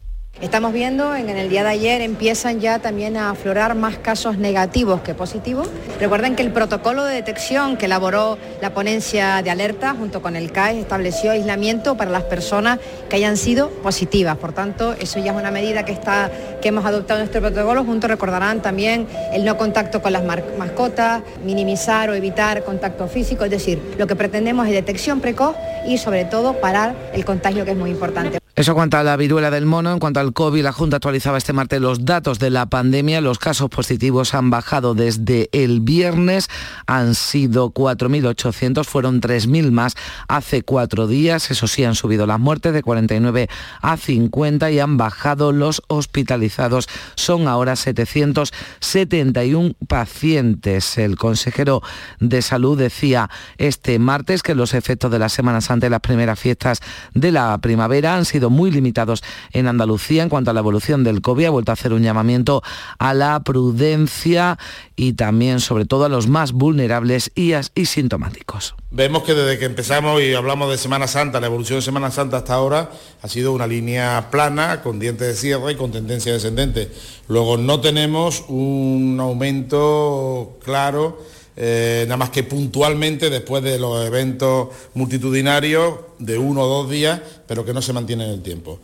Estamos 0.40 0.72
viendo 0.72 1.14
en 1.14 1.28
el 1.28 1.50
día 1.50 1.62
de 1.64 1.68
ayer 1.68 2.00
empiezan 2.00 2.60
ya 2.60 2.78
también 2.78 3.18
a 3.18 3.28
aflorar 3.28 3.74
más 3.74 3.98
casos 3.98 4.38
negativos 4.38 5.02
que 5.02 5.14
positivos. 5.14 5.68
Recuerden 6.00 6.34
que 6.34 6.42
el 6.42 6.50
protocolo 6.50 7.04
de 7.04 7.14
detección 7.14 7.76
que 7.76 7.84
elaboró 7.84 8.38
la 8.62 8.72
ponencia 8.72 9.42
de 9.42 9.50
alerta 9.50 9.94
junto 9.94 10.22
con 10.22 10.36
el 10.36 10.50
CAE 10.50 10.80
estableció 10.80 11.32
aislamiento 11.32 11.98
para 11.98 12.10
las 12.10 12.22
personas 12.22 12.78
que 13.10 13.16
hayan 13.16 13.36
sido 13.36 13.68
positivas. 13.68 14.38
Por 14.38 14.54
tanto, 14.54 14.94
eso 14.94 15.18
ya 15.18 15.32
es 15.32 15.36
una 15.36 15.50
medida 15.50 15.84
que, 15.84 15.92
está, 15.92 16.30
que 16.62 16.68
hemos 16.68 16.86
adoptado 16.86 17.20
en 17.20 17.26
nuestro 17.26 17.42
protocolo. 17.42 17.84
Junto 17.84 18.08
recordarán 18.08 18.62
también 18.62 19.06
el 19.34 19.44
no 19.44 19.58
contacto 19.58 20.00
con 20.00 20.14
las 20.14 20.24
mascotas, 20.24 21.22
minimizar 21.44 22.08
o 22.08 22.14
evitar 22.14 22.64
contacto 22.64 23.08
físico. 23.08 23.44
Es 23.44 23.50
decir, 23.50 23.94
lo 23.98 24.06
que 24.06 24.16
pretendemos 24.16 24.66
es 24.66 24.72
detección 24.72 25.20
precoz 25.20 25.54
y 25.86 25.98
sobre 25.98 26.24
todo 26.24 26.54
parar 26.54 26.94
el 27.12 27.26
contagio 27.26 27.66
que 27.66 27.72
es 27.72 27.76
muy 27.76 27.90
importante. 27.90 28.39
Eso 28.56 28.74
cuanto 28.74 28.96
a 28.96 29.04
la 29.04 29.16
viruela 29.16 29.50
del 29.50 29.64
mono, 29.64 29.92
en 29.92 30.00
cuanto 30.00 30.18
al 30.18 30.32
COVID, 30.32 30.62
la 30.62 30.72
Junta 30.72 30.96
actualizaba 30.96 31.38
este 31.38 31.52
martes 31.52 31.80
los 31.80 32.04
datos 32.04 32.40
de 32.40 32.50
la 32.50 32.66
pandemia. 32.66 33.20
Los 33.20 33.38
casos 33.38 33.70
positivos 33.70 34.34
han 34.34 34.50
bajado 34.50 34.94
desde 34.94 35.48
el 35.52 35.80
viernes, 35.80 36.48
han 36.86 37.14
sido 37.14 37.70
4.800, 37.72 38.84
fueron 38.84 39.20
3.000 39.20 39.70
más 39.70 39.94
hace 40.26 40.62
cuatro 40.62 41.06
días. 41.06 41.50
Eso 41.52 41.68
sí, 41.68 41.84
han 41.84 41.94
subido 41.94 42.26
las 42.26 42.40
muertes 42.40 42.72
de 42.72 42.82
49 42.82 43.48
a 43.82 43.96
50 43.96 44.70
y 44.72 44.80
han 44.80 44.96
bajado 44.96 45.52
los 45.52 45.82
hospitalizados. 45.86 46.88
Son 47.14 47.46
ahora 47.46 47.76
771 47.76 49.74
pacientes. 49.86 50.98
El 50.98 51.16
consejero 51.16 51.82
de 52.18 52.42
salud 52.42 52.76
decía 52.76 53.30
este 53.58 53.98
martes 54.00 54.42
que 54.42 54.56
los 54.56 54.74
efectos 54.74 55.10
de 55.12 55.20
las 55.20 55.32
semanas 55.32 55.70
antes 55.70 55.86
de 55.86 55.90
las 55.90 56.00
primeras 56.00 56.38
fiestas 56.38 56.80
de 57.14 57.30
la 57.30 57.56
primavera 57.58 58.16
han 58.16 58.24
sido 58.24 58.39
muy 58.48 58.70
limitados 58.70 59.22
en 59.52 59.66
Andalucía 59.66 60.22
en 60.22 60.30
cuanto 60.30 60.50
a 60.50 60.54
la 60.54 60.60
evolución 60.60 61.04
del 61.04 61.20
COVID. 61.20 61.46
Ha 61.46 61.50
vuelto 61.50 61.72
a 61.72 61.74
hacer 61.74 61.92
un 61.92 62.02
llamamiento 62.02 62.62
a 62.98 63.12
la 63.12 63.40
prudencia 63.40 64.58
y 64.96 65.14
también, 65.14 65.60
sobre 65.60 65.84
todo, 65.84 66.06
a 66.06 66.08
los 66.08 66.28
más 66.28 66.52
vulnerables 66.52 67.32
y, 67.34 67.52
y 67.74 67.86
sintomáticos. 67.86 68.74
Vemos 68.92 69.22
que 69.22 69.34
desde 69.34 69.58
que 69.58 69.66
empezamos 69.66 70.22
y 70.22 70.34
hablamos 70.34 70.70
de 70.70 70.78
Semana 70.78 71.06
Santa, 71.06 71.40
la 71.40 71.46
evolución 71.46 71.78
de 71.78 71.82
Semana 71.82 72.10
Santa 72.10 72.38
hasta 72.38 72.54
ahora 72.54 72.90
ha 73.22 73.28
sido 73.28 73.52
una 73.52 73.66
línea 73.66 74.28
plana, 74.30 74.82
con 74.82 74.98
dientes 74.98 75.28
de 75.28 75.34
cierre 75.34 75.72
y 75.72 75.76
con 75.76 75.92
tendencia 75.92 76.32
descendente. 76.32 76.90
Luego 77.28 77.56
no 77.56 77.80
tenemos 77.80 78.44
un 78.48 79.18
aumento 79.20 80.58
claro 80.64 81.18
eh, 81.62 82.04
nada 82.06 82.16
más 82.16 82.30
que 82.30 82.42
puntualmente 82.42 83.28
después 83.28 83.62
de 83.62 83.78
los 83.78 84.06
eventos 84.06 84.68
multitudinarios 84.94 85.94
de 86.18 86.38
uno 86.38 86.62
o 86.62 86.66
dos 86.66 86.90
días, 86.90 87.20
pero 87.46 87.66
que 87.66 87.74
no 87.74 87.82
se 87.82 87.92
mantiene 87.92 88.24
en 88.24 88.30
el 88.30 88.42
tiempo. 88.42 88.80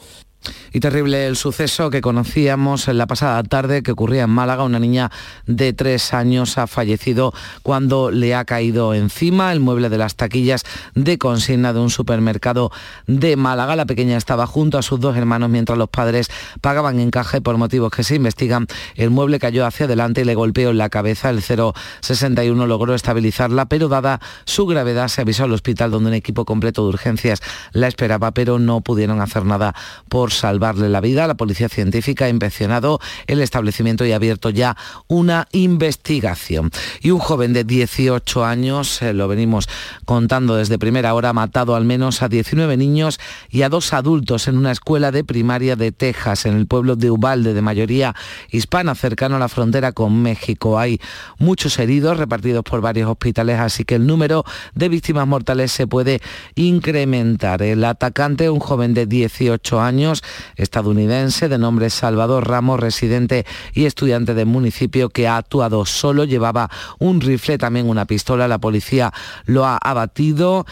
Y 0.73 0.81
terrible 0.81 1.27
el 1.27 1.37
suceso 1.37 1.91
que 1.91 2.01
conocíamos 2.01 2.89
en 2.89 2.99
la 2.99 3.07
pasada 3.07 3.43
tarde 3.43 3.83
que 3.83 3.93
ocurría 3.93 4.25
en 4.25 4.31
Málaga. 4.31 4.65
Una 4.65 4.79
niña 4.79 5.11
de 5.47 5.73
tres 5.73 6.13
años 6.13 6.59
ha 6.59 6.67
fallecido 6.67 7.33
cuando 7.63 8.11
le 8.11 8.35
ha 8.35 8.45
caído 8.45 8.95
encima 8.95 9.53
el 9.53 9.61
mueble 9.61 9.89
de 9.89 9.99
las 9.99 10.17
taquillas 10.17 10.65
de 10.95 11.19
consigna 11.19 11.73
de 11.73 11.81
un 11.81 11.91
supermercado 11.91 12.71
de 13.07 13.37
Málaga. 13.37 13.77
La 13.77 13.87
pequeña 13.87 14.17
estaba 14.17 14.47
junto 14.47 14.79
a 14.79 14.83
sus 14.83 15.01
dos 15.01 15.17
hermanos 15.17 15.51
mientras 15.51 15.79
los 15.79 15.89
padres 15.89 16.31
pagaban 16.61 17.01
en 17.01 17.11
caja 17.11 17.39
y 17.39 17.41
por 17.41 17.57
motivos 17.57 17.91
que 17.91 18.05
se 18.05 18.17
investigan, 18.17 18.67
el 18.95 19.11
mueble 19.11 19.39
cayó 19.39 19.67
hacia 19.67 19.87
adelante 19.87 20.23
y 20.23 20.25
le 20.25 20.35
golpeó 20.35 20.71
en 20.71 20.79
la 20.79 20.89
cabeza. 20.89 21.31
El 21.31 21.43
061 21.43 22.67
logró 22.67 22.95
estabilizarla, 22.95 23.67
pero 23.67 23.89
dada 23.89 24.21
su 24.45 24.67
gravedad 24.67 25.09
se 25.09 25.23
avisó 25.23 25.45
al 25.45 25.53
hospital 25.53 25.91
donde 25.91 26.09
un 26.09 26.15
equipo 26.15 26.45
completo 26.45 26.83
de 26.83 26.89
urgencias 26.89 27.41
la 27.73 27.89
esperaba, 27.89 28.33
pero 28.33 28.59
no 28.59 28.81
pudieron 28.81 29.21
hacer 29.21 29.45
nada 29.45 29.75
por 30.09 30.33
salvarle 30.38 30.88
la 30.88 31.01
vida. 31.01 31.27
La 31.27 31.37
policía 31.37 31.68
científica 31.68 32.27
ha 32.27 32.29
inspeccionado 32.29 33.01
el 33.27 33.40
establecimiento 33.40 34.05
y 34.05 34.12
ha 34.12 34.16
abierto 34.16 34.51
ya 34.51 34.77
una 35.09 35.49
investigación. 35.53 36.70
Y 37.01 37.11
un 37.11 37.18
joven 37.18 37.53
de 37.53 37.64
18 37.64 38.44
años, 38.44 39.03
eh, 39.03 39.12
lo 39.12 39.29
venimos 39.29 39.68
contando 40.05 40.57
desde 40.57 40.79
primera 40.79 41.14
hora, 41.14 41.31
ha 41.31 41.33
matado 41.33 41.75
al 41.75 41.85
menos 41.85 42.22
a 42.22 42.29
19 42.29 42.77
niños 42.77 43.18
y 43.51 43.62
a 43.62 43.68
dos 43.68 43.92
adultos 43.92 44.49
en 44.49 44.59
una 44.59 44.72
escuela 44.72 45.11
de 45.11 45.25
primaria 45.25 45.77
de 45.77 45.92
Texas, 45.92 46.46
en 46.46 46.57
el 46.57 46.66
pueblo 46.66 46.96
de 46.96 47.11
Ubalde, 47.11 47.55
de 47.55 47.62
mayoría 47.62 48.14
hispana, 48.51 48.94
cercano 48.94 49.37
a 49.37 49.38
la 49.38 49.49
frontera 49.49 49.92
con 49.92 50.22
México. 50.22 50.79
Hay 50.79 51.01
muchos 51.38 51.79
heridos 51.79 52.18
repartidos 52.18 52.64
por 52.64 52.81
varios 52.81 53.11
hospitales, 53.11 53.59
así 53.59 53.85
que 53.85 53.96
el 53.96 54.07
número 54.07 54.44
de 54.75 54.88
víctimas 54.88 55.27
mortales 55.27 55.72
se 55.72 55.87
puede 55.87 56.20
incrementar. 56.55 57.62
El 57.62 57.85
atacante, 57.85 58.51
un 58.51 58.61
joven 58.61 58.94
de 58.94 59.07
18 59.07 59.81
años, 59.81 60.22
estadounidense 60.57 61.49
de 61.49 61.59
nombre 61.59 61.91
Salvador 61.91 62.49
Ramos, 62.49 62.81
residente 62.81 63.47
y 63.73 63.87
estudiante 63.87 64.35
del 64.35 64.47
municipio 64.47 65.09
que 65.09 65.29
ha 65.29 65.37
actuado 65.37 65.85
solo, 65.85 66.25
llevaba 66.25 66.71
un 66.99 67.21
rifle, 67.21 67.59
también 67.59 67.89
una 67.89 68.05
pistola, 68.05 68.49
la 68.49 68.59
policía 68.59 69.12
lo 69.45 69.67
ha 69.67 69.77
abatido, 69.77 70.67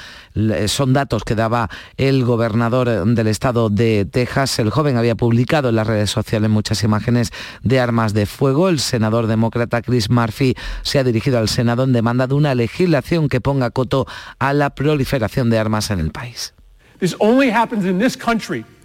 son 0.67 0.93
datos 0.93 1.25
que 1.25 1.35
daba 1.35 1.69
el 1.97 2.25
gobernador 2.25 3.07
del 3.07 3.27
estado 3.27 3.71
de 3.71 4.05
Texas, 4.05 4.59
el 4.59 4.71
joven 4.71 4.97
había 4.97 5.15
publicado 5.15 5.69
en 5.69 5.77
las 5.77 5.87
redes 5.87 6.11
sociales 6.11 6.51
muchas 6.51 6.83
imágenes 6.83 7.33
de 7.63 7.81
armas 7.81 8.15
de 8.15 8.27
fuego, 8.27 8.69
el 8.69 8.81
senador 8.81 9.27
demócrata 9.27 9.83
Chris 9.83 10.11
Murphy 10.11 10.55
se 10.83 10.99
ha 10.99 11.05
dirigido 11.05 11.39
al 11.39 11.49
Senado 11.49 11.85
en 11.85 11.93
demanda 11.93 12.27
de 12.27 12.35
una 12.35 12.55
legislación 12.55 13.29
que 13.29 13.41
ponga 13.41 13.71
coto 13.71 14.07
a 14.39 14.53
la 14.53 14.71
proliferación 14.71 15.51
de 15.51 15.59
armas 15.59 15.91
en 15.91 16.01
el 16.01 16.11
país. 16.11 16.55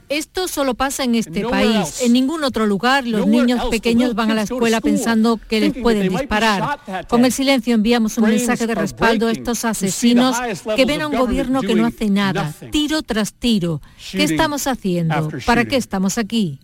Esto 0.09 0.47
solo 0.47 0.73
pasa 0.73 1.03
en 1.03 1.15
este 1.15 1.43
país. 1.43 2.01
En 2.01 2.13
ningún 2.13 2.43
otro 2.43 2.65
lugar 2.65 3.05
los 3.05 3.27
niños 3.27 3.65
pequeños 3.69 4.15
van 4.15 4.31
a 4.31 4.33
la 4.33 4.41
escuela 4.43 4.81
pensando 4.81 5.39
que 5.47 5.59
les 5.59 5.73
pueden 5.73 6.09
disparar. 6.09 6.79
Con 7.07 7.25
el 7.25 7.31
silencio 7.31 7.75
enviamos 7.75 8.17
un 8.17 8.25
mensaje 8.29 8.67
de 8.67 8.75
respaldo 8.75 9.27
a 9.27 9.31
estos 9.31 9.65
asesinos 9.65 10.35
que 10.75 10.85
ven 10.85 11.01
a 11.01 11.07
un 11.07 11.15
gobierno 11.15 11.61
que 11.61 11.75
no 11.75 11.85
hace 11.85 12.09
nada, 12.09 12.53
tiro 12.71 13.01
tras 13.03 13.33
tiro. 13.33 13.81
¿Qué 14.11 14.23
estamos 14.23 14.67
haciendo? 14.67 15.29
¿Para 15.45 15.65
qué 15.65 15.75
estamos 15.75 16.17
aquí? 16.17 16.59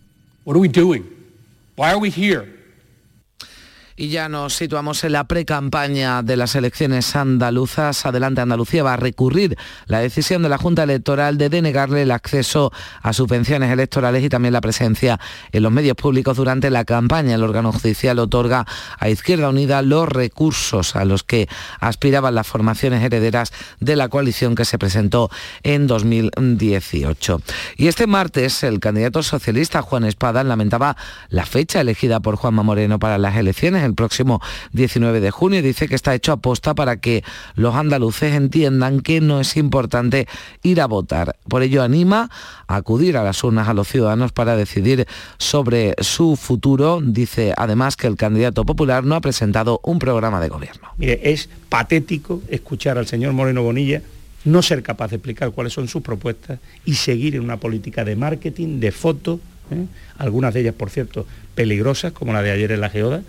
Y 3.98 4.08
ya 4.08 4.28
nos 4.28 4.54
situamos 4.54 5.04
en 5.04 5.12
la 5.12 5.24
pre-campaña 5.24 6.22
de 6.22 6.36
las 6.36 6.54
elecciones 6.54 7.16
andaluzas. 7.16 8.04
Adelante 8.04 8.42
Andalucía 8.42 8.82
va 8.82 8.92
a 8.92 8.98
recurrir 8.98 9.56
la 9.86 10.00
decisión 10.00 10.42
de 10.42 10.50
la 10.50 10.58
Junta 10.58 10.82
Electoral 10.82 11.38
de 11.38 11.48
denegarle 11.48 12.02
el 12.02 12.10
acceso 12.10 12.72
a 13.00 13.14
subvenciones 13.14 13.72
electorales 13.72 14.22
y 14.22 14.28
también 14.28 14.52
la 14.52 14.60
presencia 14.60 15.18
en 15.50 15.62
los 15.62 15.72
medios 15.72 15.96
públicos 15.96 16.36
durante 16.36 16.68
la 16.68 16.84
campaña. 16.84 17.36
El 17.36 17.42
órgano 17.42 17.72
judicial 17.72 18.18
otorga 18.18 18.66
a 18.98 19.08
Izquierda 19.08 19.48
Unida 19.48 19.80
los 19.80 20.06
recursos 20.10 20.94
a 20.94 21.06
los 21.06 21.24
que 21.24 21.48
aspiraban 21.80 22.34
las 22.34 22.46
formaciones 22.46 23.02
herederas 23.02 23.50
de 23.80 23.96
la 23.96 24.10
coalición 24.10 24.54
que 24.56 24.66
se 24.66 24.78
presentó 24.78 25.30
en 25.62 25.86
2018. 25.86 27.40
Y 27.78 27.86
este 27.86 28.06
martes 28.06 28.62
el 28.62 28.78
candidato 28.78 29.22
socialista 29.22 29.80
Juan 29.80 30.04
Espada 30.04 30.44
lamentaba 30.44 30.98
la 31.30 31.46
fecha 31.46 31.80
elegida 31.80 32.20
por 32.20 32.36
Juanma 32.36 32.62
Moreno 32.62 32.98
para 32.98 33.16
las 33.16 33.36
elecciones 33.36 33.85
el 33.86 33.94
próximo 33.94 34.40
19 34.72 35.20
de 35.20 35.30
junio. 35.30 35.62
Dice 35.62 35.88
que 35.88 35.94
está 35.94 36.14
hecho 36.14 36.32
a 36.32 36.36
posta 36.36 36.74
para 36.74 36.98
que 36.98 37.24
los 37.54 37.74
andaluces 37.74 38.34
entiendan 38.34 39.00
que 39.00 39.20
no 39.20 39.40
es 39.40 39.56
importante 39.56 40.28
ir 40.62 40.80
a 40.80 40.86
votar. 40.86 41.36
Por 41.48 41.62
ello 41.62 41.82
anima 41.82 42.30
a 42.66 42.76
acudir 42.76 43.16
a 43.16 43.24
las 43.24 43.42
urnas 43.42 43.68
a 43.68 43.74
los 43.74 43.88
ciudadanos 43.88 44.32
para 44.32 44.56
decidir 44.56 45.06
sobre 45.38 45.94
su 46.00 46.36
futuro. 46.36 47.00
Dice 47.02 47.54
además 47.56 47.96
que 47.96 48.06
el 48.06 48.16
candidato 48.16 48.64
popular 48.64 49.04
no 49.04 49.14
ha 49.14 49.20
presentado 49.20 49.80
un 49.84 49.98
programa 49.98 50.40
de 50.40 50.48
gobierno. 50.48 50.88
Mire, 50.98 51.20
es 51.22 51.48
patético 51.68 52.42
escuchar 52.48 52.98
al 52.98 53.06
señor 53.06 53.32
Moreno 53.32 53.62
Bonilla 53.62 54.02
no 54.46 54.62
ser 54.62 54.82
capaz 54.82 55.08
de 55.10 55.16
explicar 55.16 55.50
cuáles 55.50 55.72
son 55.72 55.88
sus 55.88 56.02
propuestas 56.02 56.60
y 56.84 56.94
seguir 56.94 57.34
en 57.34 57.42
una 57.42 57.58
política 57.58 58.04
de 58.04 58.16
marketing, 58.16 58.78
de 58.78 58.92
fotos, 58.92 59.40
¿eh? 59.70 59.86
algunas 60.18 60.54
de 60.54 60.60
ellas, 60.60 60.74
por 60.74 60.88
cierto, 60.88 61.26
peligrosas, 61.54 62.12
como 62.12 62.32
la 62.32 62.42
de 62.42 62.52
ayer 62.52 62.70
en 62.70 62.80
la 62.80 62.88
Geoda, 62.88 63.22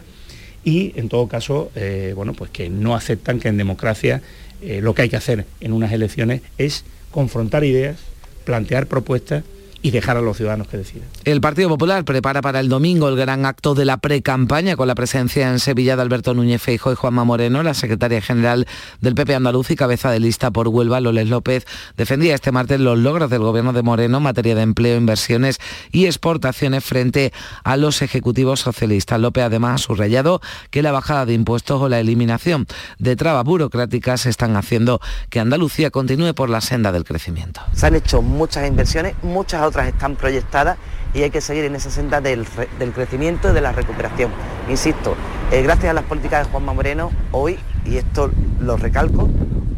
y 0.68 0.92
en 0.98 1.08
todo 1.08 1.30
caso, 1.30 1.72
eh, 1.76 2.12
bueno, 2.14 2.34
pues 2.34 2.52
que 2.52 2.70
no 2.70 2.94
aceptan 2.94 3.40
que 3.40 3.48
en 3.48 3.56
democracia 3.56 4.22
eh, 4.62 4.82
lo 4.82 4.94
que 4.94 5.04
hay 5.04 5.08
que 5.08 5.16
hacer 5.16 5.46
en 5.62 5.72
unas 5.72 5.94
elecciones 5.94 6.42
es 6.58 6.84
confrontar 7.10 7.64
ideas, 7.64 7.96
plantear 8.44 8.88
propuestas 8.88 9.46
y 9.82 9.92
dejar 9.92 10.18
a 10.18 10.22
los 10.22 10.38
ciudadanos 10.38 10.68
que 10.68 10.78
decidan. 10.78 11.08
El 11.24 11.42
Partido 11.42 11.70
Popular 11.70 12.04
prepara 12.06 12.42
para 12.42 12.60
el 12.60 12.70
domingo 12.70 13.10
el 13.10 13.16
gran 13.16 13.46
acto 13.46 13.76
de 13.76 13.86
la 13.86 13.98
pre-campaña 13.98 14.76
con 14.76 14.88
la 14.88 14.96
presencia 14.96 15.50
en 15.50 15.60
Sevilla 15.60 15.96
de 15.96 16.02
Alberto 16.02 16.34
Núñez 16.34 16.62
Feijo 16.62 16.92
y 16.92 16.96
Juanma 16.96 17.24
Moreno, 17.24 17.64
la 17.64 17.74
secretaria 17.74 18.22
general 18.22 18.68
del 19.02 19.16
PP 19.16 19.36
andaluz 19.36 19.72
y 19.72 19.76
cabeza 19.76 20.12
de 20.12 20.20
lista 20.20 20.52
por 20.52 20.68
Huelva, 20.68 21.00
Loles 21.00 21.30
López, 21.30 21.66
defendía 21.96 22.36
este 22.36 22.52
martes 22.52 22.80
los 22.80 22.98
logros 22.98 23.30
del 23.30 23.42
gobierno 23.42 23.74
de 23.74 23.84
Moreno 23.84 24.18
en 24.18 24.24
materia 24.24 24.56
de 24.56 24.62
empleo, 24.62 24.98
inversiones 24.98 25.60
y 25.92 26.06
exportaciones 26.06 26.84
frente 26.84 27.34
a 27.64 27.78
los 27.78 28.02
ejecutivos 28.02 28.60
socialistas. 28.60 29.20
López 29.20 29.44
además 29.44 29.76
ha 29.76 29.84
subrayado 29.86 30.42
que 30.72 30.82
la 30.82 30.92
bajada 30.92 31.26
de 31.26 31.34
impuestos 31.34 31.82
o 31.82 31.90
la 31.90 32.00
eliminación 32.00 32.66
de 33.00 33.16
trabas 33.16 33.44
burocráticas 33.44 34.26
están 34.26 34.56
haciendo 34.56 35.00
que 35.30 35.40
Andalucía 35.40 35.92
continúe 35.92 36.34
por 36.34 36.50
la 36.50 36.62
senda 36.62 36.92
del 36.92 37.04
crecimiento. 37.04 37.62
Se 37.74 37.88
han 37.88 37.96
hecho 37.96 38.22
muchas 38.22 38.68
inversiones, 38.68 39.16
muchas 39.24 39.62
otras 39.68 39.88
están 39.88 40.16
proyectadas 40.16 40.78
y 41.14 41.24
hay 41.24 41.30
que 41.30 41.42
seguir 41.42 41.66
en 41.66 41.76
esa 41.76 41.90
senda 41.90 42.22
del, 42.22 42.48
del 42.80 42.92
crecimiento 42.92 43.50
y 43.50 43.54
de 43.54 43.62
la 43.62 43.72
recuperación. 43.72 44.32
Insisto, 44.70 45.16
eh, 45.52 45.62
gracias 45.62 45.92
a 45.92 45.94
las 45.94 46.04
políticas 46.04 46.46
de 46.46 46.52
Juanma 46.52 46.74
Moreno, 46.74 47.12
hoy, 47.32 47.60
y 47.86 47.98
esto 47.98 48.32
lo 48.60 48.78
recalco, 48.78 49.30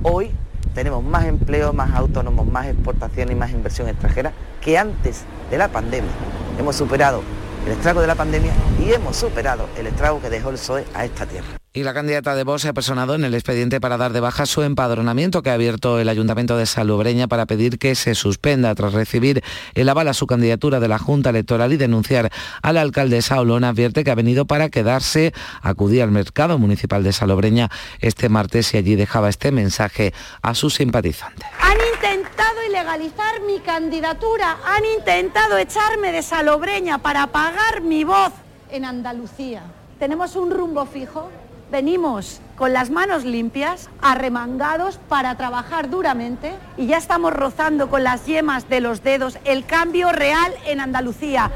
hoy 0.03 0.31
tenemos 0.73 1.03
más 1.03 1.25
empleo, 1.25 1.73
más 1.73 1.93
autónomos, 1.93 2.47
más 2.47 2.67
exportación 2.67 3.31
y 3.31 3.35
más 3.35 3.51
inversión 3.51 3.89
extranjera 3.89 4.31
que 4.61 4.77
antes 4.77 5.23
de 5.49 5.57
la 5.57 5.67
pandemia. 5.67 6.11
Hemos 6.57 6.75
superado 6.75 7.21
el 7.65 7.73
estrago 7.73 8.01
de 8.01 8.07
la 8.07 8.15
pandemia 8.15 8.51
y 8.79 8.91
hemos 8.93 9.17
superado 9.17 9.67
el 9.77 9.87
estrago 9.87 10.21
que 10.21 10.29
dejó 10.29 10.49
el 10.49 10.55
PSOE 10.55 10.85
a 10.93 11.05
esta 11.05 11.25
tierra. 11.25 11.58
Y 11.71 11.83
la 11.83 11.93
candidata 11.93 12.33
de 12.33 12.43
Vox 12.43 12.63
se 12.63 12.69
ha 12.69 12.73
personado 12.73 13.13
en 13.13 13.23
el 13.23 13.35
expediente 13.35 13.79
para 13.79 13.95
dar 13.95 14.11
de 14.11 14.19
baja 14.19 14.47
su 14.47 14.63
empadronamiento 14.63 15.43
que 15.43 15.51
ha 15.51 15.53
abierto 15.53 15.99
el 15.99 16.09
Ayuntamiento 16.09 16.57
de 16.57 16.65
Salobreña 16.65 17.27
para 17.27 17.45
pedir 17.45 17.77
que 17.77 17.93
se 17.93 18.15
suspenda 18.15 18.73
tras 18.73 18.93
recibir 18.93 19.43
el 19.75 19.87
aval 19.87 20.07
a 20.07 20.15
su 20.15 20.25
candidatura 20.25 20.79
de 20.79 20.87
la 20.87 20.97
Junta 20.97 21.29
Electoral 21.29 21.71
y 21.71 21.77
denunciar 21.77 22.31
a 22.63 22.73
la 22.73 22.81
alcaldesa 22.81 23.39
Olona 23.39 23.69
advierte 23.69 24.03
que 24.03 24.09
ha 24.09 24.15
venido 24.15 24.45
para 24.45 24.69
quedarse, 24.69 25.31
acudía 25.61 26.03
al 26.03 26.09
mercado 26.09 26.57
municipal 26.57 27.03
de 27.03 27.13
Salobreña 27.13 27.69
este 27.99 28.29
martes 28.29 28.73
y 28.73 28.77
allí 28.77 28.95
dejaba 28.95 29.29
este 29.29 29.51
mensaje 29.51 30.11
a 30.41 30.55
sus 30.55 30.73
simpatizantes. 30.73 31.47
Han 31.61 31.77
intentado 31.93 32.65
ilegalizar 32.67 33.41
mi 33.45 33.59
candidatura, 33.59 34.57
han 34.65 34.85
intentado 34.97 35.55
echarme 35.59 36.11
de 36.13 36.23
Salobreña 36.23 36.97
para 36.97 37.21
apagar 37.21 37.81
mi 37.81 38.03
voz 38.03 38.33
en 38.71 38.85
Andalucía. 38.85 39.61
Tenemos 39.99 40.35
un 40.35 40.49
rumbo 40.49 40.87
fijo, 40.87 41.29
venimos 41.71 42.41
con 42.57 42.73
las 42.73 42.89
manos 42.89 43.23
limpias, 43.23 43.89
arremangados 44.01 44.99
para 45.07 45.35
trabajar 45.35 45.89
duramente 45.89 46.53
y 46.77 46.87
ya 46.87 46.97
estamos 46.97 47.33
rozando 47.33 47.89
con 47.89 48.03
las 48.03 48.25
yemas 48.25 48.69
de 48.69 48.81
los 48.81 49.03
dedos 49.03 49.37
el 49.45 49.65
cambio 49.65 50.11
real 50.11 50.53
en 50.67 50.81
Andalucía. 50.81 51.51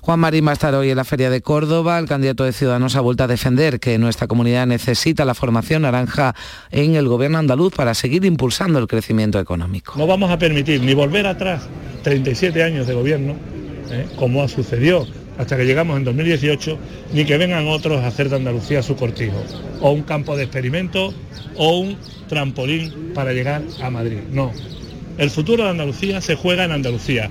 Juan 0.00 0.20
Marín 0.20 0.46
va 0.46 0.50
a 0.50 0.52
estar 0.52 0.74
hoy 0.74 0.90
en 0.90 0.96
la 0.96 1.04
Feria 1.04 1.30
de 1.30 1.40
Córdoba. 1.40 1.98
El 1.98 2.06
candidato 2.06 2.44
de 2.44 2.52
Ciudadanos 2.52 2.94
ha 2.94 3.00
vuelto 3.00 3.24
a 3.24 3.26
defender 3.26 3.80
que 3.80 3.98
nuestra 3.98 4.26
comunidad 4.26 4.66
necesita 4.66 5.24
la 5.24 5.34
formación 5.34 5.82
naranja 5.82 6.34
en 6.70 6.94
el 6.94 7.08
gobierno 7.08 7.38
andaluz 7.38 7.74
para 7.74 7.94
seguir 7.94 8.24
impulsando 8.26 8.78
el 8.78 8.86
crecimiento 8.86 9.40
económico. 9.40 9.94
No 9.96 10.06
vamos 10.06 10.30
a 10.30 10.38
permitir 10.38 10.82
ni 10.82 10.92
volver 10.92 11.26
atrás 11.26 11.66
37 12.02 12.62
años 12.62 12.86
de 12.86 12.94
gobierno, 12.94 13.34
¿eh? 13.90 14.06
como 14.16 14.46
sucedió 14.46 15.06
hasta 15.38 15.56
que 15.56 15.64
llegamos 15.64 15.96
en 15.96 16.04
2018, 16.04 16.78
ni 17.12 17.24
que 17.24 17.36
vengan 17.36 17.68
otros 17.68 18.02
a 18.02 18.06
hacer 18.06 18.28
de 18.28 18.36
Andalucía 18.36 18.82
su 18.82 18.96
cortijo, 18.96 19.42
o 19.80 19.90
un 19.90 20.02
campo 20.02 20.36
de 20.36 20.44
experimento, 20.44 21.12
o 21.56 21.78
un 21.78 21.96
trampolín 22.28 23.12
para 23.14 23.32
llegar 23.32 23.62
a 23.82 23.90
Madrid. 23.90 24.18
No, 24.30 24.52
el 25.18 25.30
futuro 25.30 25.64
de 25.64 25.70
Andalucía 25.70 26.20
se 26.20 26.34
juega 26.34 26.64
en 26.64 26.72
Andalucía. 26.72 27.30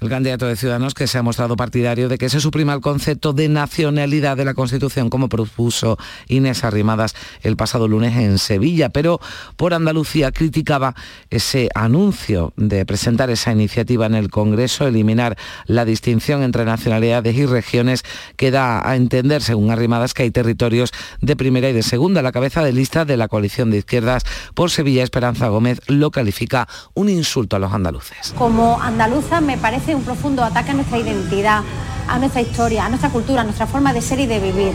El 0.00 0.08
candidato 0.08 0.46
de 0.46 0.56
Ciudadanos 0.56 0.94
que 0.94 1.06
se 1.06 1.18
ha 1.18 1.22
mostrado 1.22 1.56
partidario 1.56 2.08
de 2.08 2.18
que 2.18 2.28
se 2.28 2.40
suprima 2.40 2.74
el 2.74 2.80
concepto 2.80 3.32
de 3.32 3.48
nacionalidad 3.48 4.36
de 4.36 4.44
la 4.44 4.54
Constitución 4.54 5.10
como 5.10 5.28
propuso 5.28 5.98
Inés 6.28 6.64
Arrimadas 6.64 7.14
el 7.42 7.56
pasado 7.56 7.88
lunes 7.88 8.16
en 8.16 8.38
Sevilla, 8.38 8.88
pero 8.88 9.20
por 9.56 9.74
Andalucía 9.74 10.32
criticaba 10.32 10.94
ese 11.30 11.68
anuncio 11.74 12.52
de 12.56 12.84
presentar 12.86 13.30
esa 13.30 13.52
iniciativa 13.52 14.06
en 14.06 14.14
el 14.14 14.30
Congreso, 14.30 14.86
eliminar 14.86 15.36
la 15.66 15.84
distinción 15.84 16.42
entre 16.42 16.64
nacionalidades 16.64 17.36
y 17.36 17.46
regiones 17.46 18.02
que 18.36 18.50
da 18.50 18.88
a 18.88 18.96
entender, 18.96 19.42
según 19.42 19.70
Arrimadas, 19.70 20.14
que 20.14 20.24
hay 20.24 20.30
territorios 20.30 20.92
de 21.20 21.36
primera 21.36 21.68
y 21.68 21.72
de 21.72 21.82
segunda. 21.82 22.22
La 22.22 22.32
cabeza 22.32 22.62
de 22.62 22.72
lista 22.72 23.04
de 23.04 23.16
la 23.16 23.28
coalición 23.28 23.70
de 23.70 23.78
izquierdas 23.78 24.24
por 24.54 24.70
Sevilla, 24.70 25.02
Esperanza 25.02 25.48
Gómez, 25.48 25.80
lo 25.86 26.10
califica 26.10 26.68
un 26.94 27.08
insulto 27.08 27.56
a 27.56 27.58
los 27.58 27.72
andaluces. 27.72 28.34
Como 28.36 28.80
andaluza 28.80 29.40
me 29.40 29.58
parece 29.62 29.94
un 29.94 30.02
profundo 30.02 30.42
ataque 30.42 30.72
a 30.72 30.74
nuestra 30.74 30.98
identidad, 30.98 31.62
a 32.08 32.18
nuestra 32.18 32.42
historia, 32.42 32.84
a 32.84 32.88
nuestra 32.88 33.10
cultura, 33.10 33.42
a 33.42 33.44
nuestra 33.44 33.68
forma 33.68 33.92
de 33.92 34.02
ser 34.02 34.18
y 34.18 34.26
de 34.26 34.40
vivir. 34.40 34.72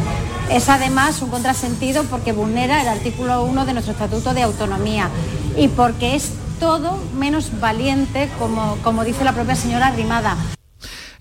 Es 0.49 0.69
además 0.69 1.21
un 1.21 1.29
contrasentido 1.29 2.05
porque 2.05 2.31
vulnera 2.31 2.81
el 2.81 2.87
artículo 2.87 3.43
1 3.43 3.65
de 3.65 3.73
nuestro 3.73 3.91
Estatuto 3.91 4.33
de 4.33 4.43
Autonomía 4.43 5.09
y 5.57 5.67
porque 5.67 6.15
es 6.15 6.31
todo 6.61 6.97
menos 7.15 7.59
valiente, 7.59 8.29
como, 8.39 8.77
como 8.81 9.03
dice 9.03 9.25
la 9.25 9.33
propia 9.33 9.55
señora 9.55 9.91
Rimada. 9.91 10.37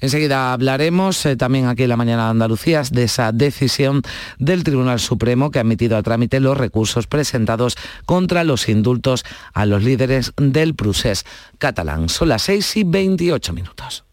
Enseguida 0.00 0.52
hablaremos 0.52 1.24
eh, 1.26 1.36
también 1.36 1.66
aquí 1.66 1.84
en 1.84 1.88
la 1.88 1.96
mañana 1.96 2.24
de 2.24 2.30
Andalucía 2.30 2.82
de 2.90 3.04
esa 3.04 3.32
decisión 3.32 4.02
del 4.38 4.64
Tribunal 4.64 5.00
Supremo 5.00 5.50
que 5.50 5.58
ha 5.58 5.62
admitido 5.62 5.96
a 5.96 6.02
trámite 6.02 6.40
los 6.40 6.56
recursos 6.56 7.06
presentados 7.06 7.76
contra 8.04 8.44
los 8.44 8.68
indultos 8.68 9.24
a 9.52 9.66
los 9.66 9.82
líderes 9.82 10.32
del 10.36 10.74
Prusés 10.74 11.24
catalán. 11.58 12.08
Son 12.08 12.28
las 12.28 12.42
6 12.42 12.76
y 12.76 12.84
28 12.84 13.52
minutos. 13.52 14.04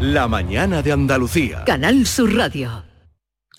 La 0.00 0.28
mañana 0.28 0.82
de 0.82 0.92
Andalucía. 0.92 1.64
Canal 1.64 2.06
Sur 2.06 2.34
Radio. 2.34 2.89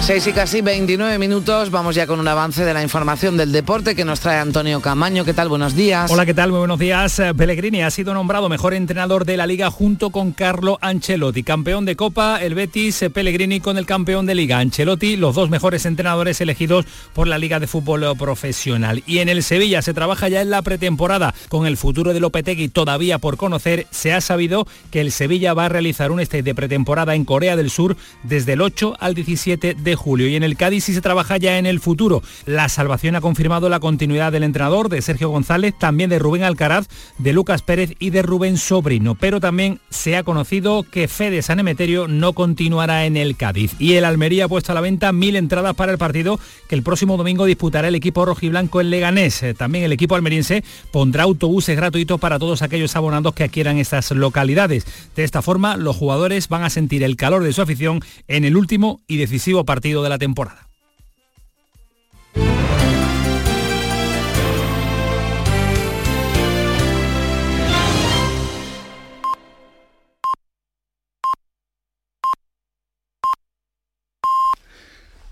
6 0.00 0.28
y 0.28 0.32
casi 0.32 0.62
29 0.62 1.18
minutos, 1.18 1.70
vamos 1.70 1.94
ya 1.94 2.06
con 2.06 2.18
un 2.18 2.28
avance 2.28 2.64
de 2.64 2.72
la 2.72 2.82
información 2.82 3.36
del 3.36 3.52
deporte 3.52 3.94
que 3.94 4.04
nos 4.06 4.20
trae 4.20 4.38
Antonio 4.38 4.80
Camaño. 4.80 5.24
¿Qué 5.24 5.34
tal? 5.34 5.48
Buenos 5.48 5.74
días. 5.74 6.10
Hola, 6.10 6.24
¿qué 6.24 6.32
tal? 6.32 6.50
Muy 6.50 6.60
buenos 6.60 6.78
días. 6.78 7.18
Eh, 7.18 7.34
Pellegrini 7.34 7.82
ha 7.82 7.90
sido 7.90 8.14
nombrado 8.14 8.48
mejor 8.48 8.72
entrenador 8.72 9.26
de 9.26 9.36
la 9.36 9.46
liga 9.46 9.70
junto 9.70 10.08
con 10.10 10.32
Carlo 10.32 10.78
Ancelotti. 10.80 11.42
Campeón 11.42 11.84
de 11.84 11.96
Copa, 11.96 12.38
el 12.40 12.54
Betis, 12.54 13.02
eh, 13.02 13.10
Pellegrini 13.10 13.60
con 13.60 13.76
el 13.76 13.84
campeón 13.84 14.24
de 14.24 14.34
liga. 14.34 14.60
Ancelotti, 14.60 15.16
los 15.16 15.34
dos 15.34 15.50
mejores 15.50 15.84
entrenadores 15.84 16.40
elegidos 16.40 16.86
por 17.12 17.26
la 17.26 17.36
Liga 17.36 17.60
de 17.60 17.66
Fútbol 17.66 18.04
Profesional. 18.16 19.02
Y 19.06 19.18
en 19.18 19.28
el 19.28 19.42
Sevilla 19.42 19.82
se 19.82 19.94
trabaja 19.94 20.28
ya 20.28 20.40
en 20.40 20.50
la 20.50 20.62
pretemporada 20.62 21.34
con 21.48 21.66
el 21.66 21.76
futuro 21.76 22.14
de 22.14 22.20
Lopetegui 22.20 22.68
todavía 22.68 23.18
por 23.18 23.36
conocer. 23.36 23.86
Se 23.90 24.14
ha 24.14 24.20
sabido 24.20 24.66
que 24.90 25.00
el 25.02 25.12
Sevilla 25.12 25.52
va 25.54 25.66
a 25.66 25.68
realizar 25.68 26.12
un 26.12 26.20
stage 26.20 26.44
de 26.44 26.54
pretemporada 26.54 27.14
en 27.14 27.24
Corea 27.24 27.56
del 27.56 27.70
Sur 27.70 27.96
desde 28.22 28.54
el 28.54 28.62
8 28.62 28.96
al 28.98 29.14
17 29.14 29.74
de 29.74 29.87
julio. 29.94 30.28
Y 30.28 30.36
en 30.36 30.42
el 30.42 30.56
Cádiz 30.56 30.84
sí 30.84 30.94
se 30.94 31.00
trabaja 31.00 31.36
ya 31.36 31.58
en 31.58 31.66
el 31.66 31.80
futuro. 31.80 32.22
La 32.46 32.68
salvación 32.68 33.16
ha 33.16 33.20
confirmado 33.20 33.68
la 33.68 33.80
continuidad 33.80 34.32
del 34.32 34.42
entrenador, 34.42 34.88
de 34.88 35.02
Sergio 35.02 35.28
González, 35.28 35.74
también 35.78 36.10
de 36.10 36.18
Rubén 36.18 36.44
Alcaraz, 36.44 36.88
de 37.18 37.32
Lucas 37.32 37.62
Pérez 37.62 37.94
y 37.98 38.10
de 38.10 38.22
Rubén 38.22 38.58
Sobrino. 38.58 39.14
Pero 39.14 39.40
también 39.40 39.80
se 39.90 40.16
ha 40.16 40.22
conocido 40.22 40.82
que 40.82 41.08
Fede 41.08 41.42
Sanemeterio 41.42 42.08
no 42.08 42.32
continuará 42.32 43.06
en 43.06 43.16
el 43.16 43.36
Cádiz. 43.36 43.74
Y 43.78 43.94
el 43.94 44.04
Almería 44.04 44.44
ha 44.44 44.48
puesto 44.48 44.72
a 44.72 44.74
la 44.74 44.80
venta 44.80 45.12
mil 45.12 45.36
entradas 45.36 45.74
para 45.74 45.92
el 45.92 45.98
partido 45.98 46.38
que 46.68 46.74
el 46.74 46.82
próximo 46.82 47.16
domingo 47.16 47.44
disputará 47.44 47.88
el 47.88 47.94
equipo 47.94 48.24
rojiblanco 48.24 48.80
en 48.80 48.90
Leganés. 48.90 49.42
Eh, 49.42 49.54
También 49.54 49.84
el 49.84 49.92
equipo 49.92 50.14
almeriense 50.14 50.62
pondrá 50.92 51.24
autobuses 51.24 51.76
gratuitos 51.76 52.20
para 52.20 52.38
todos 52.38 52.62
aquellos 52.62 52.94
abonados 52.96 53.34
que 53.34 53.44
adquieran 53.44 53.78
estas 53.78 54.10
localidades. 54.10 54.86
De 55.16 55.24
esta 55.24 55.42
forma, 55.42 55.76
los 55.76 55.96
jugadores 55.96 56.48
van 56.48 56.64
a 56.64 56.70
sentir 56.70 57.02
el 57.02 57.16
calor 57.16 57.42
de 57.42 57.52
su 57.52 57.62
afición 57.62 58.00
en 58.26 58.44
el 58.44 58.56
último 58.56 59.00
y 59.06 59.16
decisivo 59.16 59.64
partido 59.64 59.77
de 59.80 60.08
la 60.08 60.18
temporada. 60.18 60.68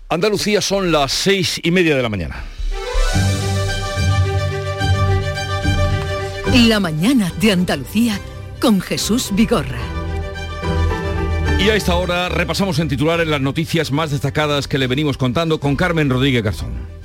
Andalucía 0.09 0.61
son 0.61 0.91
las 0.91 1.11
seis 1.11 1.59
y 1.61 1.69
media 1.71 1.97
de 1.97 2.01
la 2.01 2.07
mañana. 2.07 2.43
La 6.53 6.79
mañana 6.79 7.31
de 7.41 7.51
Andalucía 7.51 8.19
con 8.61 8.79
Jesús 8.79 9.31
Vigorra. 9.33 9.96
Y 11.59 11.69
a 11.69 11.75
esta 11.75 11.95
hora 11.95 12.29
repasamos 12.29 12.77
en 12.79 12.87
titulares 12.87 13.27
las 13.27 13.41
noticias 13.41 13.91
más 13.91 14.11
destacadas 14.11 14.67
que 14.67 14.77
le 14.77 14.85
venimos 14.85 15.17
contando 15.17 15.59
con 15.59 15.75
Carmen 15.75 16.09
Rodríguez 16.09 16.43
Garzón. 16.43 16.96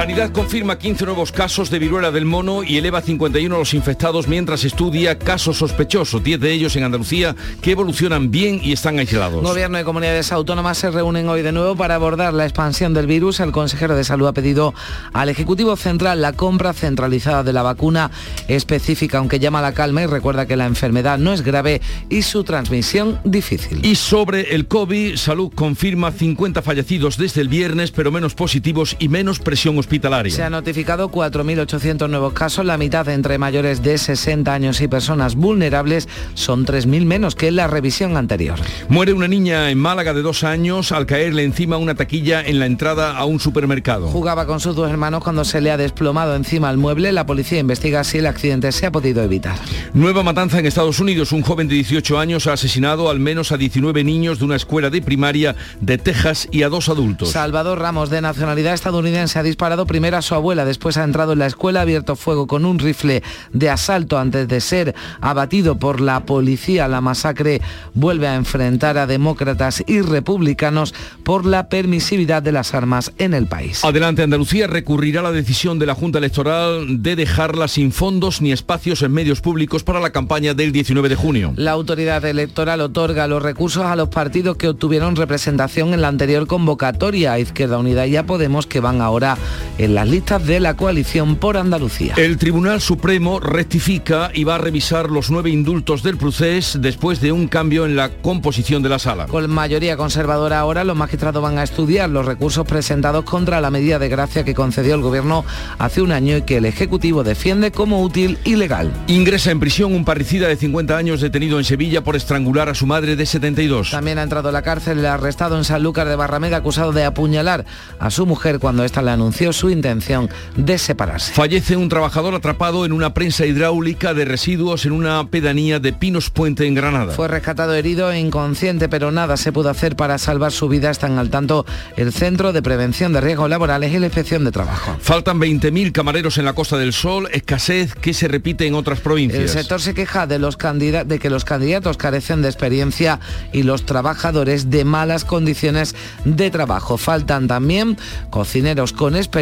Sanidad 0.00 0.32
confirma 0.32 0.78
15 0.78 1.04
nuevos 1.04 1.30
casos 1.30 1.68
de 1.68 1.78
viruela 1.78 2.10
del 2.10 2.24
mono 2.24 2.64
y 2.64 2.78
eleva 2.78 3.02
51 3.02 3.54
a 3.54 3.58
los 3.58 3.74
infectados 3.74 4.28
mientras 4.28 4.64
estudia 4.64 5.18
casos 5.18 5.58
sospechosos, 5.58 6.24
10 6.24 6.40
de 6.40 6.52
ellos 6.52 6.74
en 6.76 6.84
Andalucía, 6.84 7.36
que 7.60 7.72
evolucionan 7.72 8.30
bien 8.30 8.62
y 8.64 8.72
están 8.72 8.98
aislados. 8.98 9.42
Gobierno 9.42 9.78
y 9.78 9.84
comunidades 9.84 10.32
autónomas 10.32 10.78
se 10.78 10.90
reúnen 10.90 11.28
hoy 11.28 11.42
de 11.42 11.52
nuevo 11.52 11.76
para 11.76 11.96
abordar 11.96 12.32
la 12.32 12.44
expansión 12.44 12.94
del 12.94 13.06
virus. 13.06 13.40
El 13.40 13.52
consejero 13.52 13.94
de 13.94 14.04
salud 14.04 14.26
ha 14.26 14.32
pedido 14.32 14.72
al 15.12 15.28
Ejecutivo 15.28 15.76
Central 15.76 16.22
la 16.22 16.32
compra 16.32 16.72
centralizada 16.72 17.42
de 17.42 17.52
la 17.52 17.62
vacuna 17.62 18.10
específica, 18.48 19.18
aunque 19.18 19.38
llama 19.38 19.58
a 19.58 19.62
la 19.62 19.74
calma 19.74 20.00
y 20.00 20.06
recuerda 20.06 20.46
que 20.46 20.56
la 20.56 20.64
enfermedad 20.64 21.18
no 21.18 21.34
es 21.34 21.42
grave 21.42 21.82
y 22.08 22.22
su 22.22 22.42
transmisión 22.42 23.20
difícil. 23.24 23.84
Y 23.84 23.96
sobre 23.96 24.54
el 24.54 24.66
COVID, 24.66 25.16
Salud 25.16 25.52
confirma 25.54 26.10
50 26.10 26.62
fallecidos 26.62 27.18
desde 27.18 27.42
el 27.42 27.48
viernes, 27.48 27.90
pero 27.90 28.10
menos 28.10 28.34
positivos 28.34 28.96
y 28.98 29.10
menos 29.10 29.40
presión 29.40 29.76
hospitalaria. 29.76 29.89
Se 30.30 30.44
han 30.44 30.52
notificado 30.52 31.10
4.800 31.10 32.08
nuevos 32.08 32.32
casos, 32.32 32.64
la 32.64 32.78
mitad 32.78 33.08
entre 33.08 33.38
mayores 33.38 33.82
de 33.82 33.98
60 33.98 34.54
años 34.54 34.80
y 34.80 34.86
personas 34.86 35.34
vulnerables 35.34 36.08
son 36.34 36.64
3.000 36.64 37.04
menos 37.04 37.34
que 37.34 37.48
en 37.48 37.56
la 37.56 37.66
revisión 37.66 38.16
anterior. 38.16 38.60
Muere 38.88 39.12
una 39.12 39.26
niña 39.26 39.68
en 39.68 39.78
Málaga 39.78 40.14
de 40.14 40.22
dos 40.22 40.44
años 40.44 40.92
al 40.92 41.06
caerle 41.06 41.42
encima 41.42 41.76
una 41.76 41.96
taquilla 41.96 42.40
en 42.40 42.60
la 42.60 42.66
entrada 42.66 43.16
a 43.16 43.24
un 43.24 43.40
supermercado. 43.40 44.06
Jugaba 44.06 44.46
con 44.46 44.60
sus 44.60 44.76
dos 44.76 44.88
hermanos 44.88 45.24
cuando 45.24 45.44
se 45.44 45.60
le 45.60 45.72
ha 45.72 45.76
desplomado 45.76 46.36
encima 46.36 46.70
el 46.70 46.76
mueble. 46.76 47.10
La 47.10 47.26
policía 47.26 47.58
investiga 47.58 48.04
si 48.04 48.18
el 48.18 48.26
accidente 48.26 48.70
se 48.70 48.86
ha 48.86 48.92
podido 48.92 49.24
evitar. 49.24 49.58
Nueva 49.92 50.22
matanza 50.22 50.60
en 50.60 50.66
Estados 50.66 51.00
Unidos. 51.00 51.32
Un 51.32 51.42
joven 51.42 51.66
de 51.66 51.74
18 51.74 52.16
años 52.16 52.46
ha 52.46 52.52
asesinado 52.52 53.10
al 53.10 53.18
menos 53.18 53.50
a 53.50 53.56
19 53.56 54.04
niños 54.04 54.38
de 54.38 54.44
una 54.44 54.54
escuela 54.54 54.88
de 54.88 55.02
primaria 55.02 55.56
de 55.80 55.98
Texas 55.98 56.46
y 56.52 56.62
a 56.62 56.68
dos 56.68 56.88
adultos. 56.88 57.30
Salvador 57.30 57.80
Ramos, 57.80 58.08
de 58.08 58.20
nacionalidad 58.20 58.74
estadounidense, 58.74 59.38
ha 59.38 59.42
disparado 59.42 59.79
primero 59.86 60.16
a 60.16 60.22
su 60.22 60.34
abuela, 60.34 60.64
después 60.64 60.96
ha 60.96 61.04
entrado 61.04 61.32
en 61.32 61.38
la 61.38 61.46
escuela, 61.46 61.80
ha 61.80 61.82
abierto 61.82 62.16
fuego 62.16 62.46
con 62.46 62.64
un 62.64 62.78
rifle 62.78 63.22
de 63.52 63.70
asalto 63.70 64.18
antes 64.18 64.48
de 64.48 64.60
ser 64.60 64.94
abatido 65.20 65.78
por 65.78 66.00
la 66.00 66.20
policía. 66.20 66.88
La 66.88 67.00
masacre 67.00 67.60
vuelve 67.94 68.28
a 68.28 68.36
enfrentar 68.36 68.98
a 68.98 69.06
demócratas 69.06 69.82
y 69.86 70.00
republicanos 70.00 70.94
por 71.24 71.46
la 71.46 71.68
permisividad 71.68 72.42
de 72.42 72.52
las 72.52 72.74
armas 72.74 73.12
en 73.18 73.34
el 73.34 73.46
país. 73.46 73.84
Adelante 73.84 74.22
Andalucía 74.22 74.66
recurrirá 74.66 75.20
a 75.20 75.24
la 75.24 75.32
decisión 75.32 75.78
de 75.78 75.86
la 75.86 75.94
Junta 75.94 76.18
Electoral 76.18 77.02
de 77.02 77.16
dejarla 77.16 77.68
sin 77.68 77.92
fondos 77.92 78.40
ni 78.40 78.52
espacios 78.52 79.02
en 79.02 79.12
medios 79.12 79.40
públicos 79.40 79.84
para 79.84 80.00
la 80.00 80.10
campaña 80.10 80.54
del 80.54 80.72
19 80.72 81.08
de 81.08 81.16
junio. 81.16 81.52
La 81.56 81.72
autoridad 81.72 82.24
electoral 82.24 82.80
otorga 82.80 83.26
los 83.26 83.42
recursos 83.42 83.84
a 83.84 83.96
los 83.96 84.08
partidos 84.08 84.56
que 84.56 84.68
obtuvieron 84.68 85.16
representación 85.16 85.94
en 85.94 86.00
la 86.00 86.08
anterior 86.08 86.46
convocatoria 86.46 87.32
a 87.32 87.38
Izquierda 87.38 87.78
Unida 87.78 88.06
y 88.06 88.16
a 88.16 88.26
Podemos 88.26 88.66
que 88.66 88.80
van 88.80 89.00
ahora 89.00 89.36
en 89.78 89.94
las 89.94 90.08
listas 90.08 90.46
de 90.46 90.60
la 90.60 90.74
coalición 90.74 91.36
por 91.36 91.56
Andalucía. 91.56 92.14
El 92.16 92.36
Tribunal 92.36 92.80
Supremo 92.80 93.40
rectifica 93.40 94.30
y 94.34 94.44
va 94.44 94.56
a 94.56 94.58
revisar 94.58 95.10
los 95.10 95.30
nueve 95.30 95.50
indultos 95.50 96.02
del 96.02 96.16
procés 96.16 96.78
después 96.80 97.20
de 97.20 97.32
un 97.32 97.48
cambio 97.48 97.86
en 97.86 97.96
la 97.96 98.08
composición 98.08 98.82
de 98.82 98.88
la 98.88 98.98
sala. 98.98 99.26
Con 99.26 99.48
mayoría 99.50 99.96
conservadora 99.96 100.58
ahora, 100.60 100.84
los 100.84 100.96
magistrados 100.96 101.42
van 101.42 101.58
a 101.58 101.62
estudiar 101.62 102.10
los 102.10 102.26
recursos 102.26 102.66
presentados 102.66 103.24
contra 103.24 103.60
la 103.60 103.70
medida 103.70 103.98
de 103.98 104.08
gracia 104.08 104.44
que 104.44 104.54
concedió 104.54 104.94
el 104.94 105.02
Gobierno 105.02 105.44
hace 105.78 106.02
un 106.02 106.12
año 106.12 106.36
y 106.36 106.42
que 106.42 106.58
el 106.58 106.64
Ejecutivo 106.64 107.24
defiende 107.24 107.72
como 107.72 108.02
útil 108.02 108.38
y 108.44 108.56
legal. 108.56 108.92
Ingresa 109.06 109.50
en 109.50 109.60
prisión 109.60 109.94
un 109.94 110.04
parricida 110.04 110.48
de 110.48 110.56
50 110.56 110.96
años 110.96 111.20
detenido 111.20 111.58
en 111.58 111.64
Sevilla 111.64 112.02
por 112.02 112.16
estrangular 112.16 112.68
a 112.68 112.74
su 112.74 112.86
madre 112.86 113.16
de 113.16 113.26
72. 113.26 113.90
También 113.90 114.18
ha 114.18 114.22
entrado 114.22 114.48
a 114.48 114.52
la 114.52 114.62
cárcel 114.62 114.98
el 114.98 115.06
arrestado 115.06 115.56
en 115.56 115.64
Sanlúcar 115.64 116.08
de 116.08 116.16
Barrameda 116.16 116.58
acusado 116.58 116.92
de 116.92 117.04
apuñalar 117.04 117.64
a 117.98 118.10
su 118.10 118.26
mujer 118.26 118.58
cuando 118.58 118.84
ésta 118.84 119.02
le 119.02 119.10
anunció 119.50 119.60
su 119.60 119.70
intención 119.70 120.28
de 120.56 120.78
separarse. 120.78 121.32
Fallece 121.32 121.76
un 121.76 121.88
trabajador 121.88 122.34
atrapado 122.34 122.84
en 122.84 122.92
una 122.92 123.14
prensa 123.14 123.46
hidráulica 123.46 124.14
de 124.14 124.24
residuos 124.24 124.86
en 124.86 124.92
una 124.92 125.26
pedanía 125.28 125.80
de 125.80 125.92
Pinos 125.92 126.30
Puente 126.30 126.66
en 126.66 126.74
Granada. 126.74 127.12
Fue 127.12 127.28
rescatado 127.28 127.74
herido 127.74 128.10
e 128.10 128.18
inconsciente, 128.18 128.88
pero 128.88 129.10
nada 129.10 129.36
se 129.36 129.52
pudo 129.52 129.68
hacer 129.68 129.96
para 129.96 130.18
salvar 130.18 130.52
su 130.52 130.68
vida. 130.68 130.90
Están 130.90 131.18
al 131.18 131.30
tanto 131.30 131.66
el 131.96 132.12
Centro 132.12 132.52
de 132.52 132.62
Prevención 132.62 133.12
de 133.12 133.20
Riesgos 133.20 133.50
Laborales 133.50 133.92
y 133.92 133.98
la 133.98 134.06
Inspección 134.06 134.44
de 134.44 134.52
Trabajo. 134.52 134.96
Faltan 135.00 135.38
20.000 135.38 135.92
camareros 135.92 136.38
en 136.38 136.44
la 136.44 136.52
Costa 136.52 136.78
del 136.78 136.92
Sol, 136.92 137.28
escasez 137.32 137.94
que 137.94 138.14
se 138.14 138.28
repite 138.28 138.66
en 138.66 138.74
otras 138.74 139.00
provincias. 139.00 139.42
El 139.42 139.48
sector 139.48 139.80
se 139.80 139.94
queja 139.94 140.26
de, 140.26 140.38
los 140.38 140.56
de 140.58 141.18
que 141.20 141.30
los 141.30 141.44
candidatos 141.44 141.96
carecen 141.96 142.42
de 142.42 142.48
experiencia 142.48 143.20
y 143.52 143.62
los 143.62 143.84
trabajadores 143.84 144.70
de 144.70 144.84
malas 144.84 145.24
condiciones 145.24 145.94
de 146.24 146.50
trabajo. 146.50 146.96
Faltan 146.96 147.48
también 147.48 147.96
cocineros 148.30 148.92
con 148.92 149.16
experiencia 149.16 149.39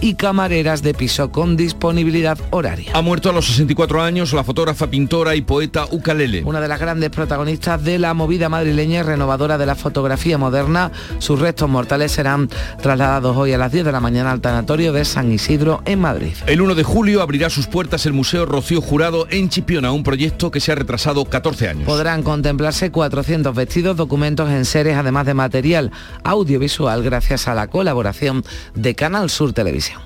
y 0.00 0.14
camareras 0.14 0.82
de 0.82 0.92
piso 0.92 1.32
con 1.32 1.56
disponibilidad 1.56 2.38
horaria. 2.50 2.92
Ha 2.94 3.00
muerto 3.00 3.30
a 3.30 3.32
los 3.32 3.46
64 3.46 4.02
años 4.02 4.32
la 4.34 4.44
fotógrafa, 4.44 4.88
pintora 4.88 5.34
y 5.34 5.40
poeta 5.40 5.86
Ucalele. 5.90 6.42
Una 6.44 6.60
de 6.60 6.68
las 6.68 6.78
grandes 6.78 7.08
protagonistas 7.08 7.82
de 7.82 7.98
la 7.98 8.12
movida 8.12 8.50
madrileña 8.50 9.00
y 9.00 9.02
renovadora 9.02 9.56
de 9.56 9.64
la 9.64 9.74
fotografía 9.74 10.36
moderna. 10.36 10.92
Sus 11.18 11.40
restos 11.40 11.70
mortales 11.70 12.12
serán 12.12 12.50
trasladados 12.82 13.34
hoy 13.36 13.54
a 13.54 13.58
las 13.58 13.72
10 13.72 13.86
de 13.86 13.92
la 13.92 14.00
mañana 14.00 14.32
al 14.32 14.42
tanatorio 14.42 14.92
de 14.92 15.04
San 15.06 15.32
Isidro 15.32 15.80
en 15.86 16.00
Madrid. 16.00 16.34
El 16.46 16.60
1 16.60 16.74
de 16.74 16.82
julio 16.82 17.22
abrirá 17.22 17.48
sus 17.48 17.66
puertas 17.66 18.04
el 18.04 18.12
Museo 18.12 18.44
Rocío 18.44 18.82
Jurado 18.82 19.26
en 19.30 19.48
Chipiona, 19.48 19.92
un 19.92 20.02
proyecto 20.02 20.50
que 20.50 20.60
se 20.60 20.72
ha 20.72 20.74
retrasado 20.74 21.24
14 21.24 21.68
años. 21.68 21.84
Podrán 21.84 22.22
contemplarse 22.22 22.90
400 22.90 23.54
vestidos, 23.54 23.96
documentos 23.96 24.50
en 24.50 24.66
seres, 24.66 24.96
además 24.96 25.24
de 25.24 25.34
material 25.34 25.90
audiovisual, 26.22 27.02
gracias 27.02 27.48
a 27.48 27.54
la 27.54 27.68
colaboración 27.68 28.44
de 28.74 28.94
Canal 28.94 29.21
Sur 29.28 29.52
Televisión. 29.52 30.00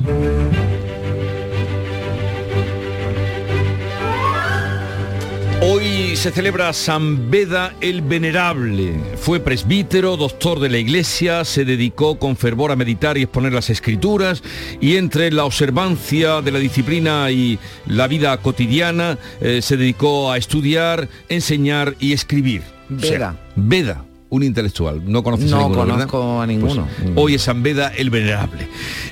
Hoy 5.62 6.14
se 6.16 6.31
celebra 6.31 6.72
San 6.72 7.31
Beda 7.31 7.74
el 7.81 8.02
Venerable. 8.02 8.94
Fue 9.16 9.40
presbítero, 9.40 10.16
doctor 10.16 10.61
de 10.61 10.68
la 10.68 10.79
Iglesia, 10.79 11.44
se 11.44 11.64
dedicó 11.64 12.18
con 12.18 12.37
fervor 12.37 12.70
a 12.70 12.76
meditar 12.76 13.16
y 13.16 13.22
exponer 13.22 13.52
las 13.52 13.70
escrituras 13.70 14.42
y 14.81 14.96
entre 14.96 15.33
la 15.33 15.44
observancia 15.44 16.42
de 16.42 16.52
la 16.52 16.59
disciplina 16.59 17.31
y 17.31 17.59
la 17.87 18.07
vida 18.07 18.37
cotidiana 18.37 19.18
eh, 19.40 19.61
se 19.62 19.76
dedicó 19.76 20.31
a 20.31 20.37
estudiar, 20.37 21.09
enseñar 21.29 21.94
y 21.98 22.12
escribir. 22.12 22.62
O 22.94 23.00
sea, 23.00 23.35
Veda. 23.57 24.05
Un 24.37 24.42
intelectual. 24.42 25.01
No 25.11 25.22
conoces 25.22 25.51
a 25.51 25.57
No 25.57 25.62
ninguno, 25.62 25.87
¿verdad? 25.87 26.07
conozco 26.09 26.40
a 26.42 26.46
ninguno. 26.46 26.87
Pues 26.99 27.11
hoy 27.16 27.35
es 27.37 27.42
San 27.42 27.62
Beda 27.62 27.88
el 27.96 28.11
Venerable. 28.11 28.68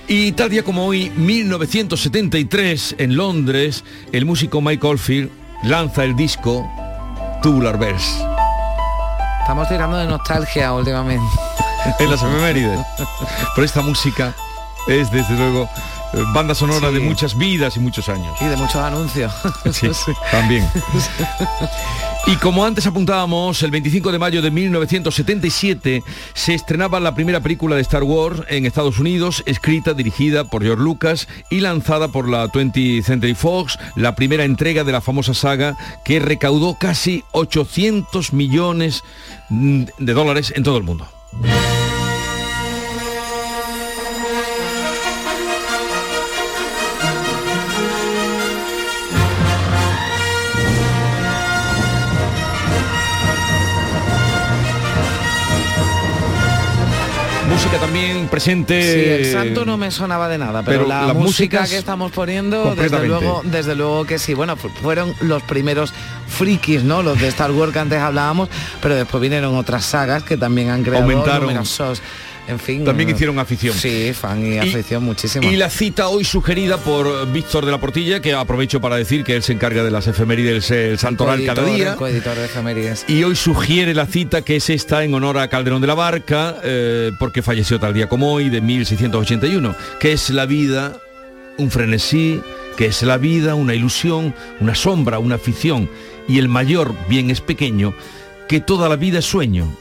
Y 0.06 0.32
tal 0.32 0.50
día 0.50 0.62
como 0.62 0.84
hoy, 0.84 1.08
1973, 1.16 2.96
en 2.98 3.16
Londres, 3.16 3.84
el 4.12 4.26
músico 4.26 4.60
Mike 4.60 4.86
Oldfield 4.86 5.30
lanza 5.62 6.04
el 6.04 6.14
disco 6.14 6.70
Tubular 7.42 7.78
Bells. 7.78 8.04
Estamos 9.40 9.66
tirando 9.66 9.96
de 9.96 10.06
nostalgia 10.08 10.74
últimamente. 10.74 11.24
en 11.98 12.10
las 12.10 12.22
efemérides. 12.22 12.80
Pero 13.54 13.64
esta 13.64 13.80
música 13.80 14.34
es 14.88 15.10
desde 15.10 15.36
luego 15.38 15.70
banda 16.34 16.54
sonora 16.54 16.88
Sí. 16.90 16.94
de 16.96 17.00
muchas 17.00 17.34
vidas 17.38 17.76
y 17.78 17.80
muchos 17.80 18.10
años. 18.10 18.36
Y 18.42 18.44
de 18.44 18.56
muchos 18.56 18.76
anuncios. 18.76 19.32
Sí, 19.72 19.88
también. 20.30 20.68
Y 22.26 22.36
como 22.36 22.64
antes 22.64 22.86
apuntábamos, 22.86 23.62
el 23.62 23.70
25 23.70 24.10
de 24.10 24.18
mayo 24.18 24.40
de 24.40 24.50
1977 24.50 26.02
se 26.32 26.54
estrenaba 26.54 26.98
la 26.98 27.14
primera 27.14 27.40
película 27.40 27.76
de 27.76 27.82
Star 27.82 28.02
Wars 28.02 28.40
en 28.48 28.64
Estados 28.64 28.98
Unidos, 28.98 29.42
escrita, 29.44 29.92
dirigida 29.92 30.44
por 30.44 30.62
George 30.62 30.82
Lucas 30.82 31.28
y 31.50 31.60
lanzada 31.60 32.08
por 32.08 32.26
la 32.26 32.46
20th 32.46 33.02
Century 33.02 33.34
Fox, 33.34 33.78
la 33.94 34.14
primera 34.14 34.44
entrega 34.44 34.84
de 34.84 34.92
la 34.92 35.02
famosa 35.02 35.34
saga 35.34 35.76
que 36.02 36.18
recaudó 36.18 36.78
casi 36.78 37.24
800 37.32 38.32
millones 38.32 39.02
mm, 39.50 39.84
de 39.98 40.12
dólares 40.14 40.54
en 40.56 40.62
todo 40.62 40.78
el 40.78 40.84
mundo. 40.84 41.06
Música 57.74 57.86
también 57.86 58.28
presente. 58.28 58.82
Sí, 58.82 59.24
el 59.26 59.32
santo 59.32 59.64
no 59.64 59.76
me 59.76 59.90
sonaba 59.90 60.28
de 60.28 60.38
nada, 60.38 60.62
pero, 60.62 60.84
pero 60.84 60.88
la, 60.88 61.12
música 61.12 61.66
que 61.66 61.76
estamos 61.76 62.12
poniendo, 62.12 62.74
desde 62.74 63.06
luego, 63.06 63.42
desde 63.44 63.74
luego 63.74 64.04
que 64.04 64.18
sí. 64.18 64.32
Bueno, 64.34 64.56
fu- 64.56 64.68
fueron 64.68 65.12
los 65.22 65.42
primeros 65.42 65.92
frikis, 66.28 66.84
¿no? 66.84 67.02
Los 67.02 67.20
de 67.20 67.28
Star 67.28 67.50
Wars 67.50 67.72
que 67.72 67.78
antes 67.80 67.98
hablábamos, 67.98 68.48
pero 68.80 68.94
después 68.94 69.20
vinieron 69.20 69.56
otras 69.56 69.84
sagas 69.84 70.22
que 70.22 70.36
también 70.36 70.70
han 70.70 70.82
creado 70.84 71.02
Aumentaron. 71.02 71.42
numerosos, 71.42 72.00
en 72.48 72.58
fin. 72.58 72.84
También 72.84 73.08
eh, 73.08 73.12
hicieron 73.12 73.38
afición. 73.38 73.74
Sí, 73.74 74.12
fan 74.12 74.44
y 74.44 74.58
afición 74.58 75.02
muchísimo. 75.02 75.50
Y 75.50 75.56
la 75.56 75.70
cita 75.70 76.08
hoy 76.08 76.24
sugerida 76.24 76.76
por 76.78 77.30
Víctor 77.32 77.64
de 77.64 77.72
la 77.72 77.78
Portilla, 77.78 78.20
que 78.20 78.34
aprovecho 78.34 78.80
para 78.80 78.96
decir 78.96 79.24
que 79.24 79.36
él 79.36 79.42
se 79.42 79.52
encarga 79.52 79.82
de 79.82 79.90
las 79.90 80.06
efemérides, 80.06 80.70
el 80.70 80.98
santoral 80.98 81.44
cada 81.44 81.64
día. 81.64 81.96
coeditor 81.96 82.36
de 82.36 82.44
efemérides. 82.44 83.04
Y 83.08 83.24
hoy 83.24 83.36
sugiere 83.36 83.94
la 83.94 84.06
cita 84.06 84.42
que 84.42 84.56
es 84.56 84.70
esta 84.70 85.04
en 85.04 85.14
honor 85.14 85.38
a 85.38 85.48
Calderón 85.48 85.80
de 85.80 85.86
la 85.86 85.94
Barca, 85.94 86.56
eh, 86.62 87.12
porque 87.18 87.42
falleció 87.42 87.78
tal 87.80 87.94
día 87.94 88.08
como 88.08 88.32
hoy, 88.32 88.50
de 88.50 88.60
1681, 88.60 89.74
que 89.98 90.12
es 90.12 90.30
la 90.30 90.46
vida 90.46 90.98
un 91.56 91.70
frenesí, 91.70 92.40
que 92.76 92.86
es 92.86 93.02
la 93.02 93.16
vida 93.16 93.54
una 93.54 93.74
ilusión, 93.74 94.34
una 94.60 94.74
sombra, 94.74 95.18
una 95.18 95.36
afición, 95.36 95.88
y 96.28 96.38
el 96.38 96.48
mayor 96.48 96.94
bien 97.08 97.30
es 97.30 97.40
pequeño, 97.40 97.94
que 98.48 98.60
toda 98.60 98.88
la 98.88 98.96
vida 98.96 99.20
es 99.20 99.24
sueño, 99.24 99.74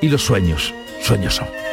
y 0.00 0.08
los 0.08 0.22
sueños, 0.22 0.74
sueños 1.02 1.36
son. 1.36 1.71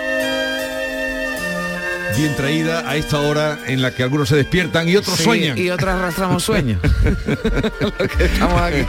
Bien 2.18 2.36
traída 2.36 2.90
a 2.90 2.96
esta 2.96 3.20
hora 3.22 3.60
en 3.68 3.82
la 3.82 3.92
que 3.92 4.04
algunos 4.04 4.28
se 4.30 4.36
despiertan 4.36 4.90
y 4.90 4.96
otros 4.96 5.18
Sí, 5.18 5.24
sueñan. 5.24 5.58
Y 5.58 5.70
otros 5.70 5.90
arrastramos 5.90 6.44
sueños. 6.44 6.82
Estamos 8.20 8.62
aquí. 8.62 8.84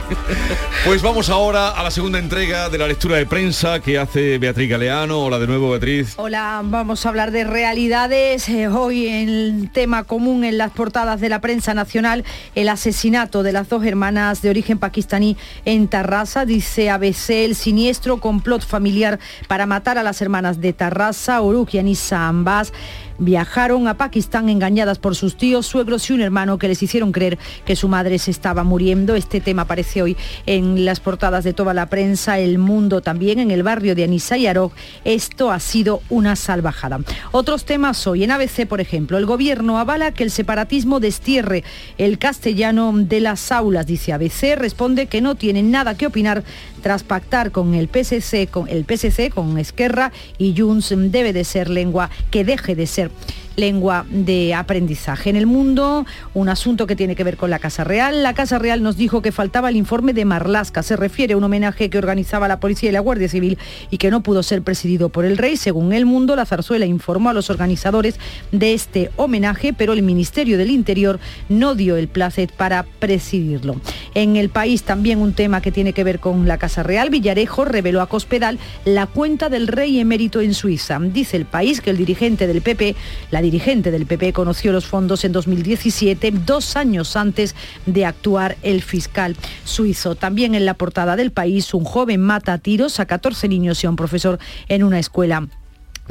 Pues 0.85 1.01
vamos 1.01 1.29
ahora 1.29 1.69
a 1.69 1.83
la 1.83 1.91
segunda 1.91 2.19
entrega 2.19 2.69
de 2.69 2.77
la 2.77 2.87
lectura 2.87 3.17
de 3.17 3.25
prensa 3.25 3.79
que 3.79 3.97
hace 3.97 4.37
Beatriz 4.37 4.69
Galeano. 4.69 5.19
Hola 5.19 5.39
de 5.39 5.47
nuevo, 5.47 5.69
Beatriz. 5.69 6.15
Hola, 6.17 6.61
vamos 6.63 7.05
a 7.05 7.09
hablar 7.09 7.31
de 7.31 7.43
realidades. 7.45 8.49
Eh, 8.49 8.67
hoy 8.67 9.07
el 9.07 9.69
tema 9.71 10.03
común 10.03 10.43
en 10.43 10.57
las 10.57 10.71
portadas 10.71 11.21
de 11.21 11.29
la 11.29 11.39
prensa 11.39 11.73
nacional, 11.73 12.25
el 12.55 12.67
asesinato 12.69 13.43
de 13.43 13.53
las 13.53 13.69
dos 13.69 13.85
hermanas 13.85 14.41
de 14.41 14.49
origen 14.49 14.77
pakistaní 14.77 15.37
en 15.63 15.87
Tarrasa. 15.87 16.45
Dice 16.45 16.89
ABC 16.89 17.29
el 17.29 17.55
siniestro 17.55 18.17
complot 18.17 18.65
familiar 18.65 19.19
para 19.47 19.65
matar 19.65 19.97
a 19.97 20.03
las 20.03 20.21
hermanas 20.21 20.59
de 20.59 20.73
Tarrasa, 20.73 21.41
Uruk 21.41 21.75
y 21.75 21.79
Anissa 21.79 22.27
ambas 22.27 22.73
viajaron 23.21 23.87
a 23.87 23.93
Pakistán 23.93 24.49
engañadas 24.49 24.99
por 24.99 25.15
sus 25.15 25.37
tíos, 25.37 25.67
suegros 25.67 26.09
y 26.09 26.13
un 26.13 26.21
hermano 26.21 26.57
que 26.57 26.67
les 26.67 26.83
hicieron 26.83 27.11
creer 27.11 27.37
que 27.63 27.75
su 27.75 27.87
madre 27.87 28.19
se 28.19 28.31
estaba 28.31 28.63
muriendo. 28.63 29.15
Este 29.15 29.39
tema 29.39 29.61
aparece 29.61 30.01
hoy 30.01 30.17
en 30.45 30.83
las 30.83 30.99
portadas 30.99 31.43
de 31.43 31.53
toda 31.53 31.73
la 31.73 31.85
prensa, 31.85 32.39
El 32.39 32.57
Mundo 32.57 33.01
también, 33.01 33.39
en 33.39 33.51
el 33.51 33.63
barrio 33.63 33.95
de 33.95 34.03
Anisa 34.03 34.37
y 34.37 34.47
Arok. 34.47 34.73
Esto 35.05 35.51
ha 35.51 35.59
sido 35.59 36.01
una 36.09 36.35
salvajada. 36.35 36.99
Otros 37.31 37.63
temas 37.63 38.05
hoy, 38.07 38.23
en 38.23 38.31
ABC, 38.31 38.67
por 38.67 38.81
ejemplo, 38.81 39.17
el 39.17 39.25
gobierno 39.25 39.77
avala 39.77 40.11
que 40.11 40.23
el 40.23 40.31
separatismo 40.31 40.99
destierre 40.99 41.63
el 41.97 42.17
castellano 42.17 42.91
de 42.95 43.21
las 43.21 43.51
aulas, 43.51 43.85
dice 43.85 44.13
ABC, 44.13 44.55
responde 44.57 45.05
que 45.05 45.21
no 45.21 45.35
tiene 45.35 45.61
nada 45.61 45.95
que 45.95 46.07
opinar 46.07 46.43
tras 46.81 47.03
pactar 47.03 47.51
con 47.51 47.73
el 47.73 47.87
PSC, 47.87 48.47
con 48.49 48.67
el 48.67 48.85
PSC, 48.85 49.29
con 49.33 49.57
Esquerra 49.57 50.11
y 50.37 50.55
Junts 50.57 50.93
debe 50.95 51.33
de 51.33 51.43
ser 51.43 51.69
lengua 51.69 52.09
que 52.29 52.43
deje 52.43 52.75
de 52.75 52.87
ser 52.87 53.11
lengua 53.55 54.05
de 54.09 54.53
aprendizaje. 54.53 55.29
En 55.29 55.35
el 55.35 55.45
mundo, 55.45 56.05
un 56.33 56.49
asunto 56.49 56.87
que 56.87 56.95
tiene 56.95 57.15
que 57.15 57.23
ver 57.23 57.37
con 57.37 57.49
la 57.49 57.59
Casa 57.59 57.83
Real. 57.83 58.23
La 58.23 58.33
Casa 58.33 58.59
Real 58.59 58.81
nos 58.83 58.97
dijo 58.97 59.21
que 59.21 59.31
faltaba 59.31 59.69
el 59.69 59.75
informe 59.75 60.13
de 60.13 60.25
Marlasca. 60.25 60.83
Se 60.83 60.95
refiere 60.95 61.33
a 61.33 61.37
un 61.37 61.43
homenaje 61.43 61.89
que 61.89 61.97
organizaba 61.97 62.47
la 62.47 62.59
Policía 62.59 62.89
y 62.89 62.93
la 62.93 62.99
Guardia 62.99 63.29
Civil 63.29 63.57
y 63.89 63.97
que 63.97 64.11
no 64.11 64.21
pudo 64.21 64.43
ser 64.43 64.61
presidido 64.61 65.09
por 65.09 65.25
el 65.25 65.37
rey. 65.37 65.57
Según 65.57 65.93
El 65.93 66.05
Mundo, 66.05 66.35
la 66.35 66.45
zarzuela 66.45 66.85
informó 66.85 67.29
a 67.29 67.33
los 67.33 67.49
organizadores 67.49 68.19
de 68.51 68.73
este 68.73 69.11
homenaje, 69.17 69.73
pero 69.73 69.93
el 69.93 70.01
Ministerio 70.01 70.57
del 70.57 70.71
Interior 70.71 71.19
no 71.49 71.75
dio 71.75 71.97
el 71.97 72.07
placet 72.07 72.51
para 72.51 72.83
presidirlo. 72.99 73.75
En 74.15 74.35
el 74.35 74.49
país 74.49 74.83
también 74.83 75.19
un 75.19 75.33
tema 75.33 75.61
que 75.61 75.71
tiene 75.71 75.93
que 75.93 76.03
ver 76.03 76.19
con 76.19 76.47
la 76.47 76.57
Casa 76.57 76.83
Real. 76.83 77.09
Villarejo 77.09 77.65
reveló 77.65 78.01
a 78.01 78.07
Cospedal 78.07 78.59
la 78.85 79.07
cuenta 79.07 79.49
del 79.49 79.67
rey 79.67 79.99
emérito 79.99 80.41
en 80.41 80.53
Suiza. 80.53 80.99
Dice 80.99 81.37
el 81.37 81.45
país 81.45 81.81
que 81.81 81.89
el 81.89 81.97
dirigente 81.97 82.47
del 82.47 82.61
PP, 82.61 82.95
la 83.29 83.40
dirigente 83.41 83.91
del 83.91 84.05
PP 84.05 84.33
conoció 84.33 84.71
los 84.71 84.85
fondos 84.85 85.23
en 85.25 85.31
2017, 85.31 86.31
dos 86.31 86.75
años 86.75 87.15
antes 87.15 87.55
de 87.85 88.05
actuar 88.05 88.57
el 88.63 88.81
fiscal 88.81 89.35
suizo. 89.63 90.15
También 90.15 90.55
en 90.55 90.65
la 90.65 90.75
portada 90.75 91.15
del 91.15 91.31
país, 91.31 91.73
un 91.73 91.83
joven 91.83 92.21
mata 92.21 92.53
a 92.53 92.57
tiros 92.57 92.99
a 92.99 93.05
14 93.05 93.47
niños 93.47 93.83
y 93.83 93.87
a 93.87 93.89
un 93.89 93.95
profesor 93.95 94.39
en 94.67 94.83
una 94.83 94.99
escuela 94.99 95.47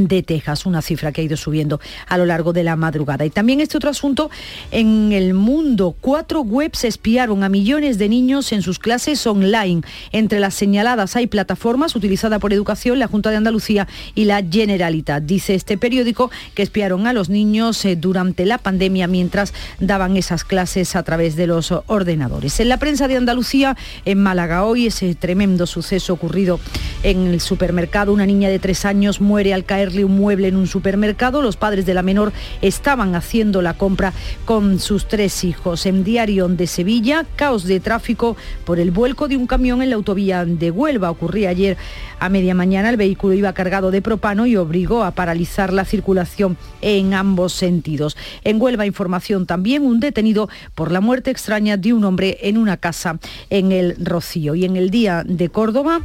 de 0.09 0.23
Texas, 0.23 0.67
una 0.67 0.83
cifra 0.83 1.13
que 1.13 1.21
ha 1.21 1.25
ido 1.25 1.37
subiendo 1.37 1.81
a 2.07 2.19
lo 2.19 2.27
largo 2.27 2.53
de 2.53 2.65
la 2.65 2.77
madrugada. 2.77 3.25
Y 3.25 3.31
también 3.31 3.61
este 3.61 3.77
otro 3.77 3.91
asunto, 3.91 4.31
en 4.71 5.13
el 5.13 5.35
mundo, 5.35 5.95
cuatro 6.01 6.41
webs 6.43 6.85
espiaron 6.85 7.45
a 7.45 7.49
millones 7.49 7.99
de 7.99 8.09
niños 8.09 8.53
en 8.53 8.63
sus 8.63 8.79
clases 8.79 9.27
online. 9.27 9.83
Entre 10.13 10.41
las 10.41 10.55
señaladas 10.55 11.17
hay 11.17 11.27
plataformas 11.27 11.95
utilizadas 11.97 12.41
por 12.41 12.53
Educación, 12.53 12.99
la 12.99 13.09
Junta 13.09 13.31
de 13.31 13.37
Andalucía 13.37 13.89
y 14.15 14.25
la 14.25 14.43
Generalitat. 14.43 15.23
Dice 15.23 15.55
este 15.55 15.79
periódico 15.79 16.31
que 16.55 16.63
espiaron 16.63 17.07
a 17.07 17.13
los 17.13 17.29
niños 17.29 17.85
eh, 17.85 17.97
durante 17.97 18.45
la 18.47 18.59
pandemia 18.59 19.07
mientras 19.07 19.53
daban 19.79 20.17
esas 20.17 20.45
clases 20.45 20.97
a 20.97 21.03
través 21.03 21.37
de 21.37 21.47
los 21.47 21.73
ordenadores. 21.87 22.61
En 22.61 22.69
la 22.69 22.79
prensa 22.79 23.09
de 23.09 23.17
Andalucía, 23.17 23.77
en 24.05 24.23
Málaga 24.23 24.65
hoy, 24.65 24.87
ese 24.87 25.15
tremendo 25.15 25.67
suceso 25.67 26.13
ocurrido 26.13 26.61
en 27.03 27.29
el 27.29 27.41
supermercado, 27.41 28.13
una 28.13 28.27
niña 28.27 28.49
de 28.49 28.59
tres 28.59 28.85
años 28.85 29.21
muere 29.21 29.55
al 29.55 29.65
caerle 29.91 30.05
un 30.05 30.17
mueble 30.17 30.49
en 30.49 30.57
un 30.57 30.67
supermercado. 30.69 31.43
Los 31.43 31.57
padres 31.57 31.85
de 31.85 31.95
la 31.95 32.03
menor 32.03 32.33
estaban 32.63 33.17
haciendo 33.17 33.61
la 33.61 33.75
compra 33.75 34.13
con 34.45 34.79
sus 34.79 35.09
tres 35.09 35.43
hijos. 35.43 35.85
En 35.85 36.05
Diario 36.05 36.47
de 36.49 36.67
Sevilla, 36.69 37.27
caos 37.35 37.65
de 37.65 37.81
tráfico 37.81 38.37
por 38.65 38.79
el 38.79 38.93
vuelco 38.93 39.27
de 39.27 39.37
un 39.37 39.49
camión 39.49 39.83
en 39.83 39.91
la 39.91 39.97
autovía 39.97 40.45
de 40.45 40.71
Huelva. 40.71 41.11
Ocurría 41.11 41.51
ayer 41.51 41.77
a 42.21 42.29
media 42.29 42.55
mañana. 42.55 42.89
El 42.91 42.97
vehículo 42.97 43.35
iba 43.35 43.53
cargado 43.53 43.91
de 43.91 44.01
propano 44.01 44.47
y 44.47 44.57
obligó 44.57 45.03
a 45.03 45.11
paralizar 45.11 45.73
la 45.73 45.85
circulación 45.85 46.57
en 46.83 47.15
ambos 47.15 47.53
sentidos. 47.53 48.17
En 48.45 48.61
Huelva, 48.61 48.87
información 48.87 49.47
también, 49.47 49.85
un 49.85 49.99
detenido 49.99 50.49
por 50.77 50.93
la 50.93 51.01
muerte 51.01 51.33
extraña 51.33 51.77
de 51.77 51.93
un 51.93 52.05
hombre 52.05 52.39
en 52.43 52.59
una 52.59 52.77
casa 52.77 53.19
en 53.49 53.73
el 53.73 53.97
Rocío. 53.99 54.55
Y 54.55 54.65
en 54.65 54.77
el 54.77 54.91
día 54.91 55.25
de 55.27 55.49
Córdoba, 55.49 56.01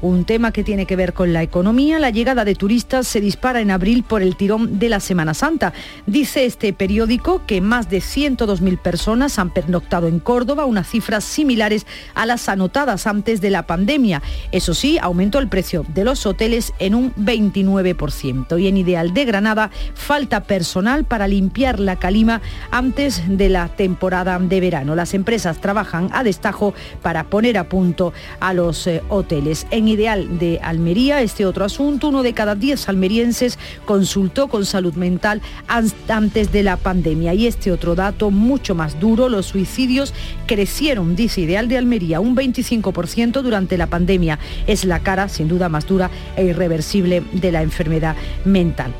un 0.00 0.24
tema 0.24 0.52
que 0.52 0.64
tiene 0.64 0.86
que 0.86 0.96
ver 0.96 1.12
con 1.12 1.32
la 1.32 1.42
economía. 1.42 1.98
La 1.98 2.10
llegada 2.10 2.44
de 2.44 2.54
turistas 2.54 3.06
se 3.06 3.20
dispara 3.20 3.60
en 3.60 3.70
abril 3.70 4.02
por 4.02 4.22
el 4.22 4.36
tirón 4.36 4.78
de 4.78 4.88
la 4.88 5.00
Semana 5.00 5.34
Santa. 5.34 5.72
Dice 6.06 6.44
este 6.44 6.72
periódico 6.72 7.42
que 7.46 7.60
más 7.60 7.90
de 7.90 7.98
102.000 7.98 8.78
personas 8.78 9.38
han 9.38 9.50
pernoctado 9.50 10.06
en 10.08 10.20
Córdoba, 10.20 10.64
unas 10.64 10.88
cifras 10.88 11.24
similares 11.24 11.86
a 12.14 12.26
las 12.26 12.48
anotadas 12.48 13.06
antes 13.06 13.40
de 13.40 13.50
la 13.50 13.66
pandemia. 13.66 14.22
Eso 14.52 14.74
sí, 14.74 14.98
aumentó 15.00 15.38
el 15.38 15.48
precio 15.48 15.84
de 15.88 16.04
los 16.04 16.26
hoteles 16.26 16.72
en 16.78 16.94
un 16.94 17.14
29%. 17.14 18.60
Y 18.60 18.66
en 18.68 18.76
Ideal 18.76 19.14
de 19.14 19.24
Granada 19.24 19.70
falta 19.94 20.44
personal 20.44 21.04
para 21.04 21.28
limpiar 21.28 21.80
la 21.80 21.96
calima 21.96 22.40
antes 22.70 23.22
de 23.26 23.48
la 23.48 23.68
temporada 23.68 24.38
de 24.38 24.60
verano. 24.60 24.94
Las 24.94 25.14
empresas 25.14 25.60
trabajan 25.60 26.10
a 26.12 26.22
destajo 26.22 26.74
para 27.02 27.24
poner 27.24 27.58
a 27.58 27.68
punto 27.68 28.12
a 28.40 28.54
los 28.54 28.86
eh, 28.86 29.02
hoteles. 29.08 29.66
En 29.70 29.87
Ideal 29.88 30.38
de 30.38 30.60
Almería, 30.62 31.22
este 31.22 31.46
otro 31.46 31.64
asunto, 31.64 32.08
uno 32.08 32.22
de 32.22 32.32
cada 32.32 32.54
diez 32.54 32.88
almerienses 32.88 33.58
consultó 33.84 34.48
con 34.48 34.64
salud 34.64 34.94
mental 34.94 35.40
antes 35.66 36.52
de 36.52 36.62
la 36.62 36.76
pandemia. 36.76 37.34
Y 37.34 37.46
este 37.46 37.72
otro 37.72 37.94
dato 37.94 38.30
mucho 38.30 38.74
más 38.74 39.00
duro, 39.00 39.28
los 39.28 39.46
suicidios 39.46 40.14
crecieron, 40.46 41.16
dice 41.16 41.40
Ideal 41.40 41.68
de 41.68 41.78
Almería, 41.78 42.20
un 42.20 42.36
25% 42.36 43.42
durante 43.42 43.78
la 43.78 43.86
pandemia. 43.86 44.38
Es 44.66 44.84
la 44.84 45.00
cara, 45.00 45.28
sin 45.28 45.48
duda, 45.48 45.68
más 45.68 45.86
dura 45.86 46.10
e 46.36 46.44
irreversible 46.44 47.22
de 47.32 47.52
la 47.52 47.62
enfermedad 47.62 48.16
mental. 48.44 48.94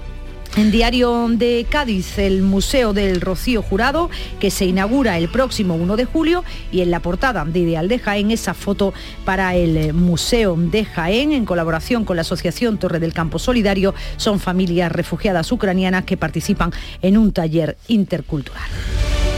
En 0.59 0.73
Diario 0.73 1.29
de 1.31 1.65
Cádiz, 1.71 2.19
el 2.19 2.43
Museo 2.43 2.93
del 2.93 3.21
Rocío 3.21 3.63
Jurado, 3.63 4.11
que 4.41 4.51
se 4.51 4.65
inaugura 4.65 5.17
el 5.17 5.29
próximo 5.29 5.77
1 5.77 5.95
de 5.95 6.05
julio, 6.05 6.43
y 6.73 6.81
en 6.81 6.91
la 6.91 6.99
portada 6.99 7.45
de 7.45 7.61
Ideal 7.61 7.87
de 7.87 8.01
Jaén, 8.01 8.33
esa 8.33 8.55
foto 8.55 8.93
para 9.25 9.55
el 9.55 9.95
Museo 9.95 10.57
de 10.59 10.85
Jaén, 10.85 11.31
en 11.31 11.45
colaboración 11.45 12.05
con 12.05 12.17
la 12.17 12.23
Asociación 12.23 12.77
Torre 12.77 12.99
del 12.99 13.13
Campo 13.13 13.39
Solidario, 13.39 13.95
son 14.17 14.41
familias 14.41 14.91
refugiadas 14.91 15.53
ucranianas 15.53 16.03
que 16.03 16.17
participan 16.17 16.73
en 17.03 17.19
un 17.19 17.31
taller 17.31 17.77
intercultural. 17.87 18.69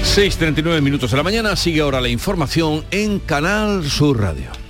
6.39 0.02 0.80
minutos 0.80 1.10
de 1.10 1.18
la 1.18 1.22
mañana, 1.22 1.54
sigue 1.54 1.82
ahora 1.82 2.00
la 2.00 2.08
información 2.08 2.82
en 2.90 3.18
Canal 3.18 3.84
Sur 3.90 4.22
Radio. 4.22 4.69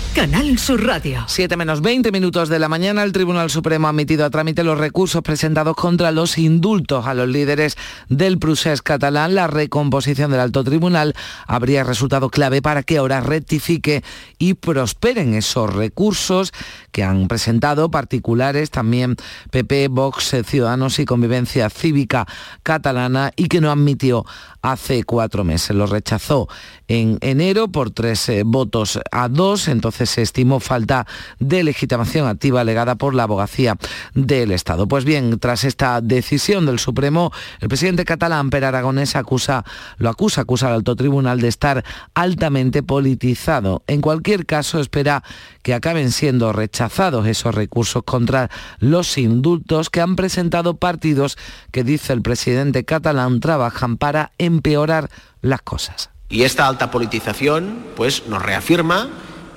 Canal 0.15 0.59
Sur 0.59 0.85
Radio. 0.85 1.23
7 1.25 1.55
menos 1.55 1.81
20 1.81 2.11
minutos 2.11 2.49
de 2.49 2.59
la 2.59 2.67
mañana, 2.67 3.01
el 3.03 3.13
Tribunal 3.13 3.49
Supremo 3.49 3.87
ha 3.87 3.91
admitido 3.91 4.25
a 4.25 4.29
trámite 4.29 4.61
los 4.61 4.77
recursos 4.77 5.21
presentados 5.21 5.73
contra 5.77 6.11
los 6.11 6.37
indultos 6.37 7.07
a 7.07 7.13
los 7.13 7.29
líderes 7.29 7.77
del 8.09 8.37
procés 8.37 8.81
catalán. 8.81 9.35
La 9.35 9.47
recomposición 9.47 10.29
del 10.29 10.41
alto 10.41 10.65
tribunal 10.65 11.15
habría 11.47 11.85
resultado 11.85 12.29
clave 12.29 12.61
para 12.61 12.83
que 12.83 12.97
ahora 12.97 13.21
rectifique 13.21 14.03
y 14.37 14.55
prosperen 14.55 15.33
esos 15.33 15.73
recursos 15.73 16.51
que 16.91 17.05
han 17.05 17.29
presentado 17.29 17.89
particulares, 17.89 18.69
también 18.69 19.15
PP, 19.49 19.87
Vox, 19.87 20.35
Ciudadanos 20.45 20.99
y 20.99 21.05
Convivencia 21.05 21.69
Cívica 21.69 22.27
Catalana 22.63 23.31
y 23.37 23.47
que 23.47 23.61
no 23.61 23.71
admitió 23.71 24.25
hace 24.61 25.03
cuatro 25.03 25.43
meses. 25.43 25.75
Lo 25.75 25.87
rechazó 25.87 26.47
en 26.87 27.17
enero 27.21 27.69
por 27.69 27.91
tres 27.91 28.27
eh, 28.29 28.43
votos 28.45 28.99
a 29.11 29.29
dos, 29.29 29.67
entonces 29.67 30.09
se 30.09 30.21
estimó 30.21 30.59
falta 30.59 31.07
de 31.39 31.63
legitimación 31.63 32.27
activa 32.27 32.61
alegada 32.61 32.95
por 32.95 33.15
la 33.15 33.23
abogacía 33.23 33.77
del 34.13 34.51
Estado. 34.51 34.87
Pues 34.87 35.05
bien, 35.05 35.39
tras 35.39 35.63
esta 35.63 36.01
decisión 36.01 36.65
del 36.65 36.79
Supremo, 36.79 37.31
el 37.59 37.69
presidente 37.69 38.05
catalán 38.05 38.49
Per 38.49 38.65
Aragonés 38.65 39.15
acusa, 39.15 39.63
lo 39.97 40.09
acusa, 40.09 40.41
acusa 40.41 40.67
al 40.67 40.73
alto 40.73 40.95
tribunal 40.95 41.39
de 41.41 41.47
estar 41.47 41.83
altamente 42.13 42.83
politizado. 42.83 43.83
En 43.87 44.01
cualquier 44.01 44.45
caso, 44.45 44.79
espera 44.79 45.23
que 45.63 45.73
acaben 45.73 46.11
siendo 46.11 46.51
rechazados 46.53 47.27
esos 47.27 47.53
recursos 47.53 48.03
contra 48.03 48.49
los 48.79 49.17
indultos 49.17 49.89
que 49.89 50.01
han 50.01 50.15
presentado 50.15 50.75
partidos 50.75 51.37
que, 51.71 51.83
dice 51.83 52.13
el 52.13 52.21
presidente 52.21 52.83
catalán, 52.83 53.39
trabajan 53.39 53.97
para 53.97 54.31
empeorar 54.51 55.09
las 55.41 55.61
cosas. 55.61 56.09
Y 56.29 56.43
esta 56.43 56.67
alta 56.67 56.91
politización 56.91 57.83
pues, 57.95 58.27
nos 58.27 58.41
reafirma 58.41 59.09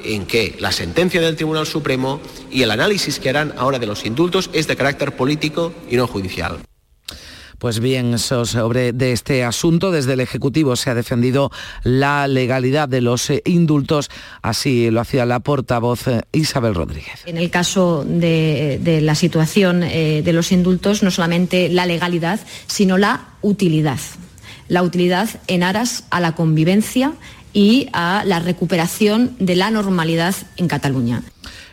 en 0.05 0.27
que 0.27 0.57
la 0.59 0.73
sentencia 0.73 1.21
del 1.21 1.37
Tribunal 1.37 1.67
Supremo 1.67 2.21
y 2.51 2.63
el 2.63 2.71
análisis 2.71 3.19
que 3.19 3.31
harán 3.31 3.55
ahora 3.57 3.79
de 3.79 3.87
los 3.87 4.05
indultos 4.05 4.51
es 4.53 4.67
de 4.67 4.77
carácter 4.77 5.17
político 5.17 5.73
y 5.91 5.97
no 5.97 6.07
judicial. 6.07 6.59
Pues 7.59 7.81
bien, 7.81 8.19
sobre 8.19 8.93
de 8.93 9.13
este 9.13 9.45
asunto, 9.45 9.91
desde 9.91 10.15
el 10.15 10.21
Ejecutivo 10.21 10.77
se 10.77 10.91
ha 10.91 10.95
defendido 10.95 11.51
la 11.83 12.29
legalidad 12.29 12.89
de 12.89 13.01
los 13.01 13.31
eh, 13.31 13.41
indultos, 13.47 14.11
así 14.43 14.91
lo 14.91 15.01
hacía 15.01 15.25
la 15.25 15.41
portavoz 15.41 16.09
eh, 16.09 16.23
Isabel 16.33 16.75
Rodríguez. 16.75 17.23
En 17.25 17.39
el 17.39 17.51
caso 17.51 18.05
de, 18.07 18.81
de 18.83 19.01
la 19.01 19.15
situación 19.15 19.83
eh, 19.83 20.21
de 20.23 20.33
los 20.33 20.53
indultos, 20.53 21.03
no 21.03 21.11
solamente 21.11 21.69
la 21.71 21.87
legalidad, 21.87 22.41
sino 22.67 22.99
la 22.99 23.29
utilidad 23.41 23.99
la 24.69 24.83
utilidad 24.83 25.29
en 25.47 25.63
aras 25.63 26.05
a 26.11 26.21
la 26.21 26.35
convivencia 26.35 27.13
y 27.53 27.89
a 27.93 28.25
la 28.27 28.41
recuperación 28.41 29.37
de 29.39 29.57
la 29.57 29.71
normalidad 29.71 30.35
en 30.57 30.69
Cataluña. 30.69 31.23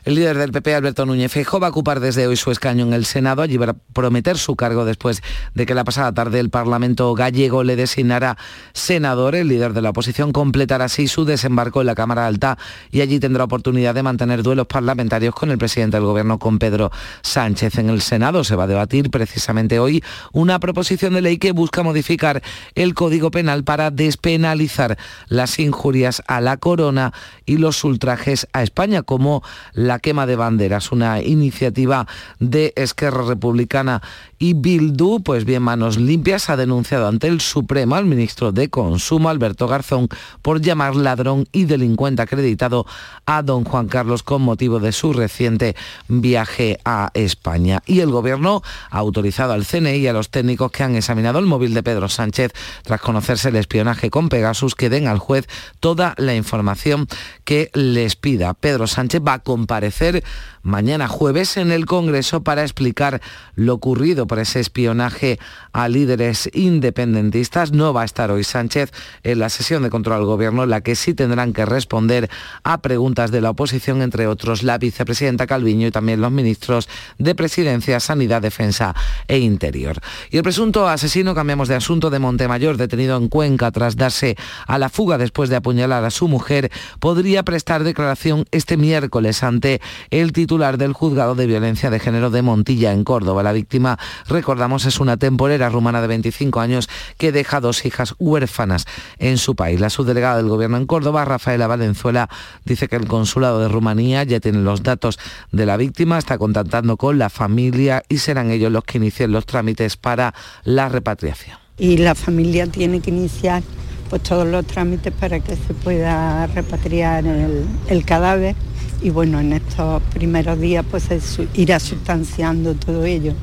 El 0.04 0.16
líder 0.16 0.36
del 0.39 0.52
PP, 0.52 0.74
Alberto 0.74 1.06
Núñez 1.06 1.32
Feijóo, 1.32 1.60
va 1.60 1.68
a 1.68 1.70
ocupar 1.70 1.99
desde 1.99 2.26
hoy 2.26 2.36
su 2.36 2.49
escaño 2.49 2.88
en 2.88 2.93
el 2.93 3.06
Senado. 3.06 3.43
Allí 3.43 3.58
va 3.58 3.70
a 3.70 3.74
prometer 3.74 4.39
su 4.39 4.56
cargo 4.56 4.84
después 4.84 5.22
de 5.54 5.68
que 5.68 5.76
la 5.76 5.84
pasada 5.84 6.12
tarde 6.12 6.39
el 6.39 6.49
Parlamento 6.49 7.14
gallego 7.14 7.64
le 7.64 7.76
designara 7.76 8.36
senador. 8.74 9.36
El 9.36 9.49
líder 9.49 9.74
de 9.74 9.82
la 9.84 9.91
oposición 9.91 10.32
completará 10.32 10.86
así 10.86 11.08
su 11.08 11.24
desembarco 11.24 11.82
en 11.82 11.88
la 11.88 11.93
Cámara 11.93 12.26
Alta 12.26 12.58
y 12.89 13.02
allí 13.02 13.20
tendrá 13.20 13.43
oportunidad 13.43 13.93
de 13.93 14.02
mantener 14.02 14.41
duelos 14.41 14.66
parlamentarios 14.66 15.36
con 15.36 15.52
el 15.52 15.60
presidente 15.60 15.97
del 15.97 16.08
Gobierno, 16.08 16.39
con 16.39 16.58
Pedro 16.58 16.91
Sánchez. 17.22 17.78
En 17.78 17.91
el 17.91 18.02
Senado 18.02 18.43
se 18.43 18.56
va 18.56 18.64
a 18.64 18.68
debatir 18.68 19.12
precisamente 19.12 19.78
hoy 19.78 20.04
una 20.32 20.60
proposición 20.60 21.14
de 21.14 21.22
ley 21.22 21.38
que 21.38 21.52
busca 21.52 21.84
modificar 21.84 22.41
el 22.74 22.95
Código 22.95 23.30
Penal 23.30 23.64
para 23.64 23.91
despenalizar 23.91 24.97
las 25.28 25.60
injurias 25.60 26.24
a 26.26 26.41
la 26.41 26.58
corona 26.58 27.14
y 27.45 27.58
los 27.58 27.84
ultrajes 27.84 28.47
a 28.52 28.64
España, 28.64 29.04
como 29.04 29.43
la 29.74 29.91
la 29.92 30.00
quema 30.00 30.26
de 30.26 30.38
banderas, 30.38 30.94
una 30.94 31.22
iniciativa 31.22 32.08
de 32.39 32.72
Esquerra 32.78 33.24
Republicana 33.24 34.02
y 34.39 34.54
Bildu, 34.54 35.22
pues 35.22 35.44
bien, 35.44 35.64
Manos 35.64 35.98
Limpias 35.98 36.50
ha 36.50 36.56
denunciado 36.56 37.10
ante 37.10 37.28
el 37.28 37.42
Supremo 37.42 37.96
al 37.96 38.06
ministro 38.06 38.54
de 38.54 38.70
Consumo, 38.70 39.28
Alberto 39.28 39.68
Garzón, 39.68 40.08
por 40.42 40.62
llamar 40.62 40.96
ladrón 40.96 41.46
y 41.52 41.66
delincuente 41.66 42.22
acreditado 42.22 42.86
a 43.26 43.44
don 43.44 43.66
Juan 43.66 43.88
Carlos 43.89 44.24
con 44.24 44.42
motivo 44.42 44.80
de 44.80 44.94
su 44.94 45.12
reciente 45.12 45.76
viaje 46.08 46.80
a 46.86 47.12
España. 47.14 47.84
Y 47.86 48.00
el 48.00 48.12
Gobierno 48.12 48.64
ha 48.89 48.98
autorizado 48.98 49.52
al 49.52 49.66
CNI 49.66 49.98
y 49.98 50.08
a 50.08 50.14
los 50.14 50.30
técnicos 50.30 50.72
que 50.72 50.84
han 50.84 50.96
examinado 50.96 51.38
el 51.38 51.48
móvil 51.48 51.74
de 51.74 51.84
Pedro 51.84 52.08
Sánchez 52.08 52.54
tras 52.84 53.02
conocerse 53.02 53.50
el 53.50 53.58
espionaje 53.58 54.10
con 54.10 54.30
Pegasus 54.30 54.74
que 54.74 54.89
den 54.89 55.08
al 55.08 55.20
juez 55.20 55.48
toda 55.82 56.16
la 56.18 56.34
información 56.34 57.08
que 57.44 57.70
les 57.74 58.16
pida. 58.16 58.54
Pedro 58.54 58.88
Sánchez 58.88 59.22
va 59.22 59.34
a 59.34 59.39
comparecer 59.82 60.23
mañana 60.63 61.07
jueves 61.07 61.57
en 61.57 61.71
el 61.71 61.88
Congreso 61.88 62.43
para 62.43 62.61
explicar 62.61 63.19
lo 63.55 63.73
ocurrido 63.73 64.27
por 64.27 64.38
ese 64.38 64.59
espionaje 64.59 65.39
a 65.73 65.88
líderes 65.88 66.49
independentistas. 66.53 67.71
No 67.71 67.93
va 67.93 68.03
a 68.03 68.05
estar 68.05 68.29
hoy 68.29 68.43
Sánchez 68.43 68.91
en 69.23 69.39
la 69.39 69.49
sesión 69.49 69.82
de 69.82 69.89
control 69.89 70.17
al 70.17 70.25
Gobierno, 70.25 70.67
la 70.67 70.82
que 70.82 70.95
sí 70.95 71.15
tendrán 71.15 71.53
que 71.53 71.65
responder 71.65 72.29
a 72.63 72.82
preguntas 72.82 73.32
de 73.32 73.41
la 73.41 73.49
oposición, 73.49 74.03
entre 74.03 74.27
otros 74.27 74.61
la 74.61 74.77
vicepresidenta 74.77 75.47
Calviño 75.47 75.88
y 75.88 75.91
también 75.91 76.21
los 76.21 76.32
ministros 76.32 76.88
de 77.17 77.34
Presidencia, 77.34 77.99
Sanidad, 77.99 78.43
Defensa 78.43 78.93
e 79.27 79.39
Interior. 79.39 79.99
Y 80.29 80.38
el 80.38 80.43
presunto 80.43 80.88
asesino, 80.88 81.34
cambiamos 81.34 81.69
de 81.69 81.75
asunto, 81.75 82.11
de 82.11 82.19
Montemayor, 82.19 82.77
detenido 82.77 83.17
en 83.17 83.29
Cuenca 83.29 83.71
tras 83.71 83.95
darse 83.95 84.38
a 84.67 84.77
la 84.77 84.89
fuga 84.89 85.17
después 85.17 85.49
de 85.49 85.55
apuñalar 85.55 86.03
a 86.03 86.11
su 86.11 86.27
mujer, 86.27 86.71
podría 86.99 87.41
prestar 87.41 87.84
declaración 87.84 88.45
este 88.51 88.77
miércoles 88.77 89.43
ante 89.43 89.70
el 90.09 90.34
titular 90.34 90.78
del 90.78 90.93
juzgado 90.93 91.36
de 91.36 91.47
violencia 91.47 91.89
de 91.89 91.99
género 91.99 92.30
de 92.30 92.41
Montilla, 92.41 92.91
en 92.91 93.03
Córdoba. 93.03 93.43
La 93.43 93.53
víctima, 93.53 93.97
recordamos, 94.28 94.86
es 94.86 94.99
una 94.99 95.17
temporera 95.17 95.69
rumana 95.69 96.01
de 96.01 96.07
25 96.07 96.59
años 96.59 96.89
que 97.17 97.32
deja 97.32 97.61
dos 97.61 97.86
hijas 97.86 98.15
huérfanas 98.19 98.86
en 99.19 99.38
su 99.38 99.55
país. 99.55 99.80
La 99.80 99.89
subdelegada 99.89 100.38
del 100.38 100.49
gobierno 100.49 100.78
en 100.78 100.86
Córdoba, 100.86 101.26
Rafaela 101.26 101.67
Valenzuela, 101.67 102.30
dice 102.65 102.88
que 102.88 102.95
el 102.95 103.07
consulado 103.07 103.59
de 103.59 103.67
Rumanía 103.67 104.24
ya 104.24 104.39
tiene 104.39 104.59
los 104.59 104.84
datos 104.84 105.19
de 105.51 105.65
la 105.65 105.78
víctima, 105.78 106.17
está 106.17 106.38
contactando 106.38 106.97
con 106.97 107.17
la 107.17 107.30
familia 107.30 108.03
y 108.09 108.17
serán 108.17 108.51
ellos 108.51 108.72
los 108.72 108.84
que 108.84 108.97
inicien 108.97 109.32
los 109.32 109.45
trámites 109.45 109.97
para 109.97 110.34
la 110.63 110.89
repatriación. 110.89 111.57
Y 111.78 111.97
la 111.97 112.15
familia 112.15 112.67
tiene 112.67 112.99
que 112.99 113.09
iniciar 113.09 113.63
pues 114.09 114.24
todos 114.24 114.45
los 114.45 114.65
trámites 114.65 115.13
para 115.13 115.39
que 115.39 115.55
se 115.55 115.74
pueda 115.74 116.45
repatriar 116.47 117.26
el, 117.26 117.65
el 117.88 118.05
cadáver 118.05 118.55
y 119.02 119.10
bueno, 119.10 119.39
en 119.39 119.54
estos 119.54 120.02
primeros 120.14 120.60
días 120.60 120.86
pues 120.89 121.04
se 121.04 121.20
irá 121.56 121.80
sustanciando 121.80 122.74
todo 122.76 123.06
ello. 123.06 123.34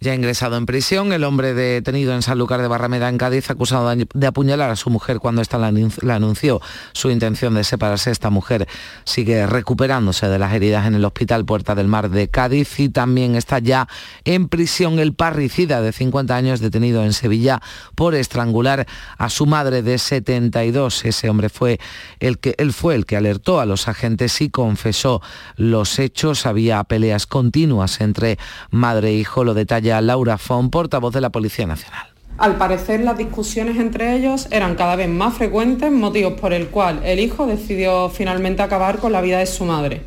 Ya 0.00 0.14
ingresado 0.14 0.56
en 0.56 0.66
prisión, 0.66 1.12
el 1.12 1.24
hombre 1.24 1.54
detenido 1.54 2.14
en 2.14 2.22
Sanlúcar 2.22 2.60
de 2.60 2.68
Barrameda, 2.68 3.08
en 3.08 3.18
Cádiz, 3.18 3.50
acusado 3.50 3.94
de 3.96 4.26
apuñalar 4.26 4.70
a 4.70 4.76
su 4.76 4.90
mujer 4.90 5.18
cuando 5.20 5.42
ésta 5.42 5.58
le 5.58 5.64
anun- 5.66 6.02
le 6.02 6.12
anunció 6.12 6.60
su 6.92 7.10
intención 7.10 7.54
de 7.54 7.64
separarse. 7.64 8.10
Esta 8.10 8.30
mujer 8.30 8.68
sigue 9.04 9.46
recuperándose 9.46 10.28
de 10.28 10.38
las 10.38 10.52
heridas 10.52 10.86
en 10.86 10.94
el 10.94 11.04
Hospital 11.04 11.44
Puerta 11.44 11.74
del 11.74 11.88
Mar 11.88 12.10
de 12.10 12.28
Cádiz 12.28 12.78
y 12.78 12.88
también 12.88 13.36
está 13.36 13.58
ya 13.58 13.88
en 14.24 14.48
prisión 14.48 14.98
el 14.98 15.14
parricida 15.14 15.80
de 15.80 15.92
50 15.92 16.36
años 16.36 16.60
detenido 16.60 17.02
en 17.04 17.12
Sevilla 17.12 17.60
por 17.94 18.14
estrangular 18.14 18.86
a 19.18 19.30
su 19.30 19.46
madre 19.46 19.82
de 19.82 19.98
72. 19.98 21.04
Ese 21.04 21.30
hombre 21.30 21.48
fue 21.48 21.80
el 22.20 22.38
que 22.38 22.54
él 22.58 22.72
fue 22.72 22.94
el 22.94 23.06
que 23.06 23.16
alertó 23.16 23.60
a 23.60 23.66
los 23.66 23.88
agentes 23.88 24.40
y 24.40 24.50
confesó 24.50 25.22
los 25.56 25.98
hechos. 25.98 26.46
Había 26.46 26.82
peleas 26.84 27.26
continuas 27.26 28.00
entre 28.00 28.38
madre 28.70 29.08
e 29.10 29.14
hijo, 29.14 29.44
lo 29.44 29.54
Laura 30.00 30.38
Fon, 30.38 30.70
portavoz 30.70 31.12
de 31.14 31.20
la 31.20 31.30
Policía 31.30 31.66
Nacional. 31.66 32.06
Al 32.38 32.56
parecer 32.56 33.00
las 33.00 33.16
discusiones 33.16 33.78
entre 33.78 34.14
ellos 34.14 34.48
eran 34.50 34.74
cada 34.74 34.94
vez 34.94 35.08
más 35.08 35.34
frecuentes, 35.34 35.90
motivos 35.90 36.34
por 36.34 36.52
el 36.52 36.68
cual 36.68 37.00
el 37.04 37.18
hijo 37.18 37.46
decidió 37.46 38.10
finalmente 38.10 38.62
acabar 38.62 38.98
con 38.98 39.12
la 39.12 39.22
vida 39.22 39.38
de 39.38 39.46
su 39.46 39.64
madre. 39.64 40.02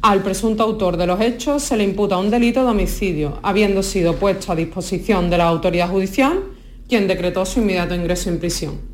Al 0.00 0.22
presunto 0.22 0.62
autor 0.62 0.96
de 0.96 1.06
los 1.06 1.20
hechos 1.20 1.62
se 1.62 1.76
le 1.76 1.84
imputa 1.84 2.16
un 2.16 2.30
delito 2.30 2.62
de 2.62 2.70
homicidio, 2.70 3.40
habiendo 3.42 3.82
sido 3.82 4.16
puesto 4.16 4.52
a 4.52 4.56
disposición 4.56 5.28
de 5.28 5.38
la 5.38 5.48
autoridad 5.48 5.90
judicial, 5.90 6.42
quien 6.88 7.08
decretó 7.08 7.44
su 7.44 7.60
inmediato 7.60 7.94
ingreso 7.94 8.30
en 8.30 8.38
prisión. 8.38 8.93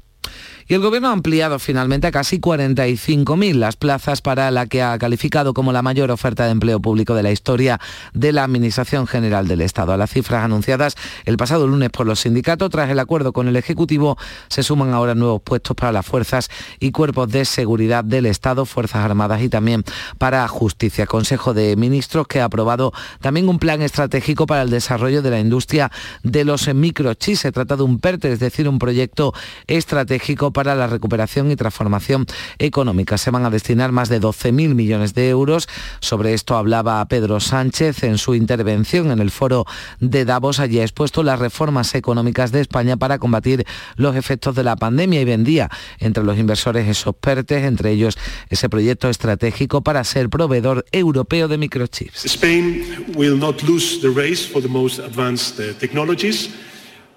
Y 0.70 0.74
el 0.74 0.82
Gobierno 0.82 1.08
ha 1.08 1.12
ampliado 1.12 1.58
finalmente 1.58 2.06
a 2.06 2.12
casi 2.12 2.38
45.000 2.38 3.54
las 3.54 3.74
plazas 3.74 4.22
para 4.22 4.52
la 4.52 4.66
que 4.66 4.84
ha 4.84 4.96
calificado 4.98 5.52
como 5.52 5.72
la 5.72 5.82
mayor 5.82 6.12
oferta 6.12 6.44
de 6.44 6.52
empleo 6.52 6.78
público 6.78 7.16
de 7.16 7.24
la 7.24 7.32
historia 7.32 7.80
de 8.14 8.30
la 8.30 8.44
Administración 8.44 9.08
General 9.08 9.48
del 9.48 9.62
Estado. 9.62 9.92
A 9.92 9.96
las 9.96 10.10
cifras 10.12 10.44
anunciadas 10.44 10.94
el 11.24 11.36
pasado 11.38 11.66
lunes 11.66 11.90
por 11.90 12.06
los 12.06 12.20
sindicatos, 12.20 12.70
tras 12.70 12.88
el 12.88 13.00
acuerdo 13.00 13.32
con 13.32 13.48
el 13.48 13.56
Ejecutivo, 13.56 14.16
se 14.46 14.62
suman 14.62 14.94
ahora 14.94 15.16
nuevos 15.16 15.42
puestos 15.42 15.74
para 15.74 15.90
las 15.90 16.06
fuerzas 16.06 16.48
y 16.78 16.92
cuerpos 16.92 17.28
de 17.32 17.46
seguridad 17.46 18.04
del 18.04 18.26
Estado, 18.26 18.64
Fuerzas 18.64 19.04
Armadas 19.04 19.42
y 19.42 19.48
también 19.48 19.82
para 20.18 20.46
Justicia. 20.46 21.04
Consejo 21.06 21.52
de 21.52 21.74
Ministros 21.74 22.28
que 22.28 22.42
ha 22.42 22.44
aprobado 22.44 22.92
también 23.20 23.48
un 23.48 23.58
plan 23.58 23.82
estratégico 23.82 24.46
para 24.46 24.62
el 24.62 24.70
desarrollo 24.70 25.20
de 25.20 25.30
la 25.30 25.40
industria 25.40 25.90
de 26.22 26.44
los 26.44 26.72
microchips. 26.72 27.40
Se 27.40 27.50
trata 27.50 27.74
de 27.74 27.82
un 27.82 27.98
PERTE, 27.98 28.30
es 28.30 28.38
decir, 28.38 28.68
un 28.68 28.78
proyecto 28.78 29.34
estratégico 29.66 30.52
para 30.52 30.59
la 30.64 30.86
recuperación 30.86 31.50
y 31.50 31.56
transformación 31.56 32.26
económica. 32.58 33.18
Se 33.18 33.30
van 33.30 33.44
a 33.44 33.50
destinar 33.50 33.92
más 33.92 34.08
de 34.08 34.20
12.000 34.20 34.74
millones 34.74 35.14
de 35.14 35.28
euros. 35.28 35.68
Sobre 36.00 36.34
esto 36.34 36.56
hablaba 36.56 37.04
Pedro 37.08 37.40
Sánchez 37.40 38.02
en 38.04 38.18
su 38.18 38.34
intervención 38.34 39.10
en 39.10 39.20
el 39.20 39.30
foro 39.30 39.66
de 40.00 40.24
Davos. 40.24 40.60
Allí 40.60 40.80
ha 40.80 40.82
expuesto 40.82 41.22
las 41.22 41.38
reformas 41.38 41.94
económicas 41.94 42.52
de 42.52 42.60
España 42.60 42.96
para 42.96 43.18
combatir 43.18 43.66
los 43.96 44.16
efectos 44.16 44.54
de 44.54 44.64
la 44.64 44.76
pandemia 44.76 45.20
y 45.20 45.24
vendía 45.24 45.70
entre 45.98 46.24
los 46.24 46.38
inversores 46.38 46.88
esos 46.88 47.14
PERTES, 47.14 47.64
entre 47.64 47.92
ellos 47.92 48.16
ese 48.48 48.68
proyecto 48.68 49.08
estratégico 49.08 49.82
para 49.82 50.04
ser 50.04 50.28
proveedor 50.28 50.84
europeo 50.92 51.48
de 51.48 51.58
microchips. 51.58 52.24
Spain 52.24 53.14
will 53.14 53.38
not 53.38 53.62
lose 53.62 54.00
the 54.00 54.10
race 54.10 54.46
for 54.46 54.62
the 54.62 54.68
most 54.68 54.98
advanced 54.98 55.60
uh, 55.60 55.74
technologies. 55.78 56.50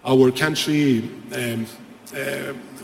Our 0.05 0.31
country 0.31 1.09
um, 1.33 1.65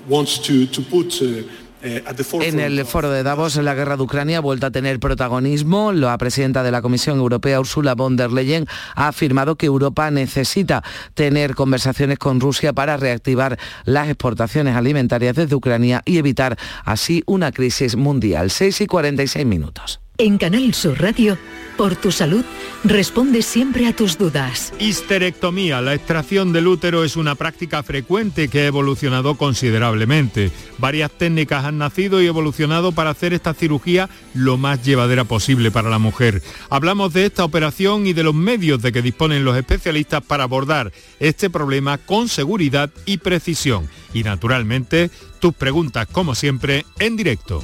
wants 0.10 0.42
to, 0.42 0.66
to 0.68 0.82
put 0.82 1.22
uh, 1.22 1.44
uh, 1.86 2.42
En 2.42 2.60
el 2.60 2.84
foro 2.86 3.10
de 3.10 3.24
Davos, 3.24 3.56
la 3.56 3.74
guerra 3.74 3.96
de 3.96 4.04
Ucrania 4.04 4.40
ha 4.40 4.42
vuelto 4.42 4.66
a 4.66 4.72
tener 4.72 5.00
protagonismo. 5.00 5.94
La 5.94 6.18
presidenta 6.18 6.64
de 6.64 6.72
la 6.72 6.82
Comisión 6.82 7.20
Europea, 7.20 7.60
Ursula 7.60 7.96
von 7.96 8.18
der 8.18 8.32
Leyen, 8.32 8.66
ha 8.96 9.08
afirmado 9.08 9.56
que 9.56 9.68
Europa 9.68 10.12
necesita 10.12 10.84
tener 11.14 11.56
conversaciones 11.56 12.18
con 12.18 12.42
Rusia 12.42 12.74
para 12.74 12.98
reactivar 12.98 13.58
las 13.86 14.10
exportaciones 14.10 14.76
alimentarias 14.76 15.36
desde 15.36 15.56
Ucrania 15.56 16.02
y 16.06 16.18
evitar 16.18 16.58
así 16.84 17.24
una 17.26 17.52
crisis 17.52 17.96
mundial. 17.96 18.50
6 18.50 18.82
y 18.82 18.88
46 18.88 19.46
minutos. 19.46 20.02
En 20.22 20.38
Canal 20.38 20.74
Sur 20.74 21.02
Radio, 21.02 21.38
por 21.78 21.96
tu 21.96 22.12
salud, 22.12 22.44
responde 22.84 23.42
siempre 23.42 23.88
a 23.88 23.96
tus 23.96 24.18
dudas. 24.18 24.74
Histerectomía, 24.78 25.80
la 25.80 25.94
extracción 25.94 26.52
del 26.52 26.68
útero 26.68 27.06
es 27.06 27.16
una 27.16 27.36
práctica 27.36 27.84
frecuente 27.84 28.50
que 28.50 28.60
ha 28.60 28.66
evolucionado 28.66 29.36
considerablemente. 29.36 30.52
Varias 30.78 31.10
técnicas 31.12 31.64
han 31.64 31.78
nacido 31.78 32.22
y 32.22 32.28
evolucionado 32.28 32.92
para 32.92 33.12
hacer 33.12 33.32
esta 33.32 33.54
cirugía 33.54 34.10
lo 34.34 34.58
más 34.58 34.84
llevadera 34.84 35.24
posible 35.24 35.72
para 35.72 35.90
la 35.90 36.00
mujer. 36.00 36.44
Hablamos 36.70 37.14
de 37.14 37.26
esta 37.26 37.46
operación 37.46 38.06
y 38.06 38.12
de 38.12 38.24
los 38.24 38.36
medios 38.36 38.82
de 38.82 38.92
que 38.92 39.02
disponen 39.02 39.46
los 39.46 39.56
especialistas 39.56 40.22
para 40.22 40.44
abordar 40.44 40.92
este 41.22 41.50
problema 41.50 41.98
con 41.98 42.28
seguridad 42.28 42.90
y 43.06 43.20
precisión. 43.20 43.88
Y 44.14 44.24
naturalmente, 44.24 45.12
tus 45.40 45.54
preguntas, 45.54 46.10
como 46.12 46.36
siempre, 46.36 46.86
en 47.00 47.16
directo. 47.16 47.64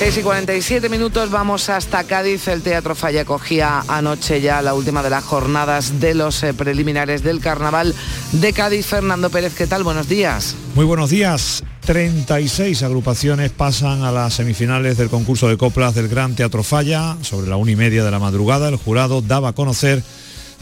Seis 0.00 0.16
y 0.16 0.22
47 0.22 0.88
minutos, 0.88 1.30
vamos 1.30 1.68
hasta 1.68 2.04
Cádiz. 2.04 2.48
El 2.48 2.62
Teatro 2.62 2.94
Falla 2.94 3.26
cogía 3.26 3.84
anoche 3.86 4.40
ya 4.40 4.62
la 4.62 4.72
última 4.72 5.02
de 5.02 5.10
las 5.10 5.22
jornadas 5.22 6.00
de 6.00 6.14
los 6.14 6.42
eh, 6.42 6.54
preliminares 6.54 7.22
del 7.22 7.38
Carnaval 7.38 7.94
de 8.32 8.52
Cádiz. 8.54 8.86
Fernando 8.86 9.28
Pérez, 9.28 9.52
¿qué 9.54 9.66
tal? 9.66 9.82
Buenos 9.84 10.08
días. 10.08 10.56
Muy 10.74 10.86
buenos 10.86 11.10
días. 11.10 11.62
36 11.84 12.82
agrupaciones 12.82 13.50
pasan 13.50 14.02
a 14.02 14.10
las 14.10 14.32
semifinales 14.32 14.96
del 14.96 15.10
concurso 15.10 15.48
de 15.48 15.58
coplas 15.58 15.94
del 15.94 16.08
Gran 16.08 16.34
Teatro 16.34 16.62
Falla. 16.62 17.18
Sobre 17.20 17.50
la 17.50 17.56
una 17.56 17.72
y 17.72 17.76
media 17.76 18.02
de 18.02 18.10
la 18.10 18.18
madrugada, 18.18 18.70
el 18.70 18.76
jurado 18.76 19.20
daba 19.20 19.50
a 19.50 19.52
conocer 19.52 20.02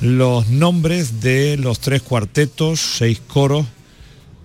los 0.01 0.49
nombres 0.49 1.21
de 1.21 1.57
los 1.59 1.79
tres 1.79 2.03
cuartetos, 2.03 2.81
seis 2.81 3.21
coros, 3.29 3.67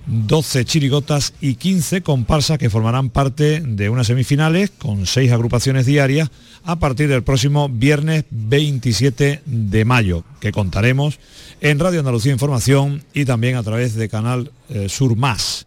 12 0.05 0.65
chirigotas 0.65 1.33
y 1.39 1.55
15 1.55 2.01
comparsas 2.01 2.57
que 2.57 2.69
formarán 2.69 3.09
parte 3.09 3.61
de 3.61 3.89
unas 3.89 4.07
semifinales 4.07 4.71
con 4.71 5.05
seis 5.05 5.31
agrupaciones 5.31 5.85
diarias 5.85 6.29
a 6.63 6.77
partir 6.77 7.07
del 7.09 7.23
próximo 7.23 7.69
viernes 7.69 8.25
27 8.29 9.41
de 9.45 9.85
mayo, 9.85 10.23
que 10.39 10.51
contaremos 10.51 11.19
en 11.61 11.79
Radio 11.79 11.99
Andalucía 11.99 12.33
Información 12.33 13.03
y 13.13 13.25
también 13.25 13.55
a 13.55 13.63
través 13.63 13.95
de 13.95 14.09
Canal 14.09 14.51
eh, 14.69 14.89
Sur 14.89 15.15
Más. 15.15 15.65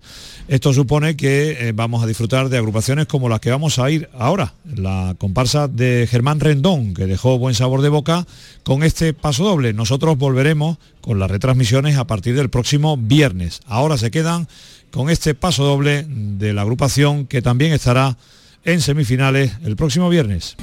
Esto 0.49 0.72
supone 0.72 1.16
que 1.16 1.68
eh, 1.68 1.72
vamos 1.74 2.05
a 2.05 2.07
disfrutar 2.07 2.49
de 2.49 2.59
agrupaciones 2.59 3.07
como 3.07 3.28
las 3.28 3.40
que 3.40 3.51
vamos 3.51 3.80
a 3.80 3.90
ir 3.90 4.09
ahora. 4.16 4.55
La 4.64 5.16
comparsa 5.18 5.66
de 5.66 6.07
Germán 6.09 6.38
Rendón, 6.38 6.94
que 6.94 7.07
dejó 7.07 7.36
buen 7.36 7.57
sabor 7.57 7.82
de 7.82 7.88
boca 7.88 8.26
con 8.62 8.84
este 8.84 9.12
paso 9.12 9.42
doble. 9.44 9.72
Nosotros 9.72 10.16
volveremos 10.16 10.78
con 11.01 11.18
las 11.18 11.30
retransmisiones 11.30 11.97
a 11.97 12.07
partir 12.07 12.36
del 12.36 12.49
próximo 12.49 12.97
viernes. 12.97 13.61
Ahora 13.66 13.99
se 13.99 14.12
quedan 14.12 14.47
con 14.92 15.11
este 15.11 15.34
paso 15.34 15.64
doble 15.64 16.07
de 16.09 16.53
la 16.53 16.62
agrupación 16.62 17.26
que 17.26 17.42
también 17.42 17.72
estará 17.72 18.16
en 18.64 18.80
semifinales 18.80 19.53
el 19.64 19.74
próximo 19.74 20.09
viernes. 20.09 20.57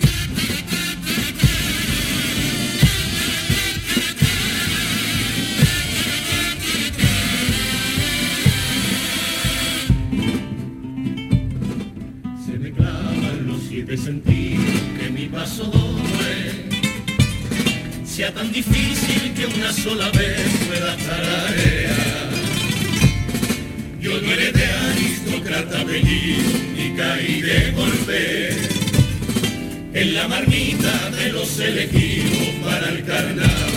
Siete 13.93 13.97
sentidos 13.97 14.81
que 14.99 15.09
mi 15.09 15.27
paso 15.27 15.65
doble 15.65 16.69
sea 18.05 18.33
tan 18.33 18.51
difícil 18.51 19.33
que 19.33 19.45
una 19.45 19.71
sola 19.73 20.09
vez 20.11 20.41
pueda 20.67 20.95
tararear. 20.97 22.29
Yo 23.99 24.21
no 24.21 24.31
heredé 24.31 24.65
aristócrata 24.65 25.81
apellido 25.81 26.43
ni 26.75 26.95
caí 26.95 27.41
de 27.41 27.71
golpe 27.71 28.49
en 29.93 30.13
la 30.15 30.27
marmita 30.27 31.09
de 31.11 31.31
los 31.31 31.59
elegidos 31.59 32.47
para 32.63 32.89
el 32.89 33.03
carnaval. 33.03 33.72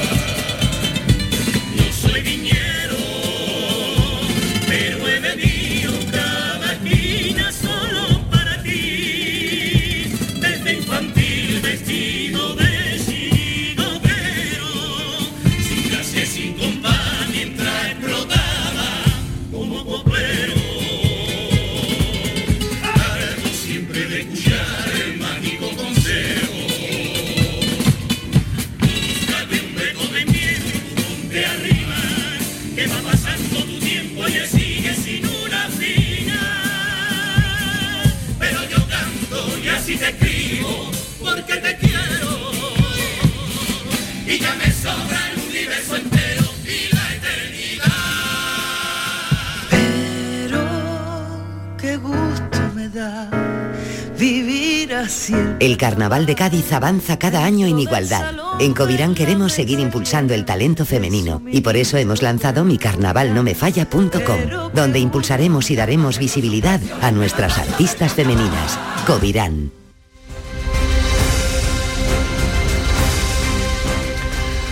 El 55.61 55.77
Carnaval 55.77 56.27
de 56.27 56.35
Cádiz 56.35 56.73
avanza 56.73 57.19
cada 57.19 57.45
año 57.45 57.67
en 57.67 57.79
igualdad. 57.79 58.35
En 58.61 58.75
Covirán 58.75 59.15
queremos 59.15 59.53
seguir 59.53 59.81
impulsando 59.81 60.35
el 60.35 60.45
talento 60.45 60.85
femenino 60.85 61.43
y 61.47 61.61
por 61.61 61.77
eso 61.77 61.97
hemos 61.97 62.23
lanzado 62.23 62.65
micarnavalnomefalla.com, 62.65 64.73
donde 64.73 64.99
impulsaremos 64.99 65.71
y 65.71 65.77
daremos 65.77 66.19
visibilidad 66.19 66.81
a 67.01 67.11
nuestras 67.11 67.59
artistas 67.59 68.13
femeninas. 68.13 68.79
Covirán. 69.07 69.73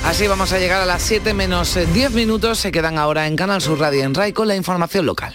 Así 0.05 0.26
vamos 0.26 0.52
a 0.52 0.59
llegar 0.59 0.80
a 0.80 0.86
las 0.86 1.02
7 1.02 1.34
menos 1.34 1.78
10 1.92 2.12
minutos. 2.12 2.59
Se 2.59 2.70
quedan 2.70 2.98
ahora 2.98 3.26
en 3.26 3.36
Canal 3.36 3.62
Sur 3.62 3.80
Radio 3.80 4.05
en 4.05 4.14
RAI 4.14 4.32
con 4.32 4.46
la 4.46 4.55
información 4.55 5.07
local. 5.07 5.34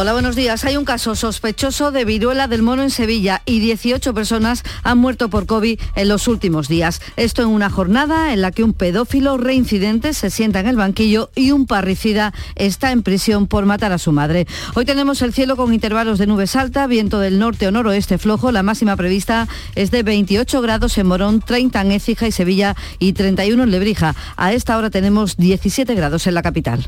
Hola, 0.00 0.12
buenos 0.12 0.36
días. 0.36 0.64
Hay 0.64 0.76
un 0.76 0.84
caso 0.84 1.16
sospechoso 1.16 1.90
de 1.90 2.04
viruela 2.04 2.46
del 2.46 2.62
mono 2.62 2.84
en 2.84 2.90
Sevilla 2.90 3.42
y 3.46 3.58
18 3.58 4.14
personas 4.14 4.62
han 4.84 4.98
muerto 4.98 5.28
por 5.28 5.46
COVID 5.46 5.80
en 5.96 6.08
los 6.08 6.28
últimos 6.28 6.68
días. 6.68 7.00
Esto 7.16 7.42
en 7.42 7.48
una 7.48 7.68
jornada 7.68 8.32
en 8.32 8.40
la 8.40 8.52
que 8.52 8.62
un 8.62 8.74
pedófilo 8.74 9.38
reincidente 9.38 10.14
se 10.14 10.30
sienta 10.30 10.60
en 10.60 10.68
el 10.68 10.76
banquillo 10.76 11.30
y 11.34 11.50
un 11.50 11.66
parricida 11.66 12.32
está 12.54 12.92
en 12.92 13.02
prisión 13.02 13.48
por 13.48 13.66
matar 13.66 13.90
a 13.90 13.98
su 13.98 14.12
madre. 14.12 14.46
Hoy 14.76 14.84
tenemos 14.84 15.20
el 15.20 15.34
cielo 15.34 15.56
con 15.56 15.74
intervalos 15.74 16.20
de 16.20 16.28
nubes 16.28 16.54
alta, 16.54 16.86
viento 16.86 17.18
del 17.18 17.40
norte 17.40 17.66
o 17.66 17.72
noroeste 17.72 18.18
flojo. 18.18 18.52
La 18.52 18.62
máxima 18.62 18.94
prevista 18.94 19.48
es 19.74 19.90
de 19.90 20.04
28 20.04 20.60
grados 20.60 20.96
en 20.96 21.08
Morón, 21.08 21.40
30 21.40 21.80
en 21.80 21.90
Écija 21.90 22.28
y 22.28 22.30
Sevilla 22.30 22.76
y 23.00 23.14
31 23.14 23.64
en 23.64 23.70
Lebrija. 23.72 24.14
A 24.36 24.52
esta 24.52 24.78
hora 24.78 24.90
tenemos 24.90 25.36
17 25.38 25.92
grados 25.96 26.28
en 26.28 26.34
la 26.34 26.42
capital. 26.42 26.86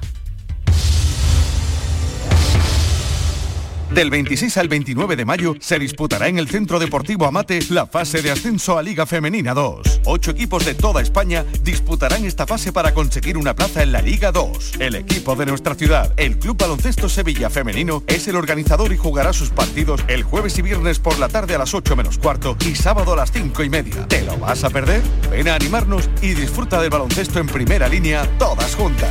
Del 3.94 4.08
26 4.08 4.56
al 4.58 4.68
29 4.68 5.16
de 5.16 5.24
mayo 5.24 5.56
se 5.58 5.76
disputará 5.76 6.28
en 6.28 6.38
el 6.38 6.48
Centro 6.48 6.78
Deportivo 6.78 7.26
Amate 7.26 7.58
la 7.70 7.86
fase 7.86 8.22
de 8.22 8.30
ascenso 8.30 8.78
a 8.78 8.84
Liga 8.84 9.04
Femenina 9.04 9.52
2. 9.52 10.02
Ocho 10.04 10.30
equipos 10.30 10.64
de 10.64 10.74
toda 10.74 11.02
España 11.02 11.44
disputarán 11.64 12.24
esta 12.24 12.46
fase 12.46 12.72
para 12.72 12.94
conseguir 12.94 13.36
una 13.36 13.56
plaza 13.56 13.82
en 13.82 13.90
la 13.90 14.00
Liga 14.00 14.30
2. 14.30 14.74
El 14.78 14.94
equipo 14.94 15.34
de 15.34 15.46
nuestra 15.46 15.74
ciudad, 15.74 16.14
el 16.16 16.38
Club 16.38 16.56
Baloncesto 16.56 17.08
Sevilla 17.08 17.50
Femenino, 17.50 18.04
es 18.06 18.28
el 18.28 18.36
organizador 18.36 18.92
y 18.92 18.96
jugará 18.96 19.32
sus 19.32 19.50
partidos 19.50 20.04
el 20.06 20.22
jueves 20.22 20.56
y 20.58 20.62
viernes 20.62 21.00
por 21.00 21.18
la 21.18 21.28
tarde 21.28 21.56
a 21.56 21.58
las 21.58 21.74
8 21.74 21.96
menos 21.96 22.18
cuarto 22.18 22.56
y 22.64 22.76
sábado 22.76 23.14
a 23.14 23.16
las 23.16 23.32
5 23.32 23.64
y 23.64 23.70
media. 23.70 24.06
¿Te 24.06 24.22
lo 24.22 24.38
vas 24.38 24.62
a 24.62 24.70
perder? 24.70 25.02
Ven 25.32 25.48
a 25.48 25.56
animarnos 25.56 26.08
y 26.22 26.34
disfruta 26.34 26.80
del 26.80 26.90
baloncesto 26.90 27.40
en 27.40 27.48
primera 27.48 27.88
línea 27.88 28.24
todas 28.38 28.76
juntas. 28.76 29.10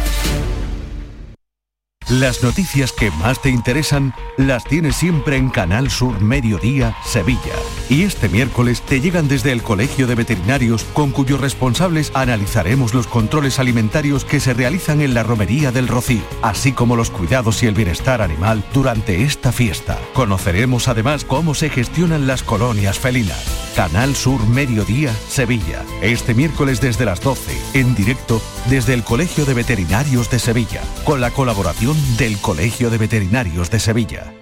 Las 2.10 2.41
noticias 2.41 2.91
que 2.91 3.12
más 3.12 3.39
te 3.39 3.49
interesan 3.49 4.16
las 4.36 4.64
tienes 4.64 4.95
siempre 4.95 5.38
en 5.38 5.49
Canal 5.49 5.91
Sur 5.91 6.20
Mediodía, 6.22 6.97
Sevilla. 7.05 7.53
Y 7.89 8.03
este 8.03 8.29
miércoles 8.29 8.83
te 8.83 9.01
llegan 9.01 9.27
desde 9.27 9.51
el 9.51 9.63
Colegio 9.63 10.05
de 10.05 10.13
Veterinarios, 10.13 10.83
con 10.93 11.09
cuyos 11.09 11.41
responsables 11.41 12.11
analizaremos 12.13 12.93
los 12.93 13.07
controles 13.07 13.57
alimentarios 13.57 14.25
que 14.25 14.39
se 14.39 14.53
realizan 14.53 15.01
en 15.01 15.15
la 15.15 15.23
Romería 15.23 15.71
del 15.71 15.87
Rocío, 15.87 16.21
así 16.43 16.71
como 16.71 16.95
los 16.95 17.09
cuidados 17.09 17.63
y 17.63 17.65
el 17.65 17.73
bienestar 17.73 18.21
animal 18.21 18.63
durante 18.75 19.23
esta 19.23 19.51
fiesta. 19.51 19.97
Conoceremos 20.13 20.87
además 20.87 21.25
cómo 21.25 21.55
se 21.55 21.71
gestionan 21.71 22.27
las 22.27 22.43
colonias 22.43 22.99
felinas. 22.99 23.43
Canal 23.75 24.15
Sur 24.15 24.45
Mediodía, 24.47 25.11
Sevilla. 25.27 25.83
Este 26.03 26.35
miércoles 26.35 26.81
desde 26.81 27.05
las 27.05 27.21
12, 27.21 27.57
en 27.73 27.95
directo 27.95 28.39
desde 28.69 28.93
el 28.93 29.03
Colegio 29.03 29.45
de 29.45 29.55
Veterinarios 29.55 30.29
de 30.29 30.37
Sevilla, 30.37 30.81
con 31.05 31.21
la 31.21 31.31
colaboración 31.31 31.97
del 32.17 32.37
Colegio 32.37 32.91
de 32.91 32.99
Veterinarios 32.99 33.71
de 33.71 33.79
Sevilla. 33.79 34.38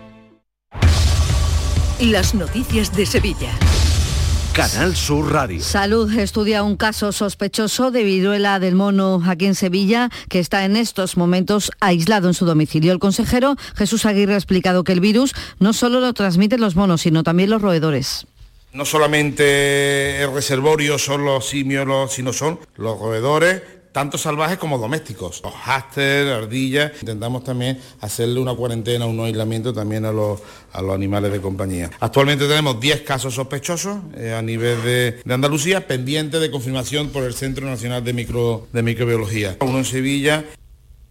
Las 2.00 2.36
noticias 2.36 2.96
de 2.96 3.08
Sevilla. 3.08 3.50
Canal 4.54 4.96
Sur 4.96 5.34
Radio. 5.34 5.60
Salud 5.60 6.16
estudia 6.16 6.62
un 6.62 6.78
caso 6.78 7.12
sospechoso 7.12 7.90
de 7.90 8.04
viruela 8.04 8.60
del 8.60 8.76
mono 8.76 9.20
aquí 9.26 9.48
en 9.48 9.56
Sevilla 9.56 10.12
que 10.30 10.38
está 10.38 10.64
en 10.66 10.76
estos 10.76 11.18
momentos 11.18 11.72
aislado 11.80 12.28
en 12.28 12.36
su 12.36 12.46
domicilio. 12.46 12.92
El 12.92 13.00
consejero 13.00 13.56
Jesús 13.76 14.06
Aguirre 14.06 14.36
ha 14.36 14.38
explicado 14.38 14.84
que 14.84 14.92
el 14.92 15.00
virus 15.00 15.34
no 15.58 15.74
solo 15.74 16.00
lo 16.00 16.14
transmiten 16.14 16.62
los 16.62 16.76
monos, 16.76 17.02
sino 17.02 17.24
también 17.24 17.50
los 17.50 17.64
roedores. 17.64 18.28
No 18.74 18.86
solamente 18.86 20.22
el 20.22 20.32
reservorio 20.32 21.00
son 21.00 21.26
los 21.26 21.50
simios, 21.50 22.14
sino 22.14 22.32
son 22.32 22.60
los 22.76 23.00
roedores, 23.00 23.64
tanto 23.98 24.20
salvajes 24.20 24.60
como 24.60 24.78
domésticos. 24.78 25.42
Los 25.44 25.56
háster, 25.56 26.28
ardillas. 26.28 26.92
Intentamos 27.02 27.44
también 27.44 27.80
hacerle 28.00 28.40
una 28.40 28.54
cuarentena, 28.54 29.08
un 29.08 29.20
aislamiento 29.22 29.74
también 29.74 30.06
a 30.06 30.12
los, 30.12 30.40
a 30.72 30.84
los 30.84 30.94
animales 30.94 31.32
de 31.32 31.42
compañía. 31.42 31.90
Actualmente 32.00 32.48
tenemos 32.48 32.80
10 32.80 33.02
casos 33.02 33.34
sospechosos 33.34 33.98
eh, 34.16 34.36
a 34.38 34.42
nivel 34.44 34.84
de, 34.84 35.20
de, 35.26 35.34
Andalucía, 35.34 35.88
pendientes 35.88 36.40
de 36.40 36.52
confirmación 36.52 37.10
por 37.10 37.24
el 37.24 37.34
Centro 37.34 37.66
Nacional 37.66 38.04
de, 38.04 38.14
Micro, 38.14 38.68
de 38.72 38.84
Microbiología. 38.84 39.58
Uno 39.62 39.80
en 39.80 39.86
Sevilla 39.86 40.46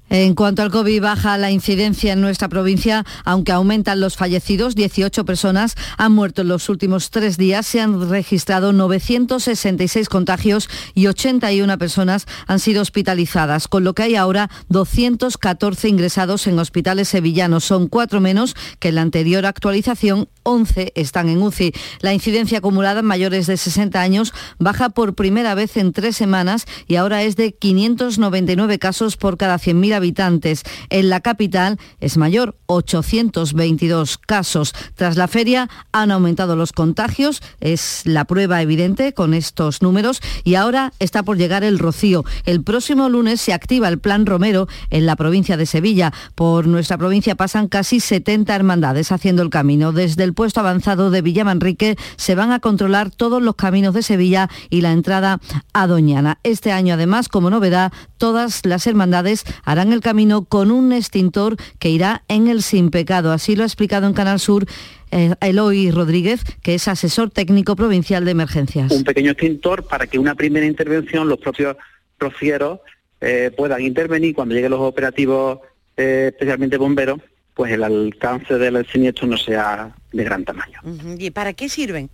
en 0.09 0.35
cuanto 0.35 0.63
al 0.63 0.71
COVID, 0.71 1.03
baja 1.03 1.37
la 1.37 1.51
incidencia 1.51 2.13
en 2.13 2.21
nuestra 2.21 2.49
provincia, 2.49 3.05
aunque 3.25 3.51
aumentan 3.51 3.99
los 3.99 4.17
fallecidos. 4.17 4.77
18 4.77 5.25
personas 5.25 5.75
han 5.99 6.13
muerto 6.13 6.43
en 6.43 6.49
los 6.49 6.69
últimos 6.69 7.11
tres 7.11 7.37
días. 7.37 7.67
Se 7.67 7.81
han 7.81 8.09
registrado 8.09 8.73
966 8.73 10.09
contagios 10.09 10.69
y 10.95 11.09
81 11.09 11.77
personas 11.79 12.27
han 12.47 12.61
sido 12.61 12.83
hospitalizadas, 12.83 13.67
con 13.67 13.83
lo 13.83 13.95
que 13.95 14.05
hay 14.05 14.15
ahora 14.15 14.49
214 14.69 15.89
ingresados 15.89 16.47
en 16.47 16.59
hospitales 16.61 17.09
sevillanos. 17.09 17.65
Son 17.65 17.89
cuatro 17.89 18.21
menos 18.21 18.55
que 18.79 18.89
en 18.89 18.95
la 18.95 19.03
anterior 19.03 19.45
actualización. 19.45 20.29
11 20.45 20.93
están 20.95 21.29
en 21.29 21.43
UCI. 21.43 21.73
La 22.01 22.15
incidencia 22.15 22.59
acumulada 22.59 23.01
en 23.01 23.07
mayores 23.07 23.49
de 23.49 23.57
60 23.57 24.01
años 24.01 24.33
baja 24.61 24.91
por 24.91 25.17
primera 25.17 25.57
vez 25.57 25.77
en 25.77 25.93
tres 25.93 26.17
semanas 26.17 26.67
y 26.87 26.95
ahora 26.95 27.25
es 27.25 27.35
de 27.35 27.53
599 27.53 28.79
casos 28.79 29.17
por 29.17 29.37
cada 29.37 29.59
100.000 29.59 29.95
habitantes. 29.97 30.62
En 30.90 31.09
la 31.09 31.20
capital 31.20 31.78
es 32.01 32.16
mayor, 32.16 32.57
822 32.66 34.18
casos. 34.18 34.74
Tras 34.94 35.16
la 35.16 35.28
feria 35.28 35.68
han 35.92 36.11
aumentado 36.11 36.57
los 36.57 36.72
contagios, 36.72 37.42
es 37.61 38.03
la 38.05 38.24
prueba 38.24 38.62
evidente 38.62 39.12
con 39.12 39.34
estos 39.34 39.82
números 39.82 40.20
y 40.44 40.55
ahora 40.55 40.92
está 40.99 41.22
por 41.22 41.36
llegar 41.36 41.64
el 41.64 41.78
rocío. 41.78 42.24
El 42.44 42.62
próximo 42.62 43.09
lunes 43.09 43.40
se 43.40 43.53
activa 43.53 43.88
el 43.88 43.99
Plan 43.99 44.26
Romero 44.26 44.68
en 44.90 45.07
la 45.07 45.16
provincia 45.16 45.57
de 45.57 45.66
Sevilla. 45.66 46.12
Por 46.34 46.66
nuestra 46.66 46.99
provincia 46.99 47.34
pasan 47.34 47.68
casi 47.68 48.01
70 48.01 48.55
hermandades 48.55 49.12
haciendo 49.12 49.42
el 49.42 49.51
camino. 49.51 49.92
Desde 49.92 50.24
el 50.24 50.34
puesto 50.34 50.61
avanzado 50.61 51.11
de 51.11 51.22
Villamanrique 51.22 51.97
se 52.16 52.34
van 52.34 52.53
a 52.53 52.61
controlar 52.61 53.11
todos 53.11 53.42
los 53.42 53.57
caminos 53.57 53.94
de 53.94 54.03
Sevilla 54.03 54.49
y 54.70 54.80
la 54.80 54.92
entrada 54.92 55.40
a 55.72 55.86
Doñana. 55.86 56.38
Este 56.42 56.72
año 56.72 56.94
además, 56.94 57.28
como 57.28 57.51
novedad, 57.51 57.92
todas 58.18 58.64
las 58.64 58.86
hermandades 58.86 59.44
harán 59.64 59.86
el 59.93 60.01
camino 60.01 60.45
con 60.45 60.70
un 60.70 60.93
extintor 60.93 61.57
que 61.78 61.91
irá 61.91 62.22
en 62.28 62.49
el 62.49 62.62
sin 62.62 62.91
pecado. 62.91 63.32
Así 63.32 63.57
lo 63.57 63.62
ha 63.62 63.66
explicado 63.66 64.07
en 64.07 64.12
Canal 64.12 64.41
Sur 64.41 64.66
eh, 65.11 65.34
Eloy 65.41 65.91
Rodríguez, 65.91 66.43
que 66.62 66.74
es 66.74 66.89
asesor 66.89 67.30
técnico 67.30 67.76
provincial 67.76 68.24
de 68.24 68.30
emergencias. 68.30 68.91
Un 68.93 69.05
pequeño 69.05 69.32
extintor 69.32 69.87
para 69.87 70.07
que 70.07 70.18
una 70.18 70.34
primera 70.34 70.66
intervención 70.66 71.28
los 71.28 71.39
propios 71.39 71.76
rocieros 72.18 72.80
eh, 73.20 73.51
puedan 73.57 73.80
intervenir 73.80 74.34
cuando 74.34 74.55
lleguen 74.55 74.70
los 74.70 74.80
operativos, 74.80 75.61
eh, 75.97 76.30
especialmente 76.32 76.76
bomberos, 76.76 77.20
pues 77.55 77.72
el 77.72 77.82
alcance 77.82 78.59
del 78.59 78.87
siniestro 78.87 79.26
no 79.26 79.39
sea 79.39 79.95
de 80.12 80.24
gran 80.24 80.45
tamaño. 80.45 80.80
¿Y 81.18 81.30
para 81.30 81.55
qué 81.55 81.68
sirven? 81.68 82.11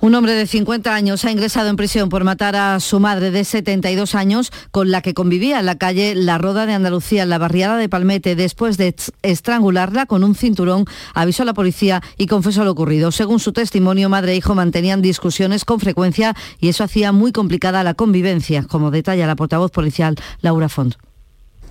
Un 0.00 0.14
hombre 0.14 0.32
de 0.32 0.46
50 0.46 0.94
años 0.94 1.24
ha 1.24 1.30
ingresado 1.30 1.70
en 1.70 1.76
prisión 1.76 2.10
por 2.10 2.24
matar 2.24 2.56
a 2.56 2.78
su 2.80 3.00
madre 3.00 3.30
de 3.30 3.42
72 3.42 4.14
años 4.14 4.52
con 4.70 4.90
la 4.90 5.00
que 5.00 5.14
convivía 5.14 5.60
en 5.60 5.66
la 5.66 5.78
calle 5.78 6.14
La 6.14 6.36
Roda 6.36 6.66
de 6.66 6.74
Andalucía, 6.74 7.22
en 7.22 7.30
la 7.30 7.38
barriada 7.38 7.78
de 7.78 7.88
Palmete. 7.88 8.36
Después 8.36 8.76
de 8.76 8.94
estrangularla 9.22 10.04
con 10.04 10.22
un 10.22 10.34
cinturón, 10.34 10.84
avisó 11.14 11.44
a 11.44 11.46
la 11.46 11.54
policía 11.54 12.02
y 12.18 12.26
confesó 12.26 12.64
lo 12.64 12.72
ocurrido. 12.72 13.12
Según 13.12 13.40
su 13.40 13.52
testimonio, 13.52 14.10
madre 14.10 14.32
e 14.32 14.36
hijo 14.36 14.54
mantenían 14.54 15.00
discusiones 15.00 15.64
con 15.64 15.80
frecuencia 15.80 16.34
y 16.58 16.68
eso 16.68 16.84
hacía 16.84 17.12
muy 17.12 17.32
complicada 17.32 17.82
la 17.82 17.94
convivencia, 17.94 18.64
como 18.64 18.90
detalla 18.90 19.26
la 19.26 19.36
portavoz 19.36 19.70
policial 19.70 20.16
Laura 20.42 20.68
Font. 20.68 20.96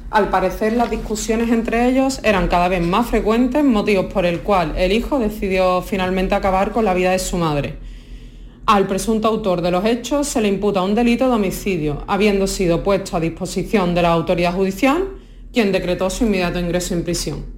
Al 0.10 0.30
parecer 0.30 0.74
las 0.74 0.90
discusiones 0.90 1.50
entre 1.50 1.90
ellos 1.90 2.20
eran 2.24 2.48
cada 2.48 2.68
vez 2.68 2.82
más 2.82 3.08
frecuentes, 3.08 3.64
motivos 3.64 4.12
por 4.12 4.26
el 4.26 4.40
cual 4.40 4.74
el 4.78 4.92
hijo 4.92 5.20
decidió 5.20 5.82
finalmente 5.82 6.34
acabar 6.36 6.72
con 6.72 6.86
la 6.86 6.94
vida 6.94 7.12
de 7.12 7.20
su 7.20 7.38
madre. 7.38 7.78
Al 8.66 8.88
presunto 8.88 9.28
autor 9.28 9.62
de 9.62 9.72
los 9.72 9.84
hechos 9.84 10.26
se 10.26 10.40
le 10.40 10.48
imputa 10.48 10.82
un 10.84 10.96
delito 10.96 11.28
de 11.28 11.36
homicidio, 11.36 12.06
habiendo 12.08 12.48
sido 12.48 12.82
puesto 12.82 13.18
a 13.18 13.20
disposición 13.20 13.94
de 13.94 14.02
la 14.04 14.14
autoridad 14.14 14.54
judicial, 14.54 15.10
quien 15.52 15.74
decretó 15.74 16.10
su 16.10 16.24
inmediato 16.24 16.60
ingreso 16.60 16.94
en 16.94 17.04
prisión. 17.04 17.53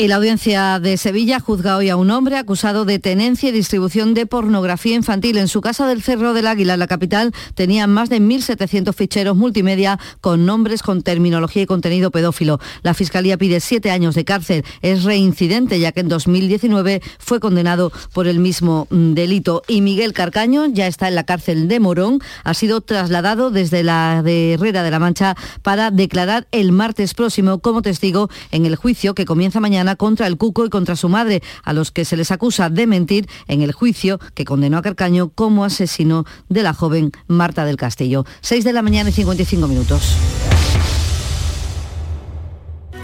Y 0.00 0.06
la 0.06 0.14
audiencia 0.14 0.78
de 0.78 0.96
Sevilla 0.96 1.40
juzga 1.40 1.76
hoy 1.76 1.88
a 1.88 1.96
un 1.96 2.12
hombre 2.12 2.36
acusado 2.36 2.84
de 2.84 3.00
tenencia 3.00 3.48
y 3.48 3.52
distribución 3.52 4.14
de 4.14 4.26
pornografía 4.26 4.94
infantil. 4.94 5.38
En 5.38 5.48
su 5.48 5.60
casa 5.60 5.88
del 5.88 6.04
Cerro 6.04 6.34
del 6.34 6.46
Águila, 6.46 6.76
la 6.76 6.86
capital, 6.86 7.34
tenía 7.56 7.88
más 7.88 8.08
de 8.08 8.20
1.700 8.20 8.94
ficheros 8.94 9.36
multimedia 9.36 9.98
con 10.20 10.46
nombres, 10.46 10.84
con 10.84 11.02
terminología 11.02 11.62
y 11.62 11.66
contenido 11.66 12.12
pedófilo. 12.12 12.60
La 12.82 12.94
Fiscalía 12.94 13.38
pide 13.38 13.58
siete 13.58 13.90
años 13.90 14.14
de 14.14 14.24
cárcel. 14.24 14.64
Es 14.82 15.02
reincidente 15.02 15.80
ya 15.80 15.90
que 15.90 15.98
en 15.98 16.08
2019 16.08 17.02
fue 17.18 17.40
condenado 17.40 17.90
por 18.12 18.28
el 18.28 18.38
mismo 18.38 18.86
mm, 18.90 19.14
delito. 19.14 19.64
Y 19.66 19.80
Miguel 19.80 20.12
Carcaño 20.12 20.66
ya 20.66 20.86
está 20.86 21.08
en 21.08 21.16
la 21.16 21.24
cárcel 21.24 21.66
de 21.66 21.80
Morón. 21.80 22.20
Ha 22.44 22.54
sido 22.54 22.82
trasladado 22.82 23.50
desde 23.50 23.82
la 23.82 24.22
de 24.22 24.52
Herrera 24.52 24.84
de 24.84 24.92
la 24.92 25.00
Mancha 25.00 25.34
para 25.62 25.90
declarar 25.90 26.46
el 26.52 26.70
martes 26.70 27.14
próximo 27.14 27.58
como 27.58 27.82
testigo 27.82 28.30
en 28.52 28.64
el 28.64 28.76
juicio 28.76 29.16
que 29.16 29.24
comienza 29.24 29.58
mañana 29.58 29.87
contra 29.96 30.26
el 30.26 30.36
Cuco 30.36 30.64
y 30.64 30.70
contra 30.70 30.96
su 30.96 31.08
madre, 31.08 31.42
a 31.62 31.72
los 31.72 31.90
que 31.90 32.04
se 32.04 32.16
les 32.16 32.30
acusa 32.30 32.70
de 32.70 32.86
mentir 32.86 33.28
en 33.46 33.62
el 33.62 33.72
juicio 33.72 34.18
que 34.34 34.44
condenó 34.44 34.78
a 34.78 34.82
Carcaño 34.82 35.30
como 35.34 35.64
asesino 35.64 36.24
de 36.48 36.62
la 36.62 36.74
joven 36.74 37.12
Marta 37.26 37.64
del 37.64 37.76
Castillo. 37.76 38.24
6 38.40 38.64
de 38.64 38.72
la 38.72 38.82
mañana 38.82 39.10
y 39.10 39.12
55 39.12 39.68
minutos. 39.68 40.16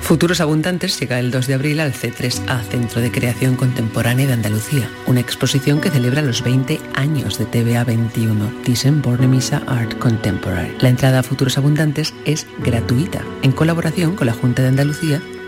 Futuros 0.04 0.42
Abundantes 0.42 1.00
llega 1.00 1.18
el 1.18 1.30
2 1.30 1.46
de 1.46 1.54
abril 1.54 1.80
al 1.80 1.94
C3A, 1.94 2.62
Centro 2.64 3.00
de 3.00 3.10
Creación 3.10 3.56
Contemporánea 3.56 4.26
de 4.26 4.34
Andalucía, 4.34 4.86
una 5.06 5.20
exposición 5.20 5.80
que 5.80 5.88
celebra 5.88 6.20
los 6.20 6.42
20 6.42 6.78
años 6.92 7.38
de 7.38 7.46
TVA 7.46 7.84
21, 7.84 8.52
Thyssen 8.64 9.00
Bornemisza 9.00 9.62
Art 9.66 9.98
Contemporary. 9.98 10.76
La 10.80 10.90
entrada 10.90 11.20
a 11.20 11.22
Futuros 11.22 11.56
Abundantes 11.56 12.12
es 12.26 12.46
gratuita, 12.62 13.24
en 13.40 13.52
colaboración 13.52 14.14
con 14.14 14.26
la 14.26 14.34
Junta 14.34 14.60
de 14.60 14.68
Andalucía 14.68 15.22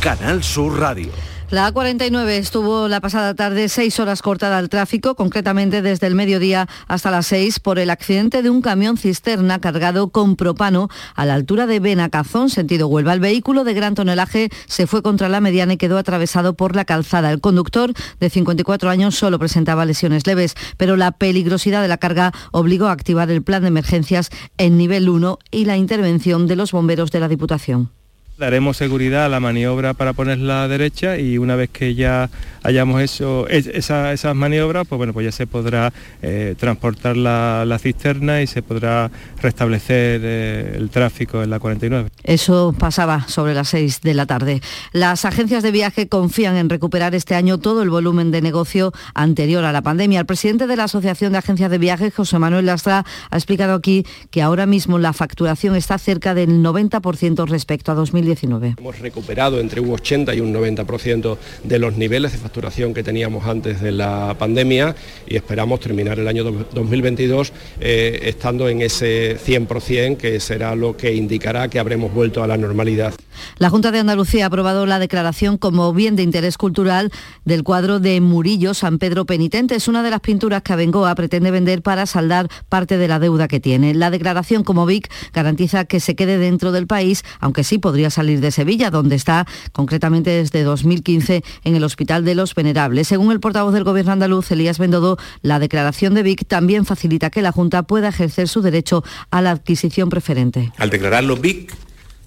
Canal 0.00 0.42
Sur 0.42 0.80
Radio. 0.80 1.10
La 1.50 1.70
A49 1.70 2.28
estuvo 2.30 2.88
la 2.88 3.02
pasada 3.02 3.34
tarde 3.34 3.68
seis 3.68 4.00
horas 4.00 4.22
cortada 4.22 4.56
al 4.56 4.70
tráfico, 4.70 5.14
concretamente 5.14 5.82
desde 5.82 6.06
el 6.06 6.14
mediodía 6.14 6.68
hasta 6.88 7.10
las 7.10 7.26
seis, 7.26 7.60
por 7.60 7.78
el 7.78 7.90
accidente 7.90 8.42
de 8.42 8.48
un 8.48 8.62
camión 8.62 8.96
cisterna 8.96 9.60
cargado 9.60 10.08
con 10.08 10.36
propano 10.36 10.88
a 11.14 11.26
la 11.26 11.34
altura 11.34 11.66
de 11.66 11.80
Benacazón, 11.80 12.48
sentido 12.48 12.88
Huelva. 12.88 13.12
El 13.12 13.20
vehículo 13.20 13.62
de 13.62 13.74
gran 13.74 13.94
tonelaje 13.94 14.48
se 14.66 14.86
fue 14.86 15.02
contra 15.02 15.28
la 15.28 15.42
mediana 15.42 15.74
y 15.74 15.76
quedó 15.76 15.98
atravesado 15.98 16.54
por 16.54 16.76
la 16.76 16.86
calzada. 16.86 17.30
El 17.30 17.42
conductor, 17.42 17.92
de 18.20 18.30
54 18.30 18.88
años, 18.88 19.16
solo 19.16 19.38
presentaba 19.38 19.84
lesiones 19.84 20.26
leves, 20.26 20.54
pero 20.78 20.96
la 20.96 21.12
peligrosidad 21.12 21.82
de 21.82 21.88
la 21.88 21.98
carga 21.98 22.32
obligó 22.52 22.86
a 22.86 22.92
activar 22.92 23.30
el 23.30 23.42
plan 23.42 23.60
de 23.60 23.68
emergencias 23.68 24.30
en 24.56 24.78
nivel 24.78 25.10
1 25.10 25.38
y 25.50 25.66
la 25.66 25.76
intervención 25.76 26.46
de 26.46 26.56
los 26.56 26.72
bomberos 26.72 27.10
de 27.10 27.20
la 27.20 27.28
Diputación. 27.28 27.99
Daremos 28.40 28.78
seguridad 28.78 29.26
a 29.26 29.28
la 29.28 29.38
maniobra 29.38 29.92
para 29.92 30.14
ponerla 30.14 30.66
derecha 30.66 31.18
y 31.18 31.36
una 31.36 31.56
vez 31.56 31.68
que 31.68 31.94
ya 31.94 32.30
hayamos 32.62 33.02
hecho 33.02 33.46
esas 33.48 34.34
maniobras, 34.34 34.86
pues 34.88 34.96
bueno, 34.96 35.12
pues 35.12 35.26
ya 35.26 35.32
se 35.32 35.46
podrá 35.46 35.92
eh, 36.22 36.54
transportar 36.58 37.18
la, 37.18 37.78
cisterna 37.78 38.40
y 38.40 38.46
se 38.46 38.62
podrá 38.62 39.10
restablecer 39.42 40.22
eh, 40.24 40.74
el 40.74 40.88
tráfico 40.88 41.42
en 41.42 41.50
la 41.50 41.58
49. 41.58 42.08
Eso 42.24 42.74
pasaba 42.78 43.28
sobre 43.28 43.52
las 43.52 43.68
6 43.68 44.00
de 44.00 44.14
la 44.14 44.24
tarde. 44.24 44.62
Las 44.92 45.26
agencias 45.26 45.62
de 45.62 45.70
viaje 45.70 46.08
confían 46.08 46.56
en 46.56 46.70
recuperar 46.70 47.14
este 47.14 47.34
año 47.34 47.58
todo 47.58 47.82
el 47.82 47.90
volumen 47.90 48.30
de 48.30 48.40
negocio 48.40 48.94
anterior 49.12 49.66
a 49.66 49.72
la 49.72 49.82
pandemia. 49.82 50.20
El 50.20 50.26
presidente 50.26 50.66
de 50.66 50.76
la 50.76 50.84
Asociación 50.84 51.32
de 51.32 51.38
Agencias 51.38 51.70
de 51.70 51.76
Viaje, 51.76 52.10
José 52.10 52.38
Manuel 52.38 52.64
Lastra, 52.64 53.04
ha 53.28 53.36
explicado 53.36 53.74
aquí 53.74 54.06
que 54.30 54.40
ahora 54.40 54.64
mismo 54.64 54.98
la 54.98 55.12
facturación 55.12 55.76
está 55.76 55.98
cerca 55.98 56.32
del 56.32 56.62
90% 56.62 57.46
respecto 57.46 57.92
a 57.92 57.94
2019. 57.94 58.29
Hemos 58.78 58.98
recuperado 58.98 59.60
entre 59.60 59.80
un 59.80 59.92
80 59.92 60.34
y 60.34 60.40
un 60.40 60.54
90% 60.54 61.36
de 61.64 61.78
los 61.78 61.96
niveles 61.96 62.32
de 62.32 62.38
facturación 62.38 62.94
que 62.94 63.02
teníamos 63.02 63.46
antes 63.46 63.80
de 63.80 63.92
la 63.92 64.34
pandemia 64.38 64.94
y 65.26 65.36
esperamos 65.36 65.80
terminar 65.80 66.18
el 66.18 66.28
año 66.28 66.44
2022 66.44 67.52
eh, 67.80 68.20
estando 68.24 68.68
en 68.68 68.82
ese 68.82 69.38
100% 69.38 70.16
que 70.16 70.40
será 70.40 70.74
lo 70.74 70.96
que 70.96 71.14
indicará 71.14 71.68
que 71.68 71.78
habremos 71.78 72.12
vuelto 72.12 72.42
a 72.42 72.46
la 72.46 72.56
normalidad. 72.56 73.14
La 73.58 73.70
Junta 73.70 73.90
de 73.90 73.98
Andalucía 73.98 74.44
ha 74.44 74.46
aprobado 74.48 74.86
la 74.86 74.98
declaración 74.98 75.56
como 75.56 75.92
bien 75.92 76.16
de 76.16 76.22
interés 76.22 76.58
cultural 76.58 77.10
del 77.44 77.62
cuadro 77.62 78.00
de 78.00 78.20
Murillo 78.20 78.74
San 78.74 78.98
Pedro 78.98 79.24
Penitente. 79.24 79.74
Es 79.74 79.88
una 79.88 80.02
de 80.02 80.10
las 80.10 80.20
pinturas 80.20 80.62
que 80.62 80.72
Abengoa 80.72 81.14
pretende 81.14 81.50
vender 81.50 81.82
para 81.82 82.06
saldar 82.06 82.48
parte 82.68 82.98
de 82.98 83.08
la 83.08 83.18
deuda 83.18 83.48
que 83.48 83.60
tiene. 83.60 83.94
La 83.94 84.10
declaración 84.10 84.64
como 84.64 84.86
BIC 84.86 85.10
garantiza 85.32 85.84
que 85.84 86.00
se 86.00 86.14
quede 86.14 86.38
dentro 86.38 86.72
del 86.72 86.86
país, 86.86 87.24
aunque 87.40 87.64
sí 87.64 87.78
podría 87.78 88.10
salir 88.10 88.19
de 88.20 88.50
Sevilla, 88.50 88.90
donde 88.90 89.16
está 89.16 89.46
concretamente 89.72 90.30
desde 90.30 90.62
2015 90.62 91.42
en 91.64 91.74
el 91.74 91.84
Hospital 91.84 92.24
de 92.24 92.34
los 92.34 92.54
Venerables. 92.54 93.08
Según 93.08 93.32
el 93.32 93.40
portavoz 93.40 93.72
del 93.72 93.84
Gobierno 93.84 94.12
andaluz, 94.12 94.50
Elías 94.50 94.78
Bendodo, 94.78 95.16
la 95.42 95.58
declaración 95.58 96.14
de 96.14 96.22
BIC 96.22 96.46
también 96.46 96.84
facilita 96.84 97.30
que 97.30 97.42
la 97.42 97.50
Junta 97.52 97.82
pueda 97.84 98.08
ejercer 98.08 98.46
su 98.48 98.60
derecho 98.60 99.02
a 99.30 99.40
la 99.40 99.52
adquisición 99.52 100.10
preferente. 100.10 100.70
Al 100.76 100.90
declararlo 100.90 101.36
BIC, 101.36 101.72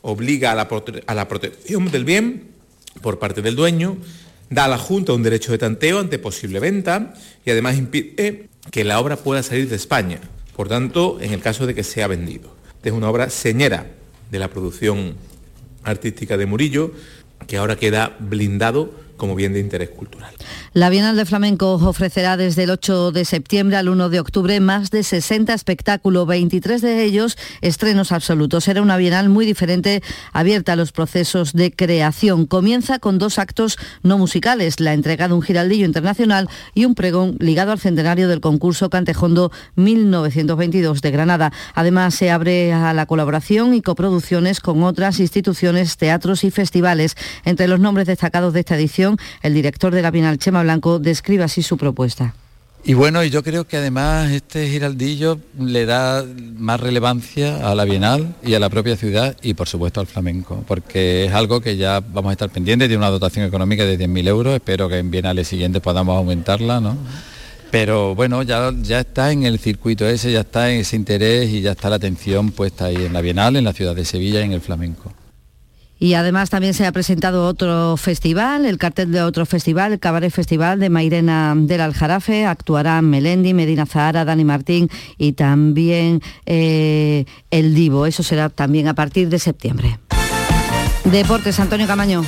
obliga 0.02 0.52
a 0.52 1.14
la 1.14 1.28
protección 1.28 1.92
del 1.92 2.06
bien 2.06 2.50
por 3.02 3.20
parte 3.20 3.42
del 3.42 3.56
dueño, 3.56 3.98
da 4.50 4.66
a 4.66 4.68
la 4.68 4.78
Junta 4.78 5.14
un 5.14 5.24
derecho 5.24 5.52
de 5.52 5.60
tanteo 5.60 6.00
ante 6.00 6.18
posible 6.20 6.60
venta 6.60 7.14
y 7.46 7.52
además 7.52 7.78
impide 7.78 8.50
que 8.72 8.84
la 8.84 9.00
obra 9.00 9.16
pueda 9.16 9.44
salir 9.44 9.70
de 9.70 9.76
España. 9.76 10.20
Por 10.56 10.68
tanto, 10.68 11.18
en 11.22 11.34
el 11.34 11.42
caso 11.42 11.66
de 11.68 11.76
que 11.76 11.84
sea 11.84 12.08
vendido. 12.08 12.56
Es 12.84 12.92
una 12.92 13.10
obra 13.10 13.30
señera 13.30 13.88
de 14.30 14.40
la 14.40 14.50
producción 14.50 15.16
artística 15.84 16.38
de 16.38 16.46
Murillo, 16.46 16.92
que 17.48 17.58
ahora 17.58 17.76
queda 17.76 18.16
blindado 18.20 18.94
como 19.18 19.36
bien 19.36 19.54
de 19.54 19.60
interés 19.60 19.90
cultural. 19.90 20.34
La 20.76 20.90
Bienal 20.90 21.16
de 21.16 21.26
Flamenco 21.26 21.74
ofrecerá 21.74 22.36
desde 22.36 22.64
el 22.64 22.72
8 22.72 23.12
de 23.12 23.26
septiembre 23.26 23.78
al 23.78 23.90
1 23.90 24.10
de 24.10 24.20
octubre 24.20 24.60
más 24.60 24.90
de 24.90 25.04
60 25.04 25.54
espectáculos, 25.54 26.26
23 26.26 26.82
de 26.82 27.04
ellos 27.04 27.38
estrenos 27.62 28.12
absolutos. 28.12 28.64
Será 28.64 28.82
una 28.82 28.98
Bienal 28.98 29.30
muy 29.30 29.46
diferente, 29.46 30.02
abierta 30.32 30.74
a 30.74 30.76
los 30.76 30.92
procesos 30.92 31.54
de 31.54 31.72
creación. 31.72 32.48
Comienza 32.48 32.98
con 32.98 33.20
dos 33.20 33.38
actos 33.38 33.78
no 34.02 34.18
musicales, 34.18 34.80
la 34.80 34.94
entrega 34.94 35.28
de 35.28 35.36
un 35.36 35.44
giraldillo 35.44 35.86
internacional 35.86 36.50
y 36.74 36.86
un 36.86 36.96
pregón 36.96 37.38
ligado 37.40 37.72
al 37.72 37.80
centenario 37.80 38.28
del 38.28 38.42
concurso 38.42 38.90
Cantejondo 38.90 39.52
1922 39.76 41.04
de 41.04 41.12
Granada. 41.12 41.54
Además, 41.76 42.16
se 42.16 42.32
abre 42.32 42.74
a 42.74 42.96
la 42.96 43.06
colaboración 43.06 43.76
y 43.76 43.84
coproducciones 43.84 44.60
con 44.60 44.82
otras 44.82 45.20
instituciones, 45.20 45.98
teatros 45.98 46.44
y 46.44 46.50
festivales. 46.50 47.16
Entre 47.46 47.68
los 47.68 47.80
nombres 47.80 48.08
destacados 48.08 48.54
de 48.54 48.62
esta 48.62 48.76
edición 48.76 49.20
el 49.44 49.54
director 49.54 49.94
de 49.94 50.02
la 50.02 50.10
Bienal, 50.10 50.40
Chema 50.40 50.63
Blanco, 50.64 51.00
describe 51.00 51.44
así 51.44 51.62
su 51.62 51.78
propuesta. 51.78 52.34
Y 52.86 52.96
bueno, 52.96 53.24
yo 53.24 53.44
creo 53.44 53.66
que 53.66 53.78
además 53.78 54.30
este 54.32 54.68
giraldillo 54.68 55.40
le 55.58 55.86
da 55.86 56.26
más 56.58 56.82
relevancia 56.82 57.70
a 57.70 57.76
la 57.76 57.86
Bienal 57.86 58.36
y 58.44 58.56
a 58.56 58.60
la 58.60 58.70
propia 58.70 58.98
ciudad 58.98 59.38
y 59.42 59.54
por 59.54 59.70
supuesto 59.70 60.02
al 60.02 60.08
flamenco, 60.08 60.66
porque 60.68 61.24
es 61.26 61.32
algo 61.32 61.62
que 61.62 61.78
ya 61.78 62.02
vamos 62.02 62.32
a 62.32 62.34
estar 62.34 62.50
pendientes, 62.50 62.90
de 62.90 62.98
una 62.98 63.10
dotación 63.10 63.46
económica 63.46 63.86
de 63.86 63.98
10.000 63.98 64.28
euros, 64.28 64.54
espero 64.56 64.90
que 64.90 64.98
en 64.98 65.12
Bienales 65.12 65.48
siguientes 65.48 65.82
podamos 65.82 66.18
aumentarla, 66.18 66.82
¿no? 66.82 66.98
Pero 67.72 68.16
bueno, 68.16 68.44
ya, 68.44 68.74
ya 68.82 69.00
está 69.00 69.32
en 69.32 69.44
el 69.44 69.60
circuito 69.60 70.06
ese, 70.06 70.34
ya 70.34 70.42
está 70.42 70.70
en 70.70 70.82
ese 70.82 70.98
interés 70.98 71.52
y 71.52 71.62
ya 71.62 71.72
está 71.72 71.90
la 71.90 71.96
atención 71.96 72.52
puesta 72.52 72.86
ahí 72.86 72.98
en 72.98 73.14
la 73.14 73.22
Bienal, 73.22 73.56
en 73.56 73.64
la 73.64 73.72
ciudad 73.72 73.96
de 73.96 74.04
Sevilla 74.04 74.42
y 74.42 74.44
en 74.44 74.52
el 74.52 74.62
flamenco. 74.62 75.14
Y 76.04 76.16
además 76.16 76.50
también 76.50 76.74
se 76.74 76.86
ha 76.86 76.92
presentado 76.92 77.48
otro 77.48 77.96
festival, 77.96 78.66
el 78.66 78.78
cartel 78.78 79.14
de 79.14 79.22
otro 79.22 79.46
festival, 79.46 79.94
el 79.94 80.00
Cabaret 80.02 80.34
Festival 80.34 80.78
de 80.78 80.90
Mairena 80.90 81.54
del 81.56 81.80
Aljarafe. 81.80 82.46
Actuarán 82.46 83.10
Melendi, 83.10 83.54
Medina 83.54 83.86
Zahara, 83.86 84.26
Dani 84.26 84.44
Martín 84.44 84.90
y 85.18 85.32
también 85.32 86.20
eh, 86.46 87.24
El 87.52 87.74
Divo. 87.74 88.06
Eso 88.06 88.22
será 88.22 88.50
también 88.50 88.90
a 88.90 88.96
partir 88.96 89.30
de 89.30 89.40
septiembre. 89.40 89.98
Deportes, 91.06 91.58
Antonio 91.62 91.88
Camaño. 91.88 92.26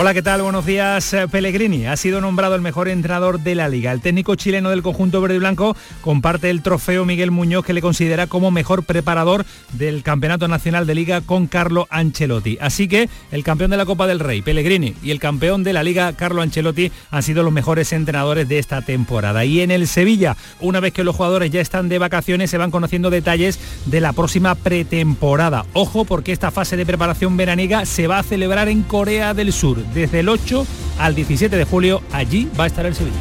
Hola, 0.00 0.14
¿qué 0.14 0.22
tal? 0.22 0.42
Buenos 0.42 0.64
días. 0.64 1.12
Eh, 1.12 1.26
Pellegrini 1.26 1.86
ha 1.86 1.96
sido 1.96 2.20
nombrado 2.20 2.54
el 2.54 2.60
mejor 2.60 2.88
entrenador 2.88 3.40
de 3.40 3.56
la 3.56 3.68
liga. 3.68 3.90
El 3.90 4.00
técnico 4.00 4.36
chileno 4.36 4.70
del 4.70 4.80
conjunto 4.80 5.20
verde 5.20 5.34
y 5.34 5.38
blanco 5.40 5.76
comparte 6.02 6.50
el 6.50 6.62
trofeo 6.62 7.04
Miguel 7.04 7.32
Muñoz 7.32 7.64
que 7.64 7.72
le 7.72 7.82
considera 7.82 8.28
como 8.28 8.52
mejor 8.52 8.84
preparador 8.84 9.44
del 9.72 10.04
Campeonato 10.04 10.46
Nacional 10.46 10.86
de 10.86 10.94
Liga 10.94 11.20
con 11.20 11.48
Carlo 11.48 11.88
Ancelotti. 11.90 12.58
Así 12.60 12.86
que 12.86 13.08
el 13.32 13.42
campeón 13.42 13.72
de 13.72 13.76
la 13.76 13.86
Copa 13.86 14.06
del 14.06 14.20
Rey, 14.20 14.40
Pellegrini, 14.40 14.94
y 15.02 15.10
el 15.10 15.18
campeón 15.18 15.64
de 15.64 15.72
la 15.72 15.82
Liga, 15.82 16.12
Carlo 16.12 16.42
Ancelotti, 16.42 16.92
han 17.10 17.24
sido 17.24 17.42
los 17.42 17.52
mejores 17.52 17.92
entrenadores 17.92 18.48
de 18.48 18.60
esta 18.60 18.82
temporada. 18.82 19.44
Y 19.44 19.62
en 19.62 19.72
el 19.72 19.88
Sevilla, 19.88 20.36
una 20.60 20.78
vez 20.78 20.92
que 20.92 21.02
los 21.02 21.16
jugadores 21.16 21.50
ya 21.50 21.60
están 21.60 21.88
de 21.88 21.98
vacaciones, 21.98 22.50
se 22.50 22.58
van 22.58 22.70
conociendo 22.70 23.10
detalles 23.10 23.58
de 23.86 24.00
la 24.00 24.12
próxima 24.12 24.54
pretemporada. 24.54 25.66
Ojo 25.72 26.04
porque 26.04 26.30
esta 26.30 26.52
fase 26.52 26.76
de 26.76 26.86
preparación 26.86 27.36
veraniega 27.36 27.84
se 27.84 28.06
va 28.06 28.20
a 28.20 28.22
celebrar 28.22 28.68
en 28.68 28.84
Corea 28.84 29.34
del 29.34 29.52
Sur 29.52 29.87
desde 29.94 30.20
el 30.20 30.28
8 30.28 30.66
al 30.98 31.14
17 31.14 31.56
de 31.56 31.64
julio. 31.64 32.02
Allí 32.12 32.48
va 32.58 32.64
a 32.64 32.66
estar 32.66 32.86
el 32.86 32.94
Sevilla. 32.94 33.16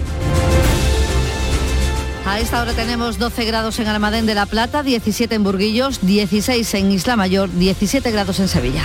A 2.26 2.41
esta 2.41 2.61
hora 2.61 2.74
tenemos 2.74 3.20
12 3.20 3.45
grados 3.45 3.80
en 3.80 3.88
Almadén 3.88 4.26
de 4.26 4.36
la 4.36 4.45
Plata, 4.45 4.84
17 4.84 5.34
en 5.34 5.43
Burguillos, 5.45 6.05
16 6.05 6.74
en 6.74 6.91
Isla 6.91 7.15
Mayor, 7.15 7.49
17 7.49 8.11
grados 8.11 8.39
en 8.41 8.49
Sevilla. 8.49 8.84